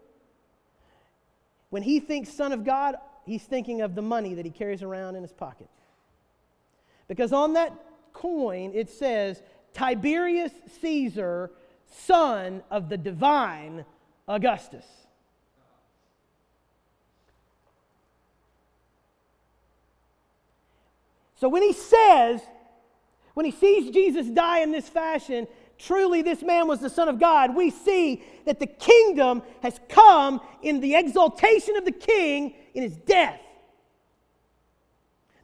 when 1.70 1.84
he 1.84 2.00
thinks 2.00 2.30
Son 2.30 2.52
of 2.52 2.64
God, 2.64 2.96
he's 3.26 3.44
thinking 3.44 3.82
of 3.82 3.96
the 3.96 4.02
money 4.02 4.34
that 4.34 4.46
he 4.46 4.52
carries 4.52 4.82
around 4.82 5.16
in 5.16 5.22
his 5.22 5.34
pocket. 5.34 5.70
Because 7.08 7.32
on 7.34 7.54
that 7.54 7.74
coin, 8.14 8.72
it 8.74 8.90
says, 8.90 9.42
Tiberius 9.74 10.52
Caesar, 10.82 11.52
son 11.86 12.64
of 12.70 12.90
the 12.90 12.98
divine 12.98 13.86
Augustus. 14.28 14.86
So 21.36 21.48
when 21.48 21.64
he 21.64 21.72
says, 21.72 22.42
when 23.40 23.46
he 23.46 23.54
sees 23.54 23.90
Jesus 23.92 24.28
die 24.28 24.60
in 24.60 24.72
this 24.74 24.90
fashion, 24.90 25.48
truly 25.78 26.22
this 26.22 26.44
man 26.44 26.68
was 26.68 26.82
the 26.82 26.90
Son 26.90 27.08
of 27.08 27.22
God, 27.22 27.56
we 27.56 27.70
see 27.70 28.22
that 28.46 28.60
the 28.60 28.68
kingdom 28.68 29.44
has 29.64 29.80
come 29.88 30.42
in 30.62 30.82
the 30.82 30.94
exaltation 30.94 31.78
of 31.78 31.86
the 31.86 31.94
king 31.94 32.54
in 32.74 32.84
his 32.84 32.98
death. 32.98 33.40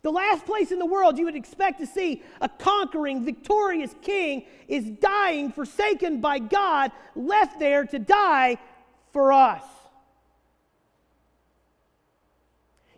The 0.02 0.12
last 0.12 0.46
place 0.46 0.74
in 0.74 0.80
the 0.80 0.86
world 0.86 1.18
you 1.18 1.24
would 1.24 1.38
expect 1.38 1.80
to 1.80 1.88
see 1.88 2.22
a 2.42 2.50
conquering, 2.50 3.24
victorious 3.24 3.96
king 4.02 4.46
is 4.68 4.90
dying, 5.00 5.54
forsaken 5.54 6.20
by 6.20 6.40
God, 6.40 6.92
left 7.16 7.62
there 7.62 7.86
to 7.86 7.98
die 7.98 8.58
for 9.14 9.32
us. 9.32 9.64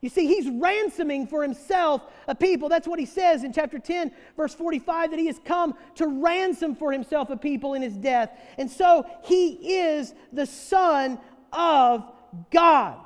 You 0.01 0.09
see, 0.09 0.27
he's 0.27 0.47
ransoming 0.49 1.25
for 1.25 1.41
himself 1.41 2.03
a 2.27 2.35
people. 2.35 2.69
That's 2.69 2.87
what 2.87 2.99
he 2.99 3.05
says 3.05 3.43
in 3.43 3.51
chapter 3.51 3.79
10, 3.79 4.11
verse 4.35 4.53
45, 4.53 5.11
that 5.11 5.19
he 5.19 5.25
has 5.25 5.39
come 5.43 5.73
to 5.95 6.07
ransom 6.07 6.75
for 6.75 6.91
himself 6.91 7.29
a 7.31 7.37
people 7.37 7.73
in 7.73 7.81
his 7.81 7.95
death. 7.95 8.29
And 8.59 8.69
so 8.69 9.05
he 9.23 9.79
is 9.79 10.13
the 10.31 10.45
Son 10.45 11.19
of 11.51 12.11
God. 12.51 12.99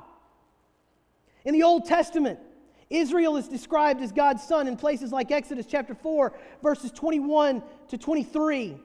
In 1.44 1.54
the 1.54 1.62
Old 1.62 1.86
Testament, 1.86 2.38
Israel 2.90 3.36
is 3.36 3.48
described 3.48 4.02
as 4.02 4.12
God's 4.12 4.42
son 4.42 4.68
in 4.68 4.76
places 4.76 5.12
like 5.12 5.30
Exodus 5.30 5.64
chapter 5.66 5.94
4, 5.94 6.34
verses 6.62 6.92
21 6.92 7.62
to 7.88 7.96
23. 7.98 8.78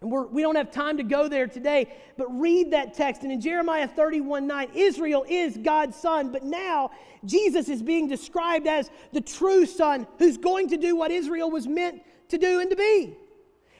And 0.00 0.12
we're, 0.12 0.26
we 0.26 0.42
do 0.42 0.52
not 0.52 0.56
have 0.56 0.70
time 0.70 0.96
to 0.98 1.02
go 1.02 1.28
there 1.28 1.48
today, 1.48 1.92
but 2.16 2.26
read 2.38 2.70
that 2.70 2.94
text. 2.94 3.22
And 3.22 3.32
in 3.32 3.40
Jeremiah 3.40 3.88
31 3.88 4.46
9, 4.46 4.68
Israel 4.74 5.24
is 5.28 5.56
God's 5.56 5.96
son, 5.96 6.30
but 6.30 6.44
now 6.44 6.90
Jesus 7.24 7.68
is 7.68 7.82
being 7.82 8.06
described 8.06 8.66
as 8.66 8.90
the 9.12 9.20
true 9.20 9.66
son 9.66 10.06
who's 10.18 10.36
going 10.36 10.68
to 10.68 10.76
do 10.76 10.94
what 10.94 11.10
Israel 11.10 11.50
was 11.50 11.66
meant 11.66 12.02
to 12.28 12.38
do 12.38 12.60
and 12.60 12.70
to 12.70 12.76
be. 12.76 13.16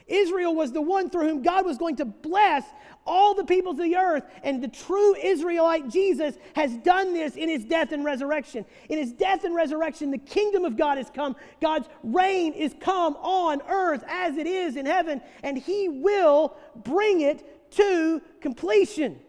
Israel 0.07 0.55
was 0.55 0.71
the 0.73 0.81
one 0.81 1.09
through 1.09 1.27
whom 1.27 1.41
God 1.41 1.65
was 1.65 1.77
going 1.77 1.97
to 1.97 2.05
bless 2.05 2.65
all 3.09 3.33
the 3.33 3.43
peoples 3.43 3.79
of 3.79 3.85
the 3.85 3.97
earth. 3.97 4.23
And 4.43 4.63
the 4.63 4.67
true 4.67 5.15
Israelite 5.15 5.89
Jesus 5.89 6.35
has 6.55 6.77
done 6.77 7.13
this 7.13 7.35
in 7.35 7.49
his 7.49 7.65
death 7.65 7.91
and 7.91 8.05
resurrection. 8.05 8.65
In 8.87 8.99
his 8.99 9.11
death 9.11 9.43
and 9.43 9.55
resurrection, 9.55 10.11
the 10.11 10.19
kingdom 10.19 10.63
of 10.63 10.77
God 10.77 10.97
has 10.97 11.09
come. 11.09 11.35
God's 11.59 11.89
reign 12.03 12.53
is 12.53 12.75
come 12.79 13.15
on 13.17 13.61
earth 13.67 14.03
as 14.07 14.37
it 14.37 14.47
is 14.47 14.77
in 14.77 14.85
heaven, 14.85 15.21
and 15.43 15.57
he 15.57 15.89
will 15.89 16.55
bring 16.75 17.21
it 17.21 17.71
to 17.71 18.21
completion. 18.39 19.19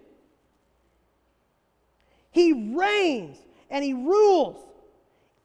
He 2.31 2.74
reigns 2.76 3.39
and 3.70 3.83
he 3.83 3.95
rules 3.95 4.57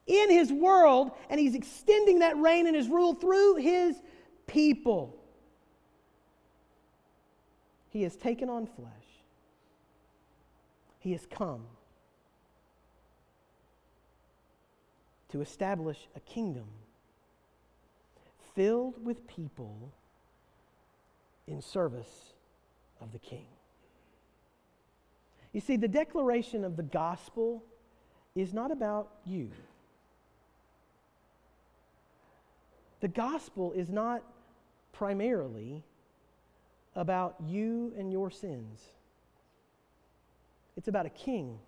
in 0.08 0.30
his 0.30 0.52
world, 0.52 1.12
and 1.30 1.40
he's 1.40 1.56
extending 1.56 2.20
that 2.20 2.38
reign 2.38 2.68
and 2.68 2.76
his 2.76 2.88
rule 2.88 3.16
through 3.16 3.56
his 3.56 3.96
people. 4.46 5.18
He 7.96 8.04
has 8.04 8.18
taken 8.18 8.50
on 8.50 8.66
flesh. 8.66 9.24
He 11.00 11.14
has 11.14 11.26
come 11.26 11.62
to 15.30 15.40
establish 15.40 16.10
a 16.14 16.20
kingdom 16.20 16.66
filled 18.54 18.96
with 19.06 19.26
people 19.28 19.94
in 21.48 21.62
service 21.62 22.34
of 23.00 23.14
the 23.14 23.20
king. 23.20 23.46
You 25.54 25.62
see, 25.62 25.78
the 25.78 25.88
declaration 25.88 26.66
of 26.66 26.76
the 26.76 26.84
gospel 26.84 27.64
is 28.36 28.54
not 28.54 28.72
about 28.72 29.08
you. 29.26 29.52
The 33.00 33.08
gospel 33.08 33.72
is 33.72 33.90
not 33.90 34.22
primarily 34.92 35.86
about 36.96 37.36
you 37.46 37.94
and 37.98 38.12
your 38.12 38.32
sins. 38.32 38.82
It's 40.78 40.88
about 40.88 41.06
a 41.06 41.10
king 41.10 41.60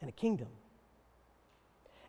and 0.00 0.08
a 0.08 0.12
kingdom. 0.12 0.48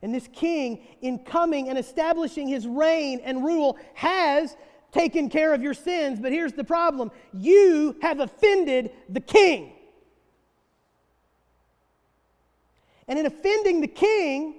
And 0.02 0.14
this 0.14 0.28
king, 0.34 0.82
in 1.02 1.20
coming 1.20 1.70
and 1.70 1.78
establishing 1.78 2.48
his 2.48 2.66
reign 2.68 3.22
and 3.24 3.44
rule, 3.44 3.78
has 3.94 4.56
taken 4.92 5.30
care 5.30 5.54
of 5.54 5.62
your 5.62 5.74
sins. 5.74 6.20
But 6.20 6.32
here's 6.32 6.54
the 6.54 6.64
problem 6.64 7.12
you 7.34 7.96
have 8.02 8.20
offended 8.20 8.92
the 9.10 9.20
king. 9.20 9.74
And 13.08 13.20
in 13.20 13.26
offending 13.26 13.82
the 13.82 13.88
king, 13.88 14.56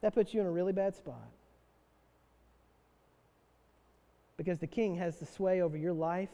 that 0.00 0.14
puts 0.14 0.34
you 0.34 0.40
in 0.40 0.46
a 0.46 0.50
really 0.50 0.72
bad 0.72 0.96
spot. 0.96 1.28
Because 4.42 4.58
the 4.58 4.66
king 4.66 4.96
has 4.96 5.18
the 5.18 5.26
sway 5.26 5.62
over 5.62 5.76
your 5.76 5.92
life 5.92 6.28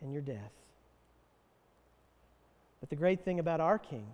and 0.00 0.10
your 0.10 0.22
death. 0.22 0.52
But 2.80 2.88
the 2.88 2.96
great 2.96 3.22
thing 3.22 3.38
about 3.38 3.60
our 3.60 3.78
king 3.78 4.06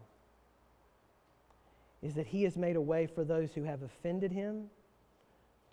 is 2.02 2.14
that 2.14 2.26
he 2.26 2.42
has 2.42 2.56
made 2.56 2.74
a 2.74 2.80
way 2.80 3.06
for 3.06 3.22
those 3.22 3.52
who 3.52 3.62
have 3.62 3.82
offended 3.82 4.32
him 4.32 4.64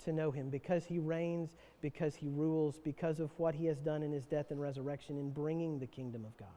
to 0.05 0.13
know 0.13 0.29
him 0.29 0.51
because 0.51 0.85
he 0.85 0.99
reigns, 0.99 1.49
because 1.81 2.13
he 2.13 2.27
rules, 2.27 2.77
because 2.77 3.19
of 3.19 3.31
what 3.39 3.55
he 3.55 3.65
has 3.65 3.79
done 3.79 4.03
in 4.03 4.11
his 4.11 4.27
death 4.27 4.51
and 4.51 4.61
resurrection 4.61 5.17
in 5.17 5.31
bringing 5.31 5.79
the 5.79 5.87
kingdom 5.87 6.25
of 6.25 6.37
God. 6.37 6.47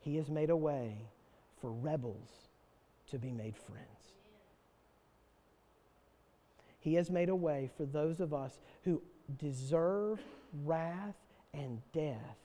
He 0.00 0.16
has 0.16 0.28
made 0.28 0.50
a 0.50 0.56
way 0.56 1.08
for 1.62 1.72
rebels 1.72 2.50
to 3.10 3.18
be 3.18 3.32
made 3.32 3.56
friends. 3.56 4.17
He 6.80 6.94
has 6.94 7.10
made 7.10 7.28
a 7.28 7.36
way 7.36 7.70
for 7.76 7.84
those 7.84 8.20
of 8.20 8.32
us 8.32 8.58
who 8.84 9.02
deserve 9.38 10.20
wrath 10.64 11.16
and 11.52 11.80
death 11.92 12.38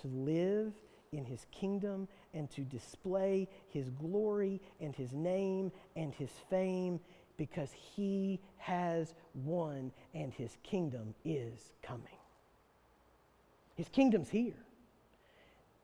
to 0.00 0.08
live 0.08 0.72
in 1.12 1.24
his 1.24 1.46
kingdom 1.50 2.08
and 2.34 2.50
to 2.50 2.62
display 2.62 3.48
his 3.68 3.90
glory 3.90 4.60
and 4.80 4.94
his 4.94 5.12
name 5.12 5.72
and 5.96 6.14
his 6.14 6.30
fame 6.50 7.00
because 7.36 7.70
he 7.72 8.40
has 8.58 9.14
won 9.34 9.92
and 10.14 10.32
his 10.32 10.56
kingdom 10.62 11.14
is 11.24 11.72
coming. 11.82 12.18
His 13.74 13.88
kingdom's 13.88 14.30
here. 14.30 14.65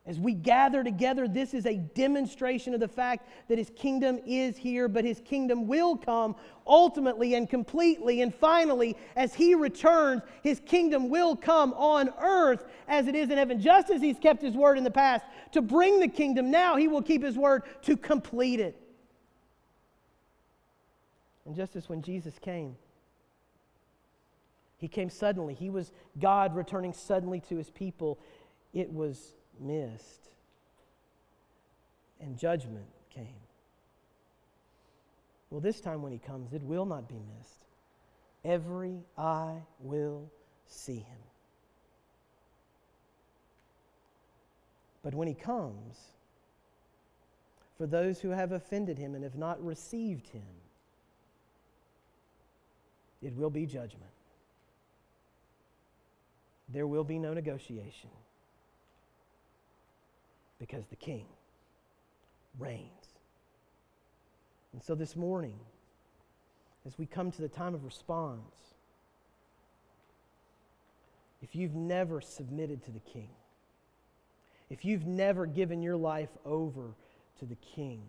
As 0.05 0.19
we 0.19 0.35
gather 0.35 0.83
together, 0.83 1.29
this 1.29 1.55
is 1.55 1.65
a 1.65 1.77
demonstration 1.77 2.75
of 2.75 2.81
the 2.81 2.89
fact 2.89 3.29
that 3.49 3.57
His 3.57 3.71
kingdom 3.77 4.19
is 4.27 4.57
here, 4.57 4.89
but 4.89 5.05
His 5.05 5.21
kingdom 5.21 5.69
will 5.69 5.97
come 5.97 6.35
ultimately 6.67 7.35
and 7.35 7.49
completely 7.49 8.21
and 8.21 8.35
finally 8.35 8.97
as 9.15 9.33
He 9.33 9.55
returns. 9.55 10.23
His 10.43 10.61
kingdom 10.67 11.09
will 11.09 11.37
come 11.37 11.73
on 11.75 12.13
earth 12.21 12.65
as 12.89 13.07
it 13.07 13.15
is 13.15 13.31
in 13.31 13.39
heaven, 13.39 13.61
just 13.61 13.91
as 13.91 14.03
He's 14.03 14.19
kept 14.19 14.43
His 14.43 14.57
word 14.57 14.77
in 14.77 14.83
the 14.83 14.91
past 14.91 15.25
to 15.53 15.63
bring 15.63 16.01
the 16.01 16.09
kingdom. 16.09 16.51
Now 16.51 16.75
He 16.75 16.89
will 16.89 17.03
keep 17.03 17.23
His 17.23 17.37
word 17.37 17.63
to 17.83 17.97
complete 17.97 18.59
it. 18.59 18.77
And 21.47 21.55
just 21.55 21.77
as 21.77 21.89
when 21.89 22.03
Jesus 22.03 22.41
came, 22.41 22.75
He 24.79 24.89
came 24.89 25.11
suddenly, 25.11 25.55
He 25.55 25.71
was 25.71 25.93
God 26.19 26.57
returning 26.57 26.93
suddenly 26.93 27.39
to 27.49 27.57
His 27.57 27.71
people. 27.71 28.19
It 28.75 28.93
was 28.93 29.35
missed, 29.61 30.31
and 32.21 32.39
judgment 32.39 32.87
came. 33.11 33.27
Well, 35.51 35.61
this 35.61 35.81
time 35.81 36.03
when 36.03 36.13
he 36.13 36.19
comes, 36.19 36.53
it 36.53 36.63
will 36.63 36.87
not 36.87 37.09
be 37.09 37.21
missed. 37.37 37.67
Every 38.45 39.01
eye 39.19 39.59
will 39.81 40.31
see 40.67 40.97
him. 40.97 41.19
But 45.03 45.15
when 45.15 45.29
he 45.29 45.35
comes, 45.35 45.99
for 47.77 47.87
those 47.87 48.21
who 48.21 48.31
have 48.31 48.53
offended 48.53 48.99
him 48.99 49.15
and 49.15 49.25
have 49.25 49.37
not 49.37 49.63
received 49.65 50.29
him, 50.29 50.43
it 53.21 53.37
will 53.37 53.51
be 53.51 53.67
judgment. 53.67 54.11
There 56.69 56.87
will 56.87 57.05
be 57.05 57.19
no 57.19 57.35
negotiation 57.35 58.11
because 60.63 60.87
the 60.87 60.97
king 60.97 61.27
reigns. 62.57 63.19
And 64.73 64.81
so 64.81 64.95
this 64.95 65.17
morning, 65.17 65.59
as 66.87 66.97
we 66.97 67.05
come 67.05 67.33
to 67.33 67.43
the 67.43 67.49
time 67.49 67.75
of 67.75 67.85
response, 67.85 68.55
if 71.43 71.57
you've 71.57 71.75
never 71.75 72.21
submitted 72.21 72.85
to 72.85 72.93
the 72.93 73.01
king, 73.01 73.31
if 74.71 74.85
you've 74.85 75.05
never 75.05 75.47
given 75.47 75.83
your 75.83 75.97
life 75.97 76.31
over 76.47 76.95
to 77.41 77.45
the 77.45 77.57
king, 77.75 78.01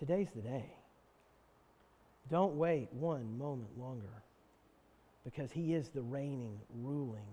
today's 0.00 0.30
the 0.34 0.42
day. 0.42 0.72
Don't 2.28 2.56
wait 2.56 2.88
one 2.92 3.38
moment 3.38 3.78
longer 3.78 4.24
because 5.24 5.52
he 5.52 5.74
is 5.74 5.90
the 5.90 6.02
reigning, 6.02 6.58
ruling 6.82 7.28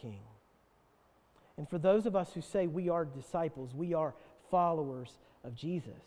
king. 0.00 0.20
And 1.56 1.68
for 1.68 1.78
those 1.78 2.06
of 2.06 2.16
us 2.16 2.32
who 2.32 2.40
say 2.40 2.66
we 2.66 2.88
are 2.88 3.04
disciples, 3.04 3.74
we 3.74 3.94
are 3.94 4.14
followers 4.50 5.18
of 5.44 5.54
Jesus, 5.54 6.02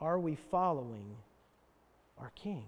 are 0.00 0.18
we 0.18 0.36
following 0.50 1.16
our 2.18 2.30
King? 2.34 2.64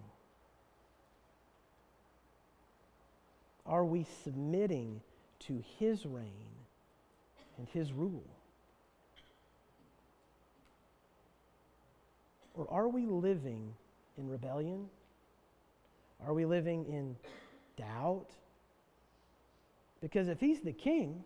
Are 3.66 3.84
we 3.84 4.06
submitting 4.22 5.00
to 5.40 5.62
His 5.78 6.06
reign 6.06 6.54
and 7.58 7.66
His 7.68 7.92
rule? 7.92 8.24
Or 12.54 12.66
are 12.70 12.88
we 12.88 13.06
living 13.06 13.74
in 14.16 14.28
rebellion? 14.28 14.88
Are 16.24 16.32
we 16.32 16.44
living 16.44 16.84
in 16.86 17.16
doubt? 17.76 18.28
Because 20.04 20.28
if 20.28 20.38
he's 20.38 20.60
the 20.60 20.70
king, 20.70 21.24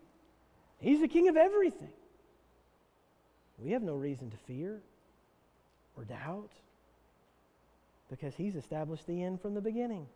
he's 0.79 1.01
the 1.01 1.07
king 1.09 1.27
of 1.27 1.35
everything. 1.35 1.91
We 3.57 3.71
have 3.71 3.83
no 3.83 3.93
reason 3.93 4.31
to 4.31 4.37
fear 4.47 4.79
or 5.97 6.05
doubt 6.05 6.51
because 8.09 8.35
he's 8.35 8.55
established 8.55 9.05
the 9.05 9.21
end 9.21 9.41
from 9.41 9.53
the 9.53 9.59
beginning. 9.59 10.07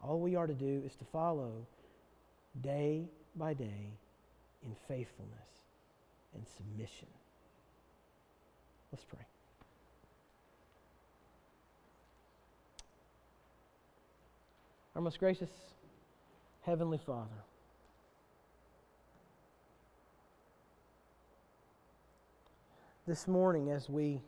All 0.00 0.20
we 0.20 0.36
are 0.36 0.46
to 0.46 0.54
do 0.54 0.82
is 0.86 0.94
to 0.98 1.04
follow 1.06 1.66
day 2.62 3.08
by 3.34 3.52
day 3.52 3.90
in 4.64 4.76
faithfulness 4.86 5.34
and 6.32 6.44
submission. 6.56 7.08
Let's 8.92 9.04
pray. 9.04 9.26
Our 14.94 15.02
most 15.02 15.18
gracious 15.18 15.50
Heavenly 16.62 16.98
Father. 16.98 17.28
This 23.06 23.26
morning, 23.26 23.70
as 23.70 23.88
we 23.88 24.20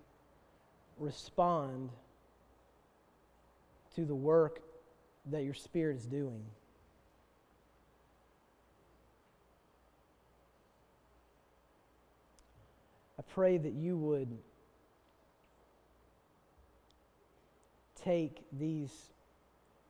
respond 0.98 1.90
to 3.94 4.04
the 4.04 4.14
work 4.14 4.60
that 5.30 5.44
your 5.44 5.54
Spirit 5.54 5.96
is 5.96 6.06
doing. 6.06 6.42
I 13.18 13.22
pray 13.34 13.58
that 13.58 13.72
you 13.72 13.96
would 13.98 14.38
take 18.02 18.42
these 18.52 18.92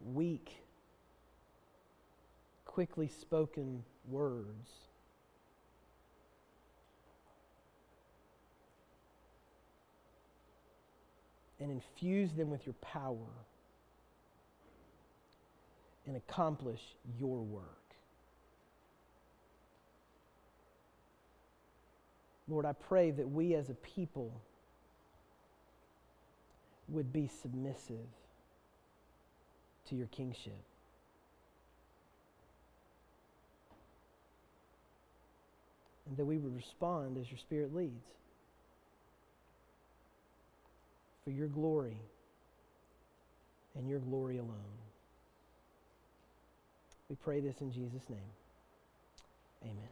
weak, 0.01 0.62
quickly 2.73 3.07
spoken 3.07 3.85
words 4.09 4.71
and 11.61 11.71
infuse 11.71 12.33
them 12.33 12.51
with 12.51 12.65
your 12.65 12.75
power 12.81 13.29
and 16.07 16.17
accomplish 16.17 16.81
your 17.21 17.43
work. 17.43 17.67
Lord, 22.49 22.65
I 22.65 22.73
pray 22.73 23.11
that 23.11 23.29
we 23.29 23.55
as 23.55 23.69
a 23.69 23.75
people 23.75 24.33
would 26.89 27.13
be 27.13 27.31
submissive 27.43 28.09
to 29.89 29.95
your 29.95 30.07
kingship. 30.07 30.72
And 36.09 36.17
that 36.17 36.25
we 36.25 36.39
would 36.39 36.55
respond 36.55 37.17
as 37.19 37.31
your 37.31 37.39
Spirit 37.39 37.75
leads 37.75 38.07
for 41.25 41.31
your 41.31 41.49
glory 41.49 41.97
and 43.77 43.89
your 43.89 44.01
glory 44.01 44.39
alone. 44.39 44.73
We 47.09 47.17
pray 47.17 47.41
this 47.41 47.61
in 47.61 47.73
Jesus' 47.73 48.09
name. 48.09 48.19
Amen. 49.63 49.92